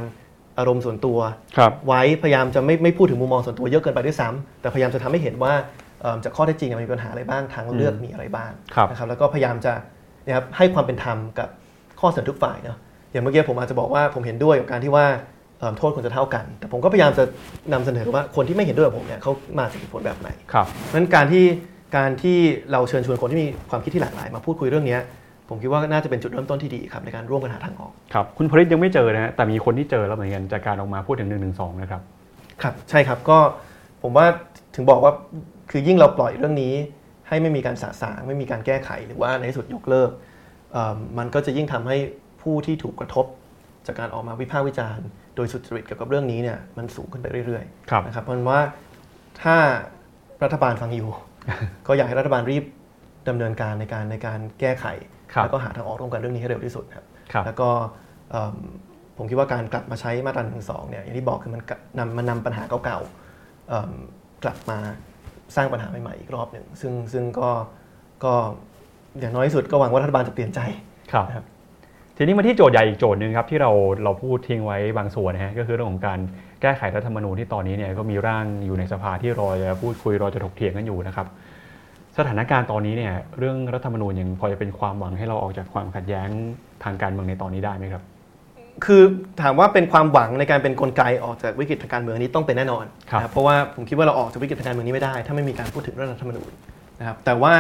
[0.58, 1.20] อารมณ์ส่วนตัว
[1.58, 5.54] ครับไว้พยายามจะไม่ไม่พูดถึงมุมมองส่วนตัวเยอะเกินไปด้วยซ้ำแต่พยายามจะทำให้เห็นว่า
[6.02, 9.74] เอิ่มจากข้อเท็จจริงมันมีปัญหาอะไรบ้างทางเลือกอืมมีอะไรบ้างครับนะครับแล้วก็พยายามจะ
[10.26, 11.50] นะครับให้ความเป็นธรรมกับ
[12.00, 12.78] ข้อเสนอทุกฝ่ายเนาะ
[13.12, 15.06] อย่างเมื่อกี้ผมอาจจะบอกว่าผมเห็นด้วยกับการที่ว่า
[15.60, 17.24] เอิ่มโทษควรจะเท่ากัน แต่ผมก็พยายามจะ
[17.74, 21.44] นำเสนอว่าคนที่ไม่เห็นด้วยกับผมเนี่ยเขามาจากเหตุผลแบบไหนครับเพราะฉะนั้นการที่
[21.96, 22.38] การที่
[22.72, 25.02] เราเชิญชวนคนที่มีความคิดที่หลากหลาย มาพูดคุยเรื่องเนี้ย
[25.50, 31.50] ผมคิดว่าน่าจะเป็นจุดเริ่มต้นที่ดีครับในการร่วมกันหาทางออกครับคุณพริตยังไม่เจอนะฮะแต่มีคนที่เจอแล้วเหมือนกันจากการออกมาพูดถึง1นึ
[31.82, 32.02] นะครับ
[32.62, 33.38] ครับใช่ครับก็
[34.02, 34.26] ผมว่า
[34.76, 35.14] ถึงบอกว่า
[35.72, 36.74] คือยิ่งเราปล่อยเรื่องนี้
[37.28, 40.10] ให้ไม่มีการสะสางไม่มีการแก้ไขหรือว่าในที่สุดยกเลิก
[40.74, 41.98] เอ่อมันก็จะยิ่งทำให้
[42.42, 43.26] ผู้ที่ถูกกระทบ
[43.88, 48.60] จากการออกมาวิพากษ์วิจารณ์โดยสุจริตเกี่ยวกับเรื่องนี้เนี่ยมันสูงขึ้นไปเรื่อยครับๆนะครับเพราะฉะนั้นว่า
[49.42, 49.56] ถ้า
[50.44, 51.10] รัฐบาลฟังอยู่
[51.88, 52.64] ก็อยากให้รัฐบาลรีบ
[53.30, 54.86] ดำเนินการในการในการแก้ไข
[55.34, 57.70] ครับแล้วก็หาทางออกร่วมกันเรื่องนี้ให้เร็วที่สุดครับครับแล้วก็
[58.32, 58.58] เอิ่ม
[59.18, 63.92] ผมคิดว่าการกลับมาใช้มาตราหนึ่งสองเนี่ยอย่างที่บอกคือมันกะนำมันนำปัญหาเก่าๆเอิ่ม
[64.44, 64.78] กลับมา
[65.56, 67.50] สร้างปัญหาใหม่ๆอีกรอบหนึ่งซึ่งซึ่งก็
[68.24, 68.34] ก็
[69.20, 70.60] อย่างน้อยที่สุดก็หวังว่ารัฐบาลจะเปลี่ยนใจ
[71.14, 71.46] ครับนะครับ
[72.18, 73.72] ทีนี้มาที่โจทย์ใหญ่อีกโจทย์หนึ่งครับที่เรา
[74.04, 76.20] เราพูดทิ้งไว้บางส่วนนะฮะก็คือเรื่องของการ
[76.64, 81.28] แก้ไขรัฐธรรมนูญที่ตอนนี้เนี่ยก็มีร่างอยู่ในสภาที่รอจะพูดคุยรอจะถกเถียงกันอยู่นะครับ
[82.18, 86.30] สถานการณ์ตอนนี้เนี่ยเรื่องรัฐธรรมนูญยังพอจะเป็นความหวังให้เราออกจากความขัดแย้ง
[86.84, 88.04] ทางการเมืองในตอนนี้ได้ไหมครับ
[88.86, 89.04] คือ
[89.42, 96.52] ถามว่าเป็นความหวังในการเป็นกลไกออกจากวิกฤตทางการเมืองนี้ต้องเป็นแน่นอนครับนะเพราะว่าผมคิดว่าเราออกจากวิกฤตทางการเมืองนี้ไม่ได้ ถ้าไม่มีการพูดถึงเรื่องรัฐธรรมนูญ
[97.00, 97.54] นะครับแต่ว่า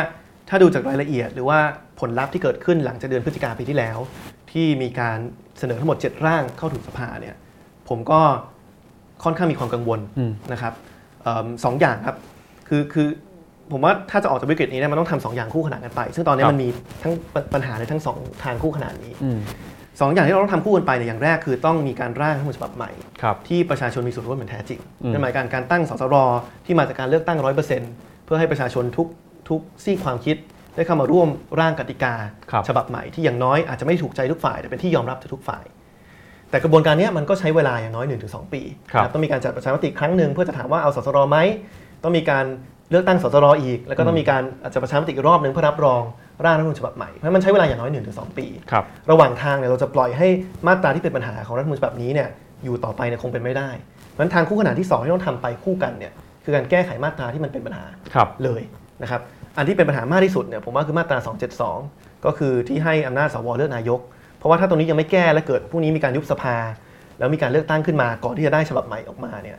[0.49, 1.59] ถ้าดูจากรายละเอียดหรือว่า
[1.99, 3.97] ผลลัพธ์ที่เกิดขึ้นหลังจากเดือนพฤศจิกาปีที่แล้ว
[4.51, 5.17] ที่มีการ
[5.59, 7.35] เสนอทั้งหมด 7 ร่างเข้าถึงสภาเนี่ย
[7.89, 8.21] ผมก็
[9.23, 10.73] ค่อนข้างมีความกังวลอืมนะครับ
[11.23, 12.17] เอิ่มสองอย่างครับ
[12.67, 13.07] คือคือ
[13.71, 16.69] ผมว่าถ้าจะออกจากวิกฤตนี้เนี่ยมันต้องทำสองอย่างคู่ขนานกันไป ซึ่งตอนนี้ครับมันมี
[17.03, 19.39] ทั้งปัญปัญหาในทั้งสองทางคู่ขนานนี้อืม
[20.01, 26.15] สองอย่างที่เราต้องทำคู่กันไปเนี่ยอย่างแรกคือต้องมีการร่างรัฐธรรมนูญฉบับใหม่ครับที่ประชาชนมีส่วนร่วมอย่างแท้จริงอืมนั่นหมายการการตั้งสสร
[26.65, 27.91] ที่มาจากการเลือกตั้งร้อยเปอร์เซ็นต์
[28.25, 29.07] เพื่อให้ประชาชนทุก
[29.49, 30.37] ทุกซีกความคิด
[30.75, 32.13] ได้เข้ามาร่วมร่างกติกา
[32.51, 35.63] ครับฉบับใหม่ที่อย่างน้อยอาจจะไม่ถูกใจทุกฝ่ายแต่เป็นที่ยอมรับจากทุกฝ่าย
[36.53, 41.37] แต่กระบวนการเนี้ยมันก็ใช้เวลาอย่างน้อย 1-2 ปีครับนะต้องมีการจัดประชามติครั้งหนึ่งเพื่อจะถามว่าเอาสสรไหม
[42.03, 42.45] ต้องมีการ
[42.91, 46.01] เลือกตั้งสสรอีก แล้วก็ต้องมีการอาจจะประชามติอีกรอบหนึ่งเพื่อรับรอง
[46.45, 50.27] ร่างรัฐธรรมนูญฉบับใหม่เพราะฉะนั้นมันใช้เวลาอย่างน้อย 1-2 ปีครับระหว่างทางเนี่ยเราจะปล่อยให้
[50.67, 52.29] มาตราที่เป็นปัญหาของรัฐธรรมนูญฉบับนี้เนี่ย
[52.63, 53.69] อยู่ต่อไปเนี่ยคงเป็นไม่ได้
[54.09, 58.61] เพราะฉะนั้นทางคู่ขนานที่สองที่ต้องทำไปคู่กันเนี่ยคือการแก้ไขมาตราที่มันเป็นปัญหาครับเลย
[59.01, 59.21] นะครับ
[59.57, 61.17] อันที่เป็นปัญหามากที่สุดเนี่ยผมว่าคือมาตรา
[61.71, 63.99] 272 ก็คือที่ให้อำนาจสวเลือกนายก
[64.43, 66.55] เพราะว่าถ้าตรงนี้ยังไม่แก้และเกิดพรุ่งนี้มีการยุบสภา
[67.19, 69.57] แล้วมีการเลือกตั้งขึ้นมาก่อนที่จะได้ฉบับใหม่ออกมาเนี่ย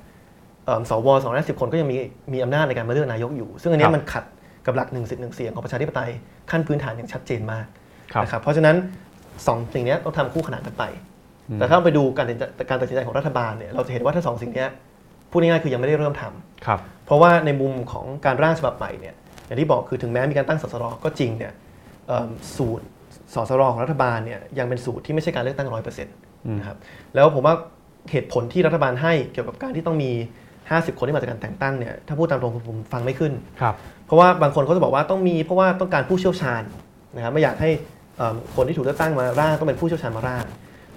[0.64, 1.97] เอิ่มสว210คนก็ยังมี
[2.32, 4.24] มีอำนาจในการมาเลือกนายกอยู่ ซึ่งอันเนี้คยรับมันขัด
[4.66, 6.11] กับหลักหนึ่งสิทธิ์หนึ่งเสียงของประชาธิปไตย
[6.51, 7.66] ขั้นพื้นฐานอย่างชัดเจนมาก
[8.12, 8.76] ครับนะครับเพราะฉะนั้น
[9.47, 10.85] สองสิ่งเนี้ยต้องทำคู่ขนานกันไป
[11.55, 14.70] แต่ถ้าเราไปดูการตัดสินใจการตัดสินใจของรัฐบาลเนี่ยเราจะเห็นว่าถ้าสองสิ่งเนี้ย
[15.30, 19.14] พูดง่ายๆคือยังไม่ได้เริ่มทำครับเพราะว่าในมุมของการร่างฉบับใหม่เนี่ย
[19.47, 21.53] อย่างที่บอกคือถึงแม้มีการตั้งสสรก็จริงเนี่ย
[22.07, 22.85] เอิ่มสูตร
[23.35, 26.14] สสรของรัฐบาลเนี่ยยังเป็นสูตรที่ไม่ใช่การเลือกตั้งร้อยเปอร์เซ็นต์
[26.47, 26.76] อืมนะครับ
[27.14, 27.55] แล้วผมว่า
[28.11, 30.11] เหตุผลที่รัฐบาลให้เกี่ยวกับการที่ต้องมี
[30.55, 33.74] 50 คนที่มาจากการแต่งตั้งเนี่ยถ้าพูดตามตรงผมฟังไม่ขึ้นครับ
[34.07, 36.62] เพราะว่าบางคนเขาจะบอกว่าต้องมีเพราะว่าต้องการผู้เชี่ยวชาญ
[37.14, 37.70] นะครับไม่อยากให้
[38.16, 40.45] เอิ่มคนที่ถูกเลือกตั้งมาร่างต้องเป็นผู้เชี่ยวชาญมาร่าง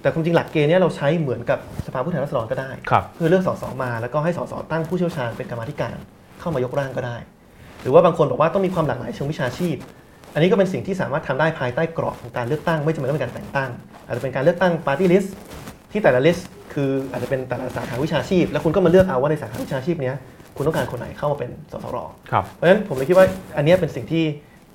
[0.00, 5.96] แต่ความจริงหลักเกณฑ์เนี้เราใช้เหมือนกับสภาผู้แทนราษฎรก็ได้ครับคือเลือกสสมา แล้วก็ให้สสตั้งผู้เชี่ยวชาญเป็นกรรมาธิการ
[6.40, 7.16] เข้ามายกร่างก็ได้
[7.82, 9.76] หรือว่าบางคนบอกว่าต้องมีความหลากหลายเชิงวิชาชีพ
[10.38, 13.70] อันนี้ก็เป็นสิ่งที่สามารถทำได้ภายใต้กรอบของการเลือกตั้ง ไม่จำเป็นต้องเป็นการแต่งตั้ง
[14.06, 15.34] อาจจะเป็นการเลือกตั้งปาร์ตี้ลิสต์
[15.92, 20.16] ที่แต่ละลิสต์คืออาจจะเป็นแต่ละสาขาวิชาชีพ แล้วคุณก็มาเลือกเอาว่าในสาขาวิชาชีพเนี้ย
[20.56, 21.96] คุณต้องการคนไหนเข้ามาเป็นสสร
[22.30, 23.26] ครับเพราะฉะนั้นผมเลยคิดว่า
[23.56, 24.24] อันเนี้ยเป็นสิ่งที่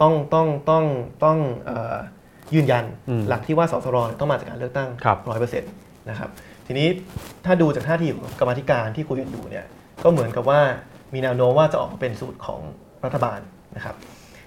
[0.01, 0.83] ต้องต้องต้อง
[1.23, 1.95] ต้องเอ่อ
[2.55, 5.71] ยืนยันอืมหลักที่ว่าสสรต้องมาจากการเลือกตั้งครับร้อยเปอร์เซ็นต์
[6.09, 6.29] นะครับ
[6.67, 6.87] ทีนี้
[7.45, 9.65] ถ้าดูจากท่าทีของกรรมาธิการที่คุยกันอยู่เนี่ย
[10.03, 10.61] ก็เหมือนกับว่า
[11.13, 12.61] มีแนวโน้มว่าจะออกมาเป็นสูตรของ
[13.05, 13.39] รัฐบาล
[13.75, 13.95] นะครับ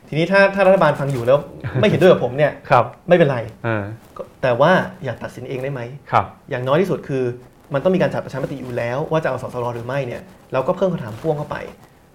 [0.08, 1.38] ทีนี้ถ้าถ้ารัฐบาลฟังอยู่แล้ว
[1.80, 3.84] ไม่เห็นด้วยกับผมเนี่ยครับไม่เป็นไรอ่า
[4.16, 4.72] ก็แต่ว่า
[5.04, 5.80] อย่าตัดสินเองได้ไหม
[6.10, 7.24] ครับอย่างน้อยที่สุดคือ
[7.74, 11.56] มันต้องมีการจัดประชามติอยู่แล้ว ว่าจะเอาสสรหรือไม่เนี่ยเราก็เพิ่มคำถามพ่วงเข้าไป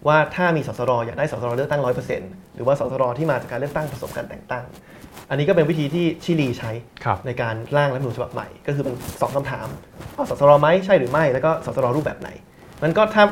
[0.08, 4.64] ว่าถ้ามีสสรอยากได้สสรเลือกตั้งร้อยเปอร์เซ็นต์หรือว่าสสรที่มาจากการเลือกตั้งผสมการแต่งตั้ง
[5.30, 6.72] อันนี้ก็เป็นวิธีที่ชิลีใช้
[7.04, 9.68] ครับในการร่างรัฐธรรมนูญฉบับใหม่ ก็คือเป็นสองคำถาม
[10.14, 12.30] เอาสสรไหมใช่หรือไม่แล้วก็สสรรูปแบบไหน
[12.84, 13.24] มันก็ถ้า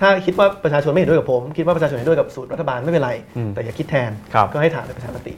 [0.00, 5.34] ถ้าคิดว่าประชาชนไม่เห็นด้วยกับผม คิดว่าประชาชนเห็นด้วยกับสูตรรัฐบาลไม่เป็นไรอืมแต่อย่าคิดแทนครับก็ให้ถามในประชามติ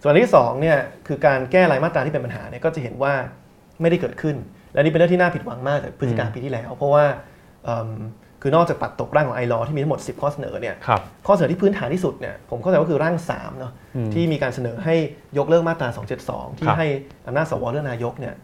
[0.00, 3.12] ส่วนอันที่สองเนี่ยคือการแก้รายมาตราที่เป็นปัญหาเนี่ยก็จะเห็นว่า
[3.80, 4.36] ไม่ได้เกิดขึ้น
[4.72, 7.04] และนี่เป็นเรื่องที่น่าผิดหวังมากจากพฤศจิกาปีที่แล้ว เพราะว่า
[7.64, 7.90] เอิ่ม
[8.42, 14.94] คือนอกจากปัดตกร่างของไอรอที่มีทั้งหมด 10 ข้อเสนอเนี่ยครับข้อเสนอที่พื้นฐานที่สุดเนี่ยผมเข้าใจว่าคือร่าง3เนาะอืมที่มีการเสนอให้
[15.38, 15.88] ยกเลิกมาตรา
[16.24, 16.88] 272 ที่ครับให้
[17.26, 18.34] อำนาจสวเลือกนายกเนี่ย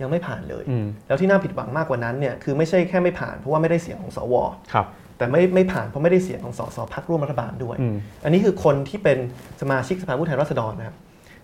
[0.00, 4.34] ยังไม่ผ่านเลยอืมแล้วที่น่าผิดหวังมากกว่านั้นเนี่ยคือไม่ใช่แค่ไม่ผ่านเพราะว่าไม่ได้เสียงของสว
[4.72, 4.86] ครับ
[5.18, 9.18] แต่ไม่ไม่ผ่านเพราะไม่ได้เสียงของสสพักร่วมรัฐบาลด้วยอืมอันนี้คือคนที่เป็น
[9.60, 10.96] สมาชิกสภาผู้แทนราษฎรนะครับ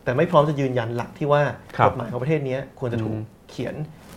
[0.04, 1.42] แต่ไม่พร้อมจะยืนยันหลักที่ว่า
[1.76, 3.74] ครับกฎหมายของประเทศนี้ควรจะถูกอืมเขียน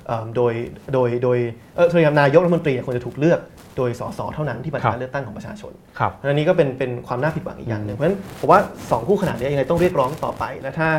[0.08, 0.54] เอิ่มโดย
[0.94, 1.38] โดยโดย
[1.76, 3.40] เออโดยนายกรัฐมนตรีเนี่ยควรจะถูกเลือก
[3.78, 8.60] โดยสสเท่านั้นที่ผ่านครับการเลือกตั้งของประชาชนครับอันนี้ก็เป็นเป็นความน่าผิดหวังอีกอย่างหนึ่งเพราะฉะนั้นผมว่า
[8.92, 10.90] สองคู่ขนาดนี้ยังไงต้องเรียกร้องต่อไป และถ้า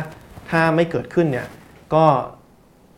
[0.49, 1.47] ถ้าไม่เกิดขึ้นเนี่ย
[1.93, 2.03] ก็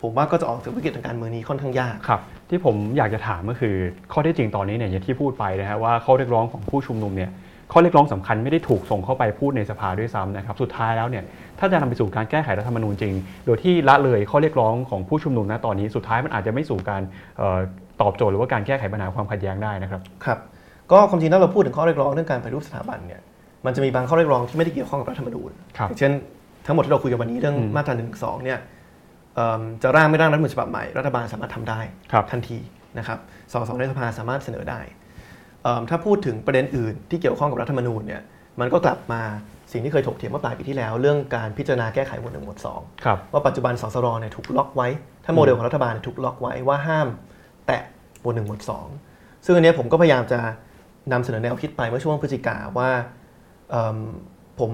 [0.02, 2.20] ผมว่าก็จะออกจากวิกฤตทางการเมืองนี้ค่อนข้างยากครับ
[2.50, 3.74] ที่ผมอยากจะถามก็คือ
[4.12, 7.30] ข้อเท็จจริงตอนนี้เนี่ยอย่างที่พูดไปนะฮะว่าข้อเรียกร้องของผู้ชุมนุมเนี่ย
[7.72, 11.24] ข้อเรียกร้องสำคัญไม่ได้ถูกส่งเข้าไปพูดในสภาด้วยซ้ำนะครับสุดท้ายแล้วเนี่ย
[11.58, 13.14] ถ้าจะนำไปสู่การแก้ไขรัฐธรรมนูญจริง
[13.46, 17.02] โดยที่ละเลยข้อเรียกร้องของผู้ชุมนุมณตอนนี้สุดท้ายมันอาจจะไม่สู่การ
[17.38, 17.58] เอ่อ
[18.00, 20.38] ตอบโจทย์หรือว่าการแก้ไขปัญหาความขัดแย้งได้นะครับครับ
[20.92, 23.20] ก็ความจริงถ้าเราพูดถึงข้อเรียกร้องเรื่องการปฏิรูปสถาบันเนี่ย
[23.66, 26.12] มันจะมีบางข้อเรียกร้องที่ไม่ได้เกี่ยวข้องกับรัฐธรรมนูญครับอย่างเช่น
[26.66, 28.04] ทั้งหมดที่เราคุยกันวันนี้เรื่องอืมมาตรา1นึ
[28.44, 28.62] เนี่ยเอิ่ม
[29.82, 31.80] จะร่างไม่ร่างรัฐธรรมนูญฉบับใหม่รัฐบาลสามารถทำได้
[32.12, 32.58] ครับทันที
[32.98, 33.18] นะครับ
[33.52, 34.80] สสในสภาสามารถเสนอได้
[35.62, 38.22] เอิ่มถ้าพูดถึงประเด็นอื่นที่เกี่ยวข้องกับรัฐธรรมนูญเนี่ย
[38.60, 39.22] มันก็กลับมา
[39.72, 44.88] สิ่งที่เคยถกเถียงเมื่อปลายปีที่แล้ว เรื่องการพิจารณาแก้ไขหมวดหนึ่งหมวดสองครับว่าปัจจุบันสสรเนี่ยถูกล็อกไว้
[45.24, 47.08] ถ้าโมเดลของรัฐบาลเนี่ยถูกล็อกไว้ว่าห้าม
[47.66, 47.82] แตะ
[48.20, 48.86] หมวดหนึ่งหมวดสอง
[49.44, 50.40] ซึ่งอันเนี้ยผมก็พยายามจะ
[51.12, 52.90] นำเสนอแนวคิดไปเมื่อช่วงพฤศจิกาว่า
[53.70, 53.98] เอิ่ม
[54.60, 54.72] ผม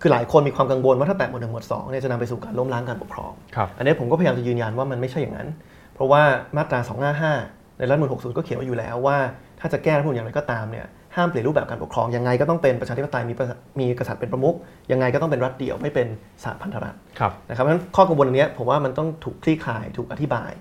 [0.00, 5.48] คือหลายคนมีความกังวลว่าถ้าแตะหมวดหนึ่งหมวดสองเนี่ยจะนำไปสู่การล้มล้างการปกครองครับอันนี้ผมก็พยายามจะยืนยันว่ามันไม่ใช่อย่างนั้น
[5.94, 6.22] เพราะว่า
[6.56, 6.80] มาตรา
[7.28, 9.16] 255 ในรัฐธรรมนูล60 ก็เขียนไว้อยู่แล้วว่า
[9.60, 10.86] ถ้าจะแก้รัฐธรรมนูลอย่างไรก็ตามเนี่ย
[11.16, 13.46] ห้ามเปลี่ยนรูปแบบการปกครองยังไงก็ต้องเป็นประชาธิปไตยมีประ
[13.80, 14.54] มีกษัตริย์เป็นประมุข
[14.92, 16.06] ยังไงก็ต้องเป็นรัฐเดี่ยวไม่เป็น
[16.42, 20.52] สหพันธรัฐครับนะครับเพราะฉะนั้นข้อกังวลอันเนี้ยผมว่ามันต้องถูกคลี่คลายถูกอธิบาย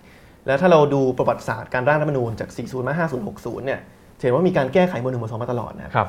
[0.47, 3.79] แล้วถ้าเราดูประวัติศาสตร์การร่างรัฐธรรมนูญจาก 40 มา 50 60 เนี่ย
[4.17, 6.07] จะเห็นว่ามีการแก้ไขหมวดหนึ่งหมวดสองมาตลอดนะครับครับ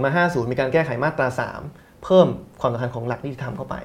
[0.00, 1.28] 40 มา 50 มีการแก้ไขมาตรา
[1.60, 2.26] 3 เพิ่ม
[2.60, 3.76] ความสำคัญของหลักนิติธรรมเข้าไป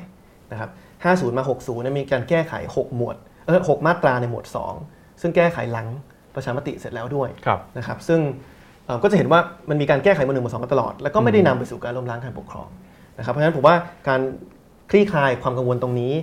[0.52, 0.70] นะครับ
[1.04, 3.16] 50 มา 60เนี่ยมีการแก้ไข 6 หมวด
[3.48, 4.46] เออ6มาตราในหมวด
[4.84, 5.88] 2 ซึ่งแก้ไขหลัง
[6.36, 8.20] ประชามติเสร็จแล้วด้วยครับนะครับซึ่ง
[8.86, 9.40] เอ่อก็จะเห็นว่า
[9.70, 12.70] มันมีการแก้ไขหมวดหนึ่งหมวดสองมาตลอด แล้วก็ไม่ได้นำไปสู่การล้มล้างการปกครอง
[13.18, 13.76] นะครับเพราะฉะนั้นผมว่า
[14.08, 14.22] การ
[14.92, 16.14] คลี่คลายความกังวลตรงนี้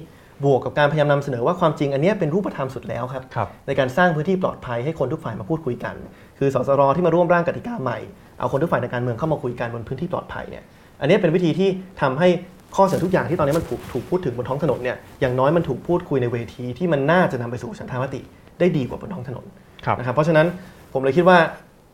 [0.45, 5.95] บวกกับการพยายามนำเสนอว่าความจริงอันเนี้ยเป็นรูปธรรมสุดแล้วครับครับในการสร้างพื้นที่ปลอดภัยให้คนทุกฝ่ายมาพูดคุยกัน
[6.39, 7.99] คือสสรที่มาร่วมร่างกติกาใหม่
[8.39, 10.65] เอาคนทุกฝ่ายในการเมืองเข้ามาคุยกันบนพื้นที่ปลอดภัยเนี่ย
[11.01, 11.69] อันนี้เป็นวิธีที่
[12.01, 12.29] ทำให้
[12.77, 18.21] ข้อเสนอทุกอย่างที่ตอนนี้มันถูกถูกพูดถึงบนท้องถนนเนี่ยอย่างน้อยมันถูกพูดคุยในเวทีที่มันน่าจะนำไปสู่ฉันทามติ
[18.61, 19.45] ได้ดีกว่าบนท้องถนน
[19.85, 20.47] ครับนะครับเพราะฉะนั้น
[20.93, 21.39] ผมเลยคิดว่า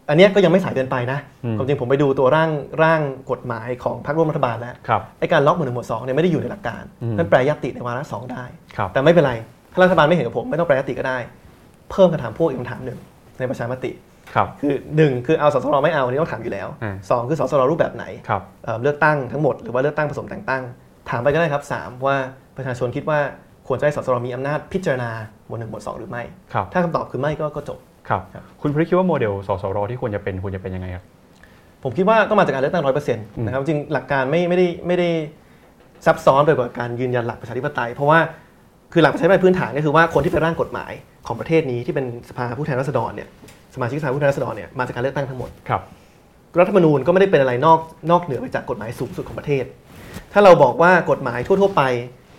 [0.09, 2.51] อันเนี้ยก็ยังไม่สายเกินไปนะอืมความจริงผมไปดูตัวร่าง
[2.83, 3.01] ร่าง
[3.31, 8.45] กฎหมายของพรรคร่วมรัฐบาลแล้วครับไอ้การล็อกหมวดหนึ่งหมวดสองเนี่ยไม่ได้อยู่ในหลักการอืมนั่นแปรยติในวาระสองได้
[8.77, 9.33] ครับแต่ไม่เป็นไร
[9.73, 11.19] ถ้ารัฐบาลไม่เห็นกับผมไม่ต้องแปรยติก็ได้
[11.91, 12.99] เพิ่มคำถามพ่วงอีกคำถามหนึ่ง
[13.39, 13.91] ในประชามติ
[14.35, 20.63] ครับคือหนึ่งคือเอาสสรไม่เอาอันนี้ต้องถามอยู่แล้วอ่าสองคือสสรรูปแบบไหนครับเอ่อเลือกตั้งทั้งหมดหรือว่าเลือกตั้งผสมแต่งตั้ง
[21.11, 22.17] ถามไปก็ได้ครับสามว่า
[22.57, 23.19] ประชาชนคิดว่า
[23.69, 25.11] ควรจะให้สสรมีอำนาจพิจารณา
[25.47, 26.23] หมวดหนึ่งหมวดสองหรือไม่
[26.53, 31.05] ครับถ้าคำตอบคือไม่ก็ก็จบครับครับคุณพริคิดว่าโมเดลสสรที่ควรจะเป็นควรจะเป็นยังไงครับ
[31.83, 35.09] ผมคิดว่าต้องมาจากการเลือกตั้งร้อยเปอร์เซ็นต์อืมนะครับจริงหลักการไม่ไม่ได้ไม่ได้
[36.07, 38.19] ซับซ้อนไปกว่าการยืนยันหลักประชาธิปไตย เพราะว่า
[38.93, 40.93] คือหลักประชาธิปไตยพื้นฐานก็คือว่าคนที่ไปร่างกฎหมาย
[41.27, 43.29] ของประเทศนี้ที่เป็นสภาผู้แทนราษฎรเนี่ย
[43.77, 45.83] สมาชิกสภาผู้แทนราษฎรเนี่ยมาจากการเลือกตั้งทั้งหมดครับ
[46.59, 49.65] รัฐธรรมนูญก็ไม่ได้เป็นอะไรนอกนอกเหนือไปจากกฎหมายสูงสุดของประเทศ
[50.33, 51.83] ถ้าเราบอกว่ากฎหมายทั่ว ๆ ไป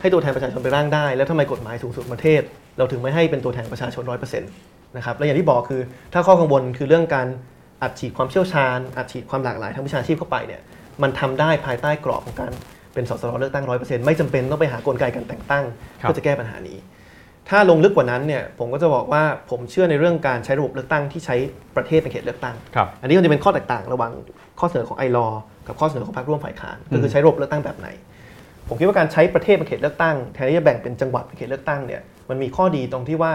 [0.02, 2.42] ให้ตัวแทนประชาชนไปร่างได้ แล้วทำไมกฎหมายสูงสุดของประเทศ
[2.78, 4.52] เราถึงไม่ให้เป็นตัวแทนประชาชนร้อยเปอร์เซ็นต์
[4.98, 5.82] นะครับและอย่างที่บอกคือ
[6.14, 7.28] ถ้าข้อกังวลคือเรื่องการ
[7.82, 10.62] อัดฉีดความเชี่ยวชาญอัดฉีดความหลากหลายทางวิชาชีพเข้าไปเนี่ย
[11.02, 12.52] มันทำได้ภายใต้กรอบของการ
[12.94, 15.64] เป็นสสรเลือกตั้งร้อยเปอร์เซ็นต์ไม่จำเป็นต้องไปหากลไกการแต่งตั้ง
[16.02, 16.78] ครับเพื่อจะแก้ปัญหานี้
[17.50, 21.36] ถ้าลงลึกกว่านั้นเนี่ยผมก็จะบอกว่าผมเชื่อในเรื่องการใช้ระบบเลือกตั้งที่ใช้
[21.76, 24.12] ประเทศเป็นเขตเลือกตั้งครับอันนี้ก็จะเป็นข้อแตกต่างระหว่าง
[24.60, 25.28] ข้อเสนอของไอรอ
[25.68, 27.88] กับข้อเสนอของพรรคร่วมฝ่ายค้านก็คือใช้ระบบเลือกตั้งแบบไหน
[28.68, 33.34] ผมคิดว่าการใช้ประเทศเป็นเขตเลือกตั้งแทนที่จะแบ่งเป็นจังหวัดเป็นเขตเลือกตั้งเนี่ยมันมีข้อดีตรงที่ว่า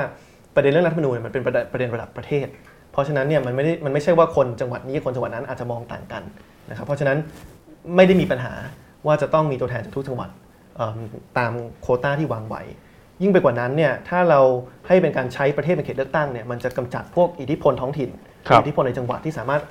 [0.55, 2.47] ประเด็นเรื่องรัฐธรรมนูญเนี่ยมันเป็นประเด็นประเด็นระดับประเทศ
[2.93, 6.23] เพราะฉะนั้นเนี่ยมันไม่ได้มันไม่ใช่ว่าคนจังหวัดนี้กับคนจังหวัดนั้นอาจจะมองต่างกัน
[6.71, 7.17] นะครับเพราะฉะนั้น
[7.97, 8.53] ไม่ได้มีปัญหา
[9.07, 10.31] ว่าจะต้องมีตัวแทนจากทุกจังหวัด
[10.77, 10.99] เอิ่ม
[11.39, 11.53] ตาม
[11.83, 12.63] โควต้าที่วางไว้
[13.23, 14.41] ยิ่งไปกว่านั้นเนี่ยถ้าเรา
[14.87, 18.11] ให้เป็นการใช้ประเทศเป็นเขตเลือกตั้งเนี่ยมันจะกำจัดพวกอิทธิพลท้องถิ่น
[18.49, 19.63] ครับอิทธิพลในจังหวัดที่สามารถ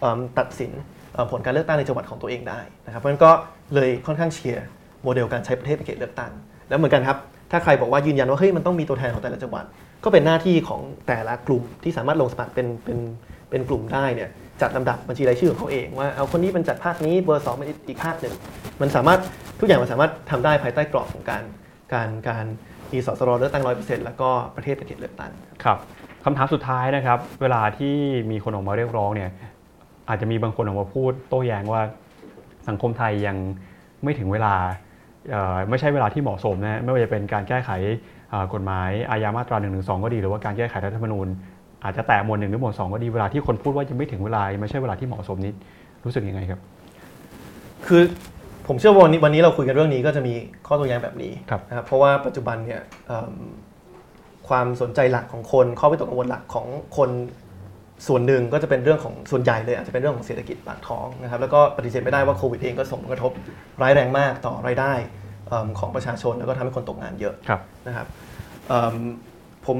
[0.00, 0.72] เอิ่มตัดสิน
[1.14, 3.30] เอ่อผลการเลือกตั้งในจังหวัดของตัวเองได้นะครับเพราะฉะนั้นก็
[3.74, 4.64] เลยค่อนข้างเชียร์
[5.02, 6.32] โมเดลการใช้ประเทศเป็นเขตเลือกตั้ง
[6.68, 7.18] แล้วเหมือนกันครับ
[7.50, 9.64] ถ้าใครบอกว่ายืนยันว่าเฮ้ยมันต้องมีตัวแทนของแต่ละจังหวัด
[10.04, 12.98] ก็เป็นหน้าที่ของแต่ละกลุ่มที่สามารถลงสมัครเป็นเป็น
[13.50, 14.30] เป็นกลุ่มได้เนี่ย
[14.62, 18.34] จัดลำดับบัญชีรายชื่อของเขาเองว่าเอาคนนี้เป็นจัดภาคนี้เบอร์สองเป็นอีกภาคหนึ่ง
[18.80, 19.20] มันสามารถ
[19.60, 21.44] ทุกอย่างมันสามารถทำได้ภายใต้กรอบของการ
[21.94, 22.46] การการ
[22.92, 25.32] มีสสรเลือกตั้งร้อยเปอร์เซ็นต์แล้วก็ประเทศเป็นเขตเลือกตั้ง
[25.64, 25.78] ครับ
[26.24, 27.94] คำถามสุดท้ายนะครับ เวลาที่
[28.30, 29.30] มีคนออกมาเรียกร้องเนี่ย
[30.08, 31.82] อาจจะมีบางคนออกมาพูดโต้แย้งว่า
[32.68, 33.36] สังคมไทยยัง
[34.02, 34.54] ไม่ถึงเวลา
[35.30, 37.70] เอ่อไม่ใช่เวลาที่เหมาะสมนะไม่ว่าจะเป็นการแก้ไข
[38.30, 39.68] เอ่อกฎหมายอาญามาตรา1นึ
[40.04, 41.26] ก็ดี หรือว่าการแก้ไขรัฐธรรมนูญ
[41.84, 45.52] อาจจะแตะหมวดหนึ่งหรือหมวดสองก็ดีเวลาที่คนพูดว่ายังไม่ถึงเวลายังไม่ใช่เวลาที่เหมาะสมนี้
[46.04, 46.60] รู้สึกยังไงครับ
[47.86, 48.02] คือ
[48.68, 50.34] ผมเชื่อว่าวันนี้วันนี้เราคุยกันเรื่องนี้ก็จะมี
[50.66, 53.34] ข้อโตัวอย่างแบบนี้ครับนะครับเพราะว่าปัจจุบันเนี่ยเอิ่ม
[54.48, 57.10] ความสนใจหลักของคนข้อวิตกกังวลหลักของคน
[58.06, 63.32] ส่วนหนึ่งก็จะเป็นเรื่องของส่วนใหญ่เลยอาจจะเป็นเรื่องของเศรษฐกิจปากท้องนะครับแล้วก็ปฏิเสธไม่ได้ว่าโควิดเองก็ส่งผลกระทบ
[63.82, 64.92] ร้ายแรงมากต่อรายได้
[65.48, 68.06] เอิ่มของประชาชนแล้วก็ทำให้คนตกงานเยอะครับนะครับ
[68.68, 68.96] เอิ่ม
[69.66, 69.78] ผม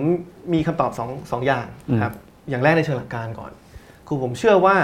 [0.53, 2.15] มีคำตอบสองสองอย่างนะครับ
[2.51, 3.53] อย่างแรกในเชิงหลักการก่อน
[4.07, 4.77] คือผมเชื่อว่า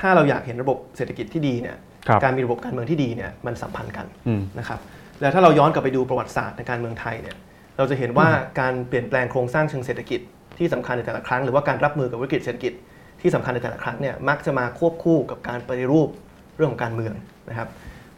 [0.00, 1.82] ถ้าเราอยากเห็นระบบเศรษฐกิจที่ดีเนี่ยครับ
[2.22, 4.80] การมีระบบการเมืองที่ดีเนี่ยมันสัมพันธ์กันอืมนะครับ
[5.20, 7.36] แล้วถ้าเราย้อนกลับไปดูประวัติศาสตร์ในการเมืองไทยเนี่ย
[7.76, 8.28] เราจะเห็นว่า
[8.60, 10.20] การเปลี่ยนแปลงโครงสร้างเชิงเศรษฐกิจ
[10.58, 12.72] ที่สำคัญในแต่ละครั้งหรือว่าการรับมือกับวิกฤตเศรษฐกิจ
[13.22, 16.08] ที่สำคัญในแต่ละครั้งเนี่ยมักจะมาควบคู่กับการปฏิรูป
[16.56, 17.14] เรื่องของการเมือง
[17.50, 17.68] นะครับ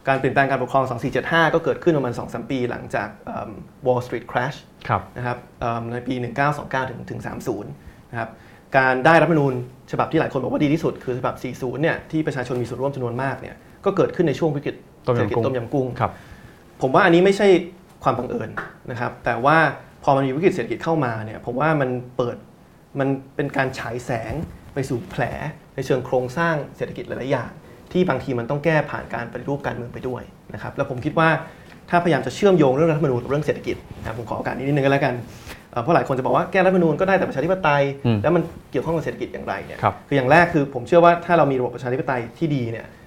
[0.07, 0.85] การเปลี่ยนแปลงการปกครอง
[1.19, 3.51] 2475 ก็เกิดขึ้นประมาณ 2-3 ปีหลังจากเอิ่ม
[3.85, 4.57] Wall Street Crash
[4.87, 6.15] ครับนะครับเอิ่มในปี
[6.53, 7.63] 1929 ถึงถึง30
[8.11, 8.29] นะครับ
[8.77, 9.53] การได้รัฐธรรมนูญ
[9.91, 13.55] ฉบับที่หลายคนบอกว่าดีที่สุดคือฉบับ 40 เนี่ยที่ประชาชนมีส่วนร่วมจำนวนมากเนี่ย
[13.85, 14.75] ก็เกิดขึ้นในช่วงวิกฤต
[15.07, 16.11] ต้มยำเศรษฐกิจกุ้งต้มยำกุ้งครับ
[16.81, 17.47] ผมว่าอันนี้ไม่ใช่
[18.03, 18.49] ความบังเอิญ
[18.91, 19.57] นะครับ แต่ว่า
[20.03, 22.37] พอมันมีวิกฤตเศรษฐกิจเข้ามาเนี่ยผมว่ามันเปิด
[22.99, 24.33] มันเป็นการฉายแสง
[24.73, 25.23] ไปสู่แผล
[25.75, 27.51] ในเชิงโครงสร้างเศรษฐกิจหลายๆอย่าง
[27.91, 30.23] ที่บางทีมันต้องแก้ผ่านการปฏิรูปการเมืองไปด้วย
[30.53, 31.29] นะครับแล้วผมคิดว่า
[31.89, 35.13] ถ้าพยายามจะเชื่อมโยงเรื่องรัฐธรรมนูญกับเรื่องเศรษฐกิจนะครับผมขอโอกาสนี้นิดนึงก็แล้วกัน
[35.71, 43.02] เอ่อเพราะหลายคนจะบอกว่าแก้รัฐธรรมนูญก็ได้แต่ประชาธิปไตยอืมแล้วมันเกี่ยวข้องกับเศรษฐกิจอย่างไรเนี่ยครับคืออย่างแรกคือผมเชื่อว่าถ้าเรามีระบบประชาธิปไตยที่ดีเนี่ยเอิ่ม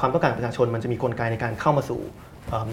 [0.00, 2.00] ความต้องการของประชาชนมันจะมีกลไกในการเข้ามาสู่
[2.48, 2.70] เอิ่ม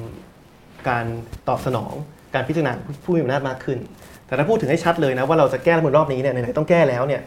[0.89, 1.05] การ
[1.49, 1.93] ตอบสนอง
[2.35, 3.79] การพิจารณาของผู้มีอำนาจมากขึ้น
[4.27, 7.21] แต่ถ้าพูดถึงให้ชัดเลยนะว่าเราจะแก้รัฐธรรมนูญรอบนี้เนี่ยไหนๆต้องแก้แล้วเนี่ย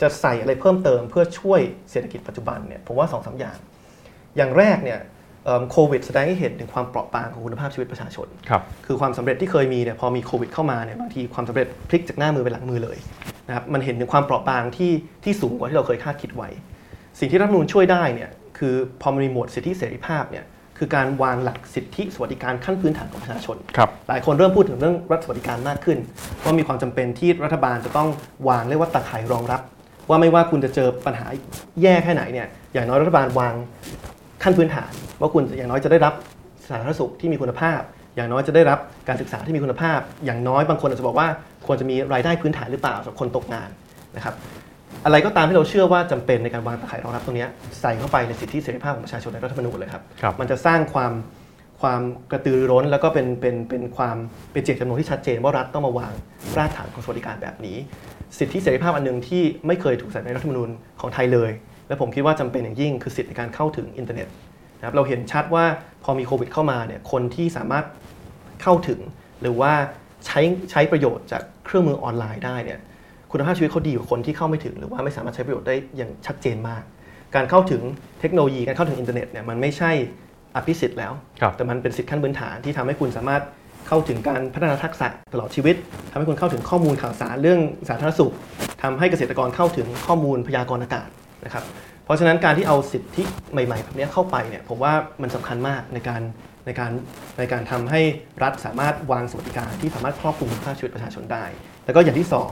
[0.00, 1.60] จะใส่อะไรเพิ่มเติมเพื่อช่วย
[1.90, 3.56] เศรษฐกิจปัจจุบันเนี่ยผมว่าสองสามอย่าง
[4.36, 4.98] อย่างแรกเนี่ย
[5.44, 12.98] เอิ่มโควิดแสดงให้เห็นถึงความเปราะบางของคุณภาพชีวิตประชาชนครับคือความสำเร็จที่เคยมีเนี่ยพอมีโควิดเข้ามาเนี่ยบางทีความสำเร็จพลิกจากหน้ามือเป็นหลังมือเลย
[13.48, 14.92] นะครับมันเห็นถึงความเปราะบางที่
[15.24, 16.48] ที่สูงกว่าที่เราเคยคาดคิดไว้
[17.18, 20.44] สิ่งที่รัฐธรรมนูญช่วยได้เนี่ย คือพอมันมีหมวดสิทธิเสรีภาพเนี่ย
[20.78, 25.98] คือการวางหลักสิทธิสวัสดิการขั้นพื้นฐานของประชาชนครับหลายคนเริ่มพูดถึงเรื่องรัฐสวัสดิการมากขึ้น
[26.44, 28.08] ว่ามีความจำเป็นที่รัฐบาลจะต้อง
[28.48, 29.60] วางเรียกว่าตะข่ายรองรับ
[30.08, 31.26] ว่าไม่ว่าคุณจะเจอปัญหา
[31.82, 33.54] แย่แค่ไหนเนี่ยอย่างน้อยรัฐบาลวาง
[34.42, 36.14] ขั้นพื้นฐาน ว่าคุณอย่างน้อยจะได้รับ
[36.68, 37.80] สาธารณสุขที่มีคุณภาพ
[38.16, 38.78] อย่างน้อยจะได้รับ
[39.08, 41.28] การศึกษาที่มีคุณภาพ อย่างน้อยบางคนอาจจะบอกว่า
[41.66, 43.70] ควรจะมีรายได้พื้นฐานหรือเปล่าสำหรับคนตกงาน
[44.16, 44.34] นะครับ
[45.04, 47.48] อะไรก็ตามที่เราเชื่อว่าจำเป็นในการวางตะข่ายรองรับตรงเนี้ย
[47.80, 51.12] ใส่เข้าไปในสิทธิเสรีภาพของประชาชนในรัฐธรรมนูญเลยครับครับมันจะสร้างความ
[51.82, 52.00] ความ
[52.32, 54.16] กระตือรือร้น แล้วก็เป็นเป็นเป็นความ
[54.52, 56.12] เป็นเจตจำนงที่ชัดเจนว่ารัฐต้องมาวาง
[56.58, 57.76] รากฐานของสวัสดิการแบบนี้
[58.38, 60.68] สิทธิเสรีภาพอันหนึ่งที่ไม่เคยถูกใส่ในรัฐธรรมนูญ
[61.00, 61.50] ของไทยเลย
[61.88, 64.28] และผมคิดว่าจำเป็นอย่างยิ่งคือสิทธิในการเข้าถึงอินเทอร์เน็ต
[64.78, 65.64] นะครับเราเห็นชัดว่า
[66.04, 67.84] พอมีโควิดเข้ามาเนี่ยคนที่สามารถ
[68.62, 69.00] เข้าถึง
[69.42, 69.72] หรือว่า
[70.26, 70.40] ใช้
[70.70, 72.80] ใช้ประโยชน์จากเครื่องมือออนไลน์ได้เนี่ย
[73.32, 76.82] คุณภาพชีวิตเขาดีกว่าคนที่เข้าไม่ถึง หรือว่าไม่สามารถใช้ประโยชน์ได้อย่างชัดเจนมาก
[77.34, 77.82] การเข้าถึง
[78.20, 79.90] เทคโนโลยีการเข้าถึงอินเทอร์เน็ตเนี่ยมันไม่ใช่
[80.56, 83.42] อภิสิทธิ์แล้วครับแต่มันเป็นสิทธิขั้นพื้นฐานที่ทำให้คุณสามารถ
[83.88, 85.76] เข้าถึงการพัฒนาทักษะตลอดชีวิต
[86.10, 88.32] ทำให้คุณเข้าถึงข้อมูลข่าวสารเรื่องสาธารณสุข
[88.82, 91.08] ทำให้เกษตรกรเข้าถึงข้อมูลพยากรณ์อากาศ
[91.44, 91.64] นะครับ
[92.04, 93.22] เพราะฉะนั้นการที่เอาสิทธิ
[93.52, 96.22] ใหม่ๆแบบนี้เข้าไปเนี่ยผมว่ามันสำคัญมากในการ
[96.66, 96.92] ในการ
[97.38, 98.00] ในการทำให้
[98.42, 101.44] รัฐสามารถวางสวัสดิการที่สามารถครอบคลุมคุณภาพชีวิตประชาชนได้
[101.84, 102.50] แล้วก็อย่างที่สอง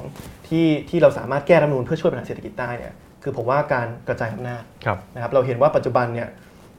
[0.49, 6.29] ที่ที่เราสามารถแก้รัฐธรรมนูญเพื่อช่วยปัญหาเศรษฐกิจได้เนี่ยคือผมว่าการกระจายอำนาจครับนะครับเราเห็นว่าปัจจุบันเนี่ย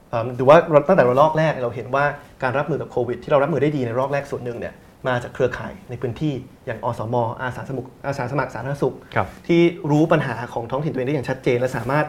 [0.10, 2.06] เอิ่มหรือว่าตั้งแต่ระลอกแรกเราเห็นว่า
[2.44, 4.74] การรับมือกับโควิด ที่เรารับมือได้ดีในระลอกแรกส่วนหนึ่งเนี่ย
[5.08, 6.34] มาจากเครือข่ายในพื้นที่
[6.66, 12.06] อย่างอสมอาสาสมัครอาสาสมัครสาธารณสุขครับที่รู้ปัญหาของท้องถิ่นตัวเองได้อย่างชัดเจน และสามารถ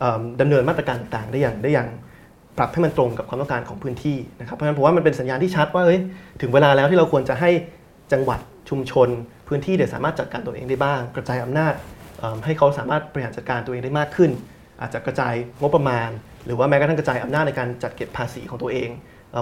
[0.00, 1.88] เอิ่มดำเนินมาตรการต่างๆ ได้อย่างได้อย่าง
[2.58, 6.00] ปรับให้มันตรงกับความต้องการของพื้นที่นะครับเพราะฉะนั้นผมว่ามันเป็นสัญญาณที่ชัดว่าเอ้ย
[6.40, 7.50] ถึงเวลาแล้วที่เราควรจะให้
[8.12, 8.40] จังหวัด
[8.70, 9.08] ชุมชน
[9.48, 11.74] พื้นที่เดี๋ยวสามารถจัดการตัวเองได้บ้าง กระจายอำนาจ
[12.44, 14.30] ให้เขาสามารถบริหารจัดการตัวเองได้มากขึ้น
[14.80, 16.10] อาจจะกระจายงบประมาณ
[16.46, 18.88] หรือว่าแม้กระทั่งกระจายอำนาจในการจัดเก็บภาษีของตัวเอง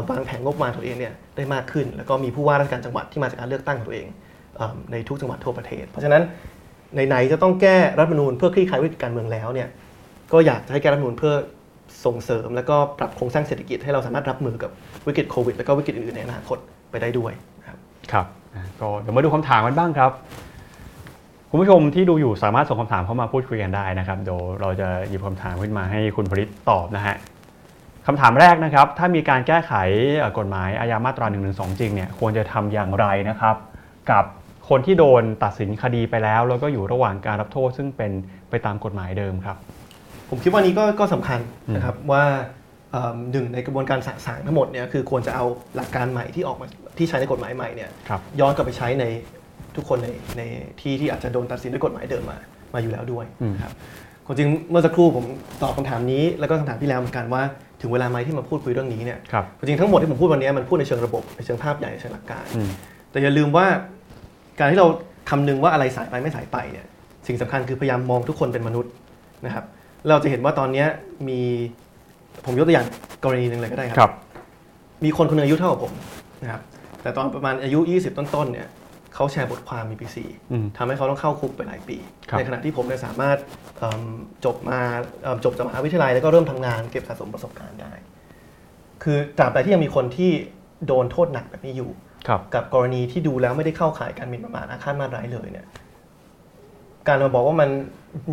[0.09, 4.09] วางแผนงบประมาณตัวเองเนี่ยได้มากขึ้น แล้วก็มีผู้ว่าราชการจังหวัดที่มาจากการเลือกตั้งของตัวเอง
[4.93, 6.23] ในทุกจังหวัดทั่วประเทศ เพราะฉะนั้น
[7.09, 9.69] ไหนๆจะต้องแก้รัฐธรรมนูญเพื่อคลี่คลายวิกฤตการเมืองแล้วเนี่ย
[10.33, 11.35] ก็อยากจะให้แก้รัฐธรรมนูญเพื่อ
[12.05, 14.71] ส่งเสริม แล้วก็ปรับโครงสร้างเศรษฐกิจให้เราสามารถรับมือกับ
[15.07, 16.59] วิกฤตโควิด แล้วก็วิกฤตอื่นๆในอนาคต
[16.91, 17.33] ไปได้ด้วย
[17.69, 17.79] ครับ
[18.13, 18.27] ครับ
[18.81, 20.13] ก็เดี๋ยวมาดูคำถามกันบ้างครับ
[21.51, 27.17] คุณผู้ชมที่ดูอยู่สามารถส่งคำถามเข้ามาพูดคุยกันได้นะครับเดี๋ยวเราจะหยิบคำถามขึ้นมาให้คุณผลิตตอบนะฮะ
[28.07, 29.73] คำถามแรกนะครับ ถ้ามีการแก้ไข
[30.19, 31.51] เอ่อกฎหมายอาญามาตรา1นึ
[31.81, 33.57] จริงเนี่ยควรจะทำอย่างไรนะครับ
[34.11, 34.25] กับ
[34.69, 38.13] คนที่โดนตัดสินคดีไปแล้ว แล้วก็อยู่ระหว่างการรับโทษซึ่งเป็น
[38.51, 39.57] ไปตามกฎหมายเดิมครับ
[40.31, 41.41] ผมคิดว่านี้ก็ก็สำคัญ
[41.75, 42.25] นะครับว่า
[42.91, 45.45] เอิ่มหนึ่งในกระบวนการสะสางทั้งหมดเนี่ยคือควรจะเอา
[45.77, 46.67] หลักการใหม่ที่ออกมา
[46.99, 49.05] ที่ใช้ในกฎหมายใหม่เนี่ยครับย้อนกลับไปใช้ใน
[49.77, 50.09] ทุกคนใน
[50.39, 50.43] ใน
[50.81, 52.39] ที่ที่อาจจะโดนตัดสินด้วยกฎหมายเดิมมา
[52.75, 53.73] มาอยู่แล้วด้วยอืมนะครับ
[54.27, 55.25] ความจริงเมื่อสักครู่ผม
[55.63, 57.43] ตอบคำถามนี้ แล้วก็คำถามที่แล้วเหมือนกันว่า
[57.81, 62.69] ถึงเวลาไหมที่มาพูดคุยเรื่องนี้เนี่ยครับความจริงทั้งหมดที่ผมพูดวันนี้มันพูดในเชิงระบบในเชิงภาพใหญ่ในเชิงหลักการอืม
[63.11, 63.67] แต่อย่าลืมว่า
[64.59, 64.87] การที่เรา
[65.31, 66.87] คำนึงว่าอะไรสายไปไม่สายไปเนี่ย
[67.27, 68.93] สิ่งสำคัญคือพยายามมองทุกคนเป็นมนุษย์
[69.47, 69.65] นะครับ
[70.09, 70.87] เราจะเห็นว่าตอนเนี้ย
[71.29, 71.41] มี
[72.47, 72.87] ผมยกตัวอย่าง
[73.25, 74.13] กรณีหนึ่งเลยก็ได้ครับครับ
[75.05, 75.93] มีคนคนหนึงอายุเท่ากับผม
[76.43, 76.61] นะครับ
[77.03, 78.69] แต่ตอนประมาณอายุ 20 ต้นๆเนี่ย
[79.15, 81.97] เขาแชร์บทความมีปีสี่อืมทำให้เขาต้องเข้าคุกไปหลายปี
[82.29, 83.39] ครับในขณะที่ผมเนี่ยสามารถ
[83.79, 84.03] เอิ่ม
[84.45, 84.81] จบมา
[85.23, 87.93] เอิ่มจบจากมหาวิทยาลัยแล้วก็เริ่มทำงานเก็บสะสมประสบการณ์ได้
[89.03, 90.31] คือตราบใดที่ยังมีคนที่
[90.87, 91.91] โดนโทษหนักแบบนี้อยู่
[92.29, 95.67] ครับกับกรณีที่ดูแล้วไม่ได้เข้าข่ายการหมิ่นประมาทอาฆาตมาตร้ายเลยเนี่ย
[97.09, 97.69] การมาบอกว่ามัน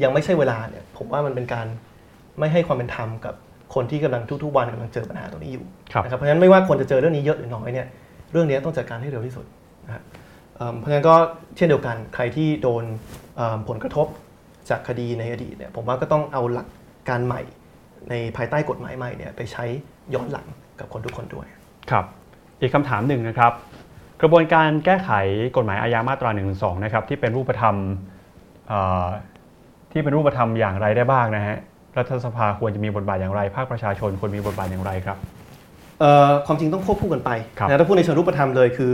[0.04, 1.68] ยังไม่ใช่เวลาเนี่ย ผมว่ามันเป็นการ
[2.40, 3.36] ไม่ให้ความเป็นธรรมกับ
[3.74, 7.88] คนที่กำลังทุกๆวันกำลังเจอปัญหาตรงนี้อยู่ครับนะครับเพราะฉะนั้นไม่ว่าคนจะเจอเรื่องนี้เยอะหรือน้อยเนี่ย
[8.32, 9.46] เรื่องนี้ต้องจัดการให้เร็วที่สุด
[9.86, 10.04] นะครับ
[10.78, 11.16] เพราะฉะนั้นก็
[11.56, 12.84] เช่นเดียวกันใครที่โดน
[13.68, 14.08] ผลกระทบ
[14.70, 16.68] จากคดีในอดีตเนี่ยผมว่าก็ต้องเอาหลัก
[17.10, 17.42] การใหม่
[18.10, 19.66] ในภายใต้กฎหมายใหม่เนี่ยไปใช้
[20.14, 20.48] ย้อนหลัง
[20.80, 21.48] กับคนทุกคนด้วย
[21.92, 22.06] ครับ
[22.62, 23.52] อีกคำถามหนึ่งนะครับ
[24.22, 25.12] กระบวนการแก้ไข
[25.58, 26.44] กฎหมายอาญามาตรา1นึ
[26.84, 27.76] นะครับที่เป็นรูปธรรม
[29.92, 31.58] ที่เป็นรูปธรรมอย่างไรได้บ้างนะฮะ
[31.98, 35.18] รัฐสภาควรจะมีบทบาทอย่างไร ภาคประชาชนควรมีบทบาทอย่างไรครับ
[36.48, 38.94] ความจริงต้องควบคู่กันไปครับนะถ้าพูดในเชิงรูปธรรมเลยคือ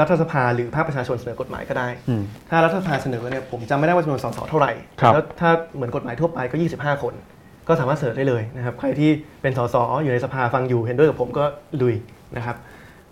[0.00, 7.14] รัฐสภาหรือภาคประชาชนเสนอกฎหมายก็ได้อืมถ้ารัฐสภาเสนอเนี่ยผมจำไม่ได้ว่าจำนวนสสเท่าไหร่ครับแล้วถ้าเหมือนกฎหมายทั่วไปก็ 25 คน
[7.68, 9.10] ก็สามารถเสนอได้เลยนะครับ ใครที่
[9.42, 11.44] เป็นสสอยู่ในสภาฟังอยู่เห็นด้วยกับผมก็
[11.82, 11.94] ลุย
[12.36, 12.56] นะครับ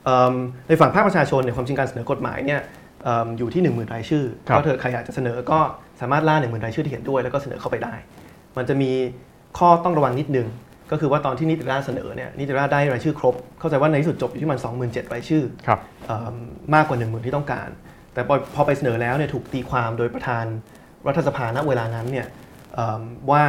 [0.04, 0.34] เอิ่ม
[0.68, 2.60] ในฝั่งภาคประชาชนเนี่ยความจริงการเสนอกฎหมายเนี่ย
[3.04, 5.58] เอิ่มอยู่ที่ 1 0,000 รายชื่อครับก็เถอะใครอยากจะเสนอก็
[6.00, 7.94] สามารถล่า 1 0,000 รายชื่อที่เห็นด้วย แล้วก็เสนอเข้าไปได้
[8.56, 8.90] มันจะมี
[9.58, 10.46] ข้อต้องระวังนิดนึง
[10.90, 16.36] ก็คือว่าตอนที่นิติราษฎร์เสนอเนี่ยนิติราษฎร์ได้รายชื่อครบ เข้าใจว่าในที่สุดจบอยู่ที่มัน 27,000รายชื่อครับเอิ่ม
[16.74, 17.68] มากกว่า 1 0,000 ที่ต้องการ
[18.14, 20.44] แต่พอพอไปเสนอแล้วเนี่ยถูกตีความโดยประธาน
[21.06, 22.26] รัฐสภาณเวลานั้นเนี่ย
[22.74, 23.44] เอิ่มว่า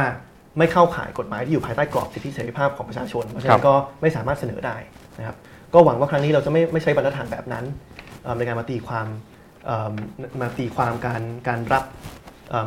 [0.58, 4.76] ไม่เข้าข่ายกฎหมายที่อยู่ภายใต้กรอบสิทธิเสรีภาพของประชาชน เพราะฉะนั้นก็ไม่สามารถเสนอได้
[5.18, 5.36] นะครับ
[5.74, 7.64] ก็หวังว่าครั้งนี้เราจะไม่ไม่ใช้บรรทัดฐานแบบนั้น
[8.22, 9.06] เอิ่มในการมาตีความ
[9.66, 9.92] เอิ่ม
[10.40, 12.19] มาตีความการการรับเอิ่ม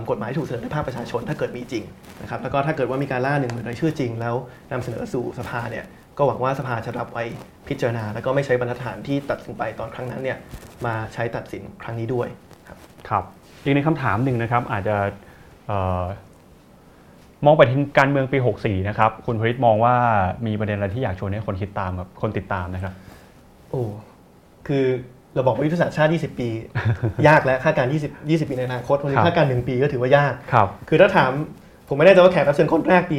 [0.09, 1.83] กฎหมายที่ถูกเสนอในภาคประชาชนถ้าเกิดมีจริง
[2.21, 4.35] นะครับแล้วก็ถ้าเกิดว่ามีการล่าหนึ่งหมื่นรายชื่อจริง แล้ว
[4.71, 5.85] นำเสนอสู่สภาเนี่ย
[6.17, 7.23] ก็หวังว่าสภาจะรับไว้
[7.67, 10.37] พิจารณา แล้วก็ไม่ใช้บรรทัดฐานที่ตัดสินไปตอนครั้งนั้นเนี่ย
[10.85, 12.27] มาใช้ตัดสินครั้งนี้ด้วย
[12.67, 12.77] ครับ
[13.09, 13.23] ครับ
[13.63, 14.95] อีกในคำถามหนึ่งนะครับอาจจะ
[15.67, 16.03] เอ่อ
[17.45, 19.95] มองไปที่การเมืองปี 64 นะครับ คุณพริตมองว่า
[20.45, 22.93] มีประเด็นอะไรที่อยากชวนให้คนคิดตามครับคนติดตามนะครับ
[23.69, 23.83] โอ้
[24.67, 24.85] คือ
[25.33, 26.49] เราบอกว่ายุทธศาสตร์ชาติ 20 ปี
[27.27, 31.31] ยากแล้วคาดการณ์20 20 ปีในอนาคตวันคนี้รับคาดการณ์1ปีก็ถือว่ายากครับคือถ้าถาม
[31.87, 33.17] ผมไม่แน่ใจว่าแขกรับเชิญคนแรกปี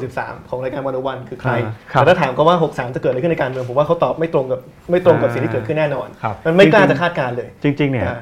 [0.00, 4.60] 2563 ของรายการวันวันคือใครอ่าครับแต่ถ้าถามก็ว่า 63 จะเกิดอะไรขึ้นในการเมืองผมว่าเขาตอบไม่ตรงกับ
[4.90, 8.20] ไม่ตรงกับสิ่งที่เกิดขึ้นแน่นอนครับมันไม่กล้าจริงๆจะคาดการณ์เลย จริง ๆ เนี่ยอ่า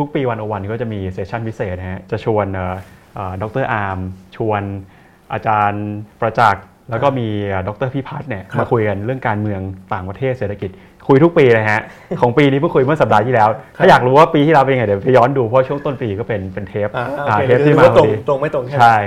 [0.00, 2.76] ทุกๆ ปีวันโอวันก็จะมีเซสชันพิเศษนะฮะจะชวนเอ่อ
[3.14, 3.98] เอ่อดรอาร์ม
[4.36, 4.62] ชวน
[5.32, 5.86] อาจารย์
[6.20, 7.26] ประจักษ์ แล้วก็มี
[7.68, 9.60] ดรพิพัฒน์เนี่ยครับมาคุยกันเรื่องการเมือง
[9.94, 10.70] ต่างประเทศเศรษฐกิจ
[11.08, 11.80] คุยทุกปีเลยฮะ
[12.20, 18.98] ของปีนี้เพิ่งคุยเมื่อสัปดาห์ที่แล้ว ถ้าอยากรู้ว่าปีที่แล้วเป็นยังไงเดี๋ยวไปย้อนดูเพราะช่วงต้นปีก็เป็นเป็นเทปอ่าโออ่าเคเทปหรืที่อมาว่าพตรองดีตรงไม่ตรงแค่นั้นใช่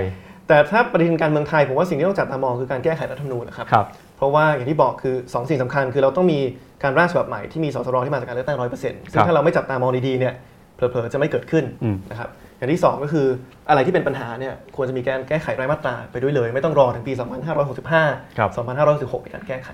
[0.47, 3.85] แต่ถ้าประเด็นการเมืองไทยผมว่าสิ่งที่ต้องจับตามองคือการแก้ไขรัฐธรรมนูญนะครับครับ
[4.17, 6.39] เพราะว่าอย่างที่บอกคือ2สิ่งสำคัญคือเราต้องมี
[6.83, 10.33] การร่างฉบับใหม่ที่มีสสรที่มาจากการเลือกตั้งร้อยเปอร์เซ็นต์ซึ่ครังบถ้าเราไม่จับตามองดีๆเนี่ย
[10.75, 13.27] เผลอๆจะไม่เกิดขึ้นอืมนะครับ อย่างที่ 2 ก็คือ
[13.69, 17.13] อะไรที่เป็นปัญหาเนี่ยควรจะมีการแก้ไขรายมาตราไปด้วยเลย ไม่ต้องรอถึงปี
[17.75, 18.49] 2565ครับ
[18.87, 19.69] 2566ในการแก้ไข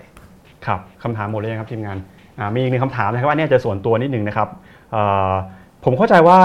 [0.65, 1.97] ครับคำถามหมดเลยงครับทีมงาน
[2.39, 4.49] อ่ามีอีกหนึ่งคำถามนะครับอันนี้อาจจะส่วนตัวนิดนึงนะครับ
[4.91, 5.31] เอ่อ
[5.85, 6.39] ผมเข้าใจว่า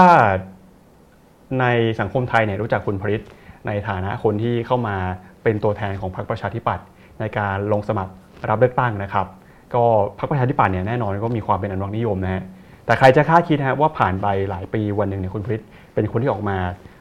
[1.59, 1.65] ใน
[1.99, 3.23] สังคมไทยเนี่ยรู้จักคุณพริต
[3.67, 4.95] ในฐานะคนที่เข้ามา
[5.43, 6.85] เป็นตัวแทนของพรรคประชาธิปัตย์
[7.19, 8.13] ในการลงสมัคร
[8.49, 9.27] รับเลือกตั้งนะครับ
[9.73, 9.83] ก็
[10.19, 12.43] พรรคประชาธิปัตย์เนี่ยแน่นอนก็มีความเป็นอนุรักษ์นิยมนะฮะ
[12.85, 15.61] แต่ใครจะคาดคิดนะฮะว่าผ่านไปหลายปีวันหนึ่งเนี่ยคุณพริต
[15.97, 16.57] เป็นคนที่ออกมา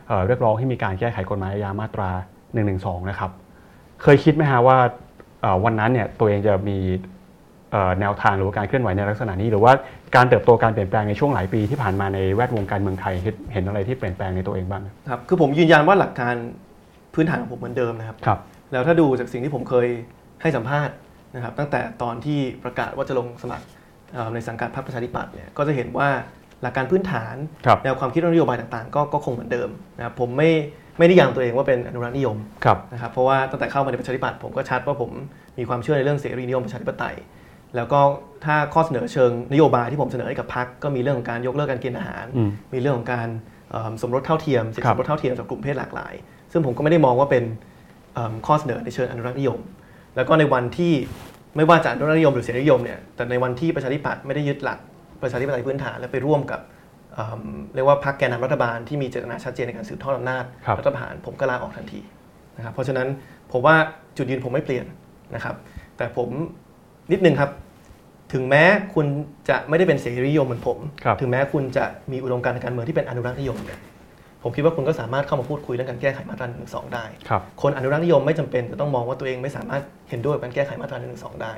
[0.08, 2.74] เเรียกร้องให้มีการแก้ไขกฎหมายอาญามาตรา1นึ
[3.10, 3.30] นะครับ
[4.02, 4.78] เคยคิดไหมฮะว่า
[5.64, 6.78] วันนั้นเนี่ยตัวเองจะมี
[8.00, 9.72] แนวทางหรือการเคลื่อนไหวในลักษณะนี้ หรือว่า
[10.16, 13.14] การเติบโตการเปลี่ยนแปลงในช่วงหลายปีที่ผ่านมาในแวดวงการเมืองไทย
[13.52, 16.34] เห็นอะไรที่เปลี่ยนแปลงในตัวเองบ้างครับคือผมยืนยันว่าหลักการ
[17.14, 18.38] พื้นฐานของผมเหมือนเดิมนะครับครับ
[18.72, 19.88] แล้วถ้าดูจากสิ่งที่ผมเคย
[20.42, 20.94] ให้สัมภาษณ์
[21.34, 23.66] นะครับ ตั้งแต่ตอนที่ประกาศว่าจะลงสมัคร
[24.34, 26.08] ในสังกัดพรรคประชาธิปัตย์เนี่ยก็จะเห็นว่า
[26.62, 27.34] หลักการพื้นฐาน
[27.66, 29.68] ครับแนวความคิดและนโยบายต่างๆ ก็ก็คงเหมือนเดิม
[29.98, 30.50] นะครับผมไม่
[30.98, 35.10] ไม่ได้ยามตัวเองว่าเป็นอนุรักษ์นิยมครับนะครับเพราะว่าตั้งแต่เข้ามาในประชาธิปัตย์ผมก็ชัดว่าผม
[35.58, 37.16] มีความเชื่อในเรื่องเสรีนิยมประชาธิปไตย
[37.76, 38.00] แล้วก็
[38.44, 43.28] ถ้าข้อเสนอเชิงนโยบายที่ผมเสนอให้กับพรรคก็มีเรื่องของการยกเลิกการเกณฑ์อาหารอืมมีเรื่องของการ
[43.70, 46.14] เอิ่มสมรสเท่าเทียมสิทธิครัสบมรสเท่าเทียมสำหรับกลุ่มเพศหลากหลาย
[46.52, 47.44] ซึ่งผมก็ไม่ได้มองว่าเป็น
[48.14, 49.60] เอิ่มข้อเสนอในเชิงอนุรักษ์นิยม
[50.16, 50.92] แล้วก็ในวันที่
[51.56, 54.78] ไม่ว่าจะอนุรักษ์นิยมหรือเสรีนิยมเนี่ยแต่ในวันที่ประชาธิปัตย์ไม่ได้ยึดหลัก
[55.22, 56.60] ประชาธิปไตยพื้นฐานและไปร่วมกับ
[57.14, 57.42] เอิ่ม
[57.74, 62.00] เรียกว่าพรรคแกนนำรัฐบาลที่มีเจตนาชัดเจนในการสืบทอดอำนาจครับรัฐประหารผมก็ลาออกทันที
[62.56, 63.08] นะครับเพราะฉะนั้น
[63.52, 63.76] ผมว่า
[64.16, 64.86] จุดยืนผมไม่เปลี่ยน
[65.34, 65.54] นะครับ
[65.96, 66.28] แต่ผม
[67.12, 67.50] นิดนึงครับ
[68.32, 68.64] ถึงแม้
[68.94, 69.06] คุณ
[69.48, 73.80] จะไม่ได้เป็นเสรีนิยมเหมือนผมครับถึงแม้คุณจะมีอุดมการณ์ทางการเมืองที่เป็นอนุรักษ์นิยมเนี่ย
[74.42, 76.64] ผมคิดว่าคุณก็สามารถเข้ามาพูดคุยเรื่องการแก้ไขมาตรา1นึ
[76.94, 81.08] ได้ครับคนอนุรักษ์นิยมไม่จำเป็นจะต้องมองว่าตัวเองไม่สามารถเห็นด้วยกับการแก้ไขมาตรา1นึ
[81.42, 81.54] ได้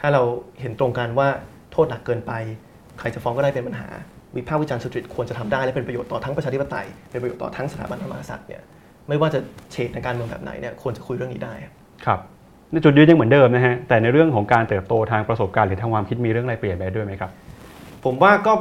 [0.00, 0.22] ถ้าเรา
[0.60, 1.28] เห็นตรงกันว่า
[1.72, 2.32] โทษหนักเกินไป
[2.98, 3.88] ใครจะฟ้องก็ได้เป็นปัญหา
[4.36, 8.62] วิพากษ์วิจารณ์สุจริตควรจะทำได้และเป็นประโยชน์ต่อทั้งประชาธิปไตยเป็นประโยชน์ต่อทั้งสถาบันพระมหากษัตริย์เนี่ย
[9.08, 9.40] ไม่ว่าจะ
[9.72, 11.54] เฉดในการเมืองแบบไหนเนี่ยควรจะคุยเรื่องนี้ได้
[12.06, 12.20] ครับ
[12.72, 17.30] ในจุดยืนยังเหมือนเดิมนะฮะแต่ในเรื่องของการเติบโตทางประสบการณ์หรือทางความคิดมีเรื่องอะไรเปลี่ยนไปด้วยไหมครับ
[18.04, 18.52] ผมว่าก็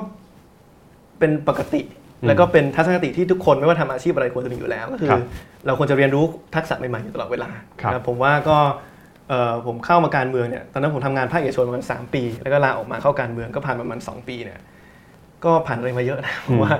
[1.19, 1.81] เป็นปกติ
[2.21, 5.21] อืมแล้วก็เป็นทัศนคติที่ทุกคนไม่ว่าทำอาชีพอะไรควรจะมีอยู่แล้วก็คือครับ
[5.65, 6.23] เราควรจะเรียนรู้
[6.55, 7.49] ทักษะใหม่ๆอยู่ตลอดเวลา
[7.81, 8.92] ครับนะผมว่าก็เอ่อ
[9.67, 14.59] ผมเข้ามาการเมืองเนี่ยตอนนั้นผมทำงานภาคเอกชนประมาณสามปี แล้วก็ลาออกมาเข้าการเมืองก็ผ่านประมาณสองปีเนี่ย
[15.45, 16.73] ก็ผ่านอะไรมาเยอะนะผมว่า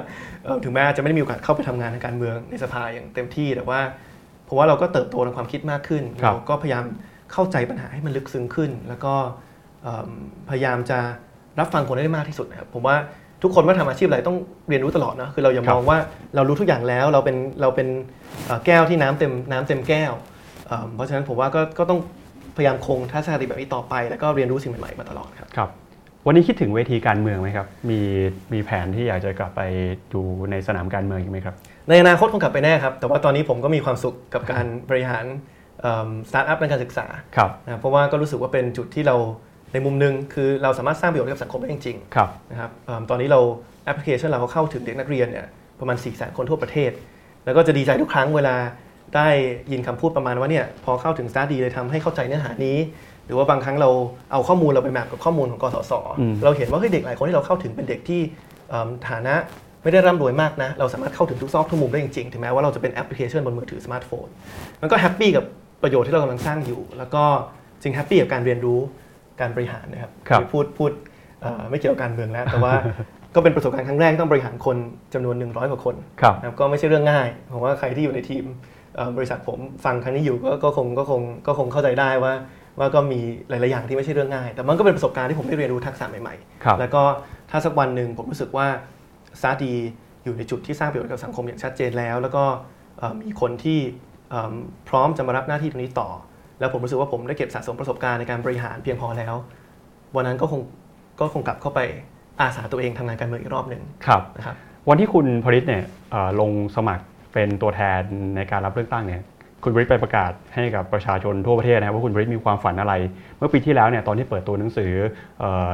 [0.44, 3.80] เอ่อถึงแม้อาจจะไม่ได้มีโอกาสเข้าไปทำงานทางการเมืองในสภาอย่างเต็มที่แต่ว่า
[4.48, 6.84] ผมว่าเราก็เติบโตทางความคิดมากขึ้นครับเราก็พยายาม
[7.32, 9.14] เข้าใจปัญหาให้มันลึกซึ้งขึ้น แล้วก็
[9.84, 10.10] เอิ่ม
[10.50, 11.00] พยายามจะ
[11.60, 12.96] รับฟังคนได้มากที่สุดนะครับผมว่า
[13.44, 14.38] ทุกคนว่าทำอาชีพอะไรต้อง
[14.70, 16.00] เรียนรู้ตลอดนะคือเราอย่าครัมบองว่า
[16.36, 17.88] เรารู้ทุกอย่างแล้วเราเป็นเราเป็น
[18.46, 20.14] เอ่อแก้วที่น้ำเต็มน้ำเต็มแก้ว
[20.68, 22.00] เอิ่มเพราะฉะนั้นผมว่าก็ก็ต้อง
[22.58, 25.70] พยายามคงทัศนคติแบบนี้ต่อไป แล้วก็เรียนรู้สิ่งใหม่ๆมาตลอดครับครับ
[26.26, 28.00] วันนี้คิดถึงเวทีการเมืองไหมครับ มี
[28.54, 29.62] มีแผนที่อยากจะกลับไป
[30.14, 30.22] ดู
[30.52, 31.56] ในสนามการเมืองอีกไหมครับ
[31.90, 35.26] ในอนาคตคงกลับไปแน่ครับ แต่ว่าตอนนี้ผมก็มีความสุขกับการบริหาร
[36.30, 37.06] สตาร์ทอัพในการศึกษา
[37.36, 39.16] ครับนะครับเพราะว่าก็รู้สึกว่าเป็นจุดที่เรา
[39.74, 43.40] ในมุมหนึ่งคือเราสามารถสร้างประโยชน์ให้กับสังคมได้จริงครับๆนะครับเอิ่มตอนนี้เรา
[43.86, 45.46] แอปพลิเคชันเราเข้าถึงเด็กนักเรียนเนี่ย
[45.80, 46.92] ประมาณ4 0 0 0 0คนทั่วประเทศ
[47.46, 48.56] แล้วก็จะดีใจทุกครั้งเวลา
[49.16, 49.28] ได้
[49.72, 52.78] ยินคำพูดประมาณว่าเนี่ยพอเข้าถึง StartDee เลยทำให้เข้าใจเนื้อหานี้
[53.26, 53.90] หรือว่าบางครั้งเรา
[54.32, 58.22] เอาข้อมูลเราไป map กับข้อมูลของกสศอืมเราเห็นว่าเฮ้ยเด็กหลายคนที่เราเข้าถึงเป็นเด็กที่
[58.70, 59.36] เอิ่มฐานะ
[59.84, 64.28] ไม่ได้ร่ำรวยมากนะ เราสามารถเข้าถึงทุกซอกทุกมุมได้จริงๆ ถึงแม้ว่าเราจะเป็นแอปพลิเคชันบนมือถือสมาร์ทโฟน
[64.82, 65.46] มันก็แฮปปี้กับ
[65.84, 67.24] ประโยชน์ที่เรากำลังสร้างอยู่ แล้วก็
[67.82, 68.80] จริงแฮปปี้กับการเรียนรู้
[69.42, 70.92] การบริหารนะครับครับพูดพูด
[71.42, 72.74] เอ่อไม่เกี่ยวกับการเมืองแล้ว แต่ว่า
[73.36, 74.78] ก็เป็นประสบการณ์ครั้งแรกที่ต้องบริหารคน
[75.14, 78.83] จำนวน100กว่าคนครับนะครับก็ไม่ใช่เรื่องง่ายผมว่าใครที่อยู่ในทีมเอ่อ
[79.18, 82.34] บริษัทผมฟังครั้งนี้อยู่ก็ก็คงก็คงก็คงเข้าใจได้ว่า
[82.80, 87.04] ว่าก็มีหลาย ๆ อย่างที่ไม่ใช่เรื่องง่าย แต่มันก็เป็นประสบการณ์ที่ผมได้เรียนรู้ทักษะใหม่ครับๆแล้วก็
[87.52, 88.68] ถ้าสักวันหนึ่งผมรู้สึกว่า
[89.42, 89.74] ซาดี
[90.24, 92.44] อยู่ในจุดที่สร้างประโยชน์กับสังคมอย่างชัดเจนแล้ว แล้วก็
[92.98, 93.80] เอ่อมีคนที่
[94.30, 94.54] เอิ่ม
[94.90, 96.10] พร้อมจะมารับหน้าที่ตรงนี้ต่อ
[96.60, 99.34] แล้วผมรู้สึกว่าผมได้เก็บสะสมประสบการณ์ในการบริหารเพียงพอแล้ว
[100.16, 100.62] วันนั้นก็คง
[101.20, 101.80] ก็คงกลับเข้าไป
[102.42, 104.56] อาสาตัวเองทำงานการเมืองอีกรอบหนึ่งครับนะครับ
[104.90, 107.04] วันที่คุณพริตเนี่ยเอ่อลงสมัคร
[107.34, 108.02] เป็นตัวแทน
[108.36, 109.22] ในการรับเลือกตั้งเนี่ย
[109.64, 112.94] คุณพริตไปประกาศให้กับประชาชนทั่วประเทศนะครับว่าคุณพริตมีความฝันอะไร
[113.38, 114.92] เมื่อปีที่แล้วเนี่ยตอนที่เปิดตัวหนังสือ
[115.40, 115.72] เอ่อ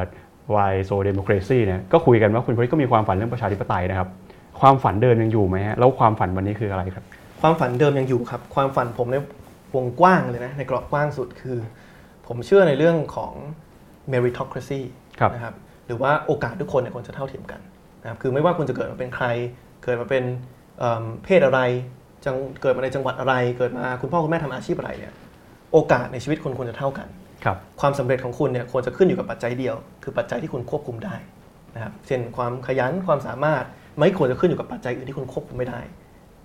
[0.53, 4.09] Why So Democracy เนี่ยก็คุยกันว่าคุณพริตก็มีความฝันเรื่องประชาธิปไตยนะครับ
[4.61, 7.03] ความฝันเดิมยังอยู่ไหมฮะแล้วความฝันวันนี้คืออะไรครับ
[7.41, 9.15] ความฝันเดิมยังอยู่ครับ ความฝันผมใน
[9.75, 11.57] วงกว้างเลยนะในกรอบกว้างสุดคือ
[12.27, 13.33] ผมเชื่อในเรื่องของ
[14.11, 14.81] meritocracy
[15.19, 15.55] ครับนะครับ
[15.85, 17.61] หรือว่าโอกาสทุกคนเนี่ยควรจะเท่าเทียมกัน
[18.01, 19.25] นะครับคือไม่ว่าคุณจะเกิดมาเป็นใคร
[19.83, 20.23] เกิดมาเป็น
[20.79, 21.59] เอิ่มเพศอะไร
[22.25, 25.13] จังเกิดมาในจังหวัดอะไร เกิดมาคุณพ่อคุณแม่ทำอาชีพอะไรเนี่ย
[25.73, 27.07] โอกาสในชีวิตคุณควรจะเท่ากัน
[27.43, 31.15] ครับความสำเร็จของคุณเนี่ยควรจะขึ้นอยู่กับปัจจัยเดียว คือปัจจัยที่คุณควบคุมได้
[31.75, 33.63] นะครับเช่นความขยันความสามารถ
[33.99, 35.79] ไม่ควรจะขึ้นอยู่กับปัจจัยอื่นที่คุณควบคุมไม่ได้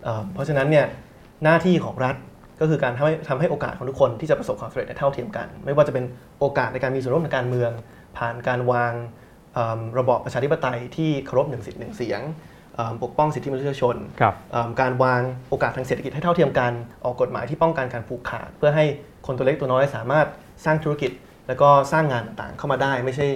[0.04, 0.86] เอ่อเพราะฉะนั้นเนี่ย
[1.44, 2.16] หน้าที่ของรัฐ
[2.60, 6.04] ก็คือการทำให้ทำให้โอกาสของทุกคนที่จะประสบความสำเร็จเนี่ยเท่าเทียมกัน ไม่ว่าจะเป็น
[6.38, 7.70] โอกาสในการมีส่วนร่วมในการเมือง
[8.18, 8.92] ผ่านการวาง
[9.54, 12.32] เอิ่มระบอบประชาธิปไตยที่เคารพหนึ่งสิทธิ์หนึ่งเสียงเอิ่ม
[13.02, 16.72] ปกป้องสิทธิมนุษยชนครับเอิ่มการวางโอกาสทางเศรษฐกิจให้เท่าเทียมกัน
[17.04, 18.84] ออกกฎหมายที่ป้องกันการผูกขาด เพื่อให้
[19.26, 20.26] คนตัวเล็กตัวน้อยสามารถ
[20.64, 21.10] สร้างธุรกิจ
[21.48, 23.26] แล้วก็สร้างงานต่างๆเข้ามาได้ ไม่ใช่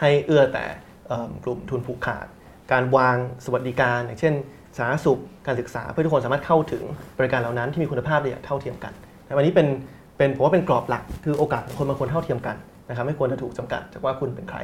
[0.00, 0.64] ให้เอื้อแต่
[1.06, 2.26] เอิ่มกลุ่มทุนผูกขาด
[2.72, 4.34] การวางสวัสดิการ อย่างเช่น
[4.76, 6.82] สาธารณสุขการศึกษาเพื่อทุกคนสามารถเข้าถึง
[7.18, 8.92] บริการเหล่านั้นที่มีคุณภาพได้อย่างเท่าเทียมกัน
[9.26, 9.68] และวันนี้เป็น
[10.18, 12.56] เป็นผมว่าเป็นกรอบหลักคือโอกาสของคนบางคนเท่าเทียมกัน
[12.88, 14.58] นะครับไม่ควรจะถูกจำกัดจากว่าคุณเป็นใคร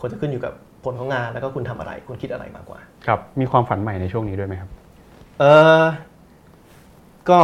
[0.00, 0.52] ควรจะขึ้นอยู่กับ
[0.84, 4.70] ผลของงานแล้วก็คุณทำอะไร คุณคิดอะไรมากกว่า ครับ มีความฝันใหม่ในช่วงนี้ด้วยไหมครับ
[5.40, 5.44] เอ
[5.80, 5.82] อ
[7.30, 7.38] ก็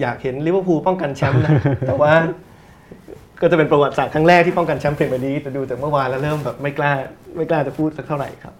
[0.00, 1.52] อยากเห็นลิเวอร์พูลป้องกันแชมป์นะ
[1.86, 2.12] แต่ว่า
[3.40, 6.92] ก็จะเป็นประวัติศาสตร์ครั้งแรกที่ป้องกันแชมป์พรีเมียร์ลีกแต่ดูจากเมื่อวานแล้วเริ่มแบบไม่กล้า
[7.36, 8.54] ไม่กล้าจะพูดสักเท่าไหร่ครับ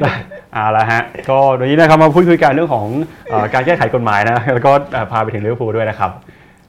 [0.00, 0.14] ได้
[0.52, 2.86] เอาละฮะก็วันนี้นะครับมาพูดคุยกันเรื่องของ
[3.30, 6.10] เออการแก้ไขกฎหมายนะแล้วก็เอ่อพาไปถึงลิเวอร์พูลด้วยนะครับ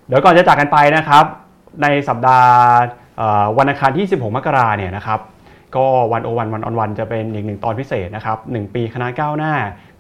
[0.08, 1.26] เดี๋ยวก่อนจะจากกันไปนะครับ
[1.82, 2.58] ในสัปดาห์
[3.18, 5.20] เอ่อวันอังคารที่ 16 มกราเนี่ยนะครับ
[5.76, 9.54] ก็วันโอวันวันออนวันจะเป็นอีกหนึ่งตอนพิเศษนะครับหนึ่งปีคณะก้าวหน้า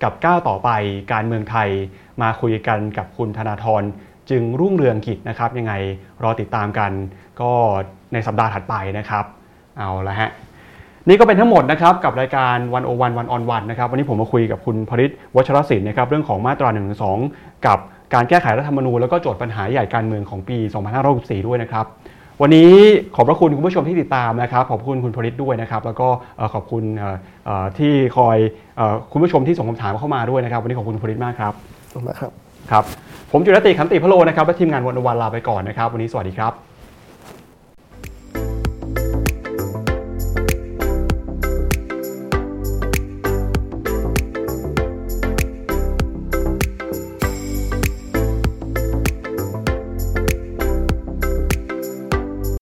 [0.03, 0.69] กับก้าวต่อไป
[1.11, 1.69] การเมืองไทย
[2.21, 3.83] มาคุยกันกับคุณธนาธร
[4.29, 5.73] จึงรุ่งเรืองกิจนะครับ ยังไง
[6.23, 6.91] รอติดตามกัน
[7.41, 7.51] ก็
[8.13, 9.25] ในสัปดาห์ถัดไปนะครับ
[9.77, 10.29] เอาละฮะ
[11.07, 16.81] นี่ก็เป็นทั้งหมดนะครับกับรายการวันโอวันวันออนวันนะครับวันนี้ผมมาคุยกับคุณพริศวัชรศิลป์นะครับเรื่องของมาตรา1นึ
[17.67, 17.79] กับ
[18.13, 20.57] การแก้ไขรัฐธรรมนูญแล้วก็โจทย์ปัญหาใหญ่การเมืองของปี
[21.03, 21.85] 2564 ด้วยนะครับ
[22.41, 22.71] วันนี้
[23.15, 26.07] ขอบพระคุณคุณผู้ชมที่ติดตามนะครับขอบคุณคุณพลิตด้วยนะครับ แล้วก็
[26.37, 27.15] เอ่อขอบคุณเอ่อ
[27.45, 28.37] เอ่อที่คอย
[28.77, 31.53] เอ่อคุณผู้ชมที่ส่งคำถามเข้ามาด้วยนะครับ วันนี้ขอบคุณคุณพลิตมากครับ
[31.93, 32.31] ขอบคุณมากครับ
[32.71, 32.83] ครับ
[33.31, 36.53] ผมจุรติขันติพะโลนะครับและทีมงานวันวันลาไปก่อนนะครับ วันนี้สวัสดีครับ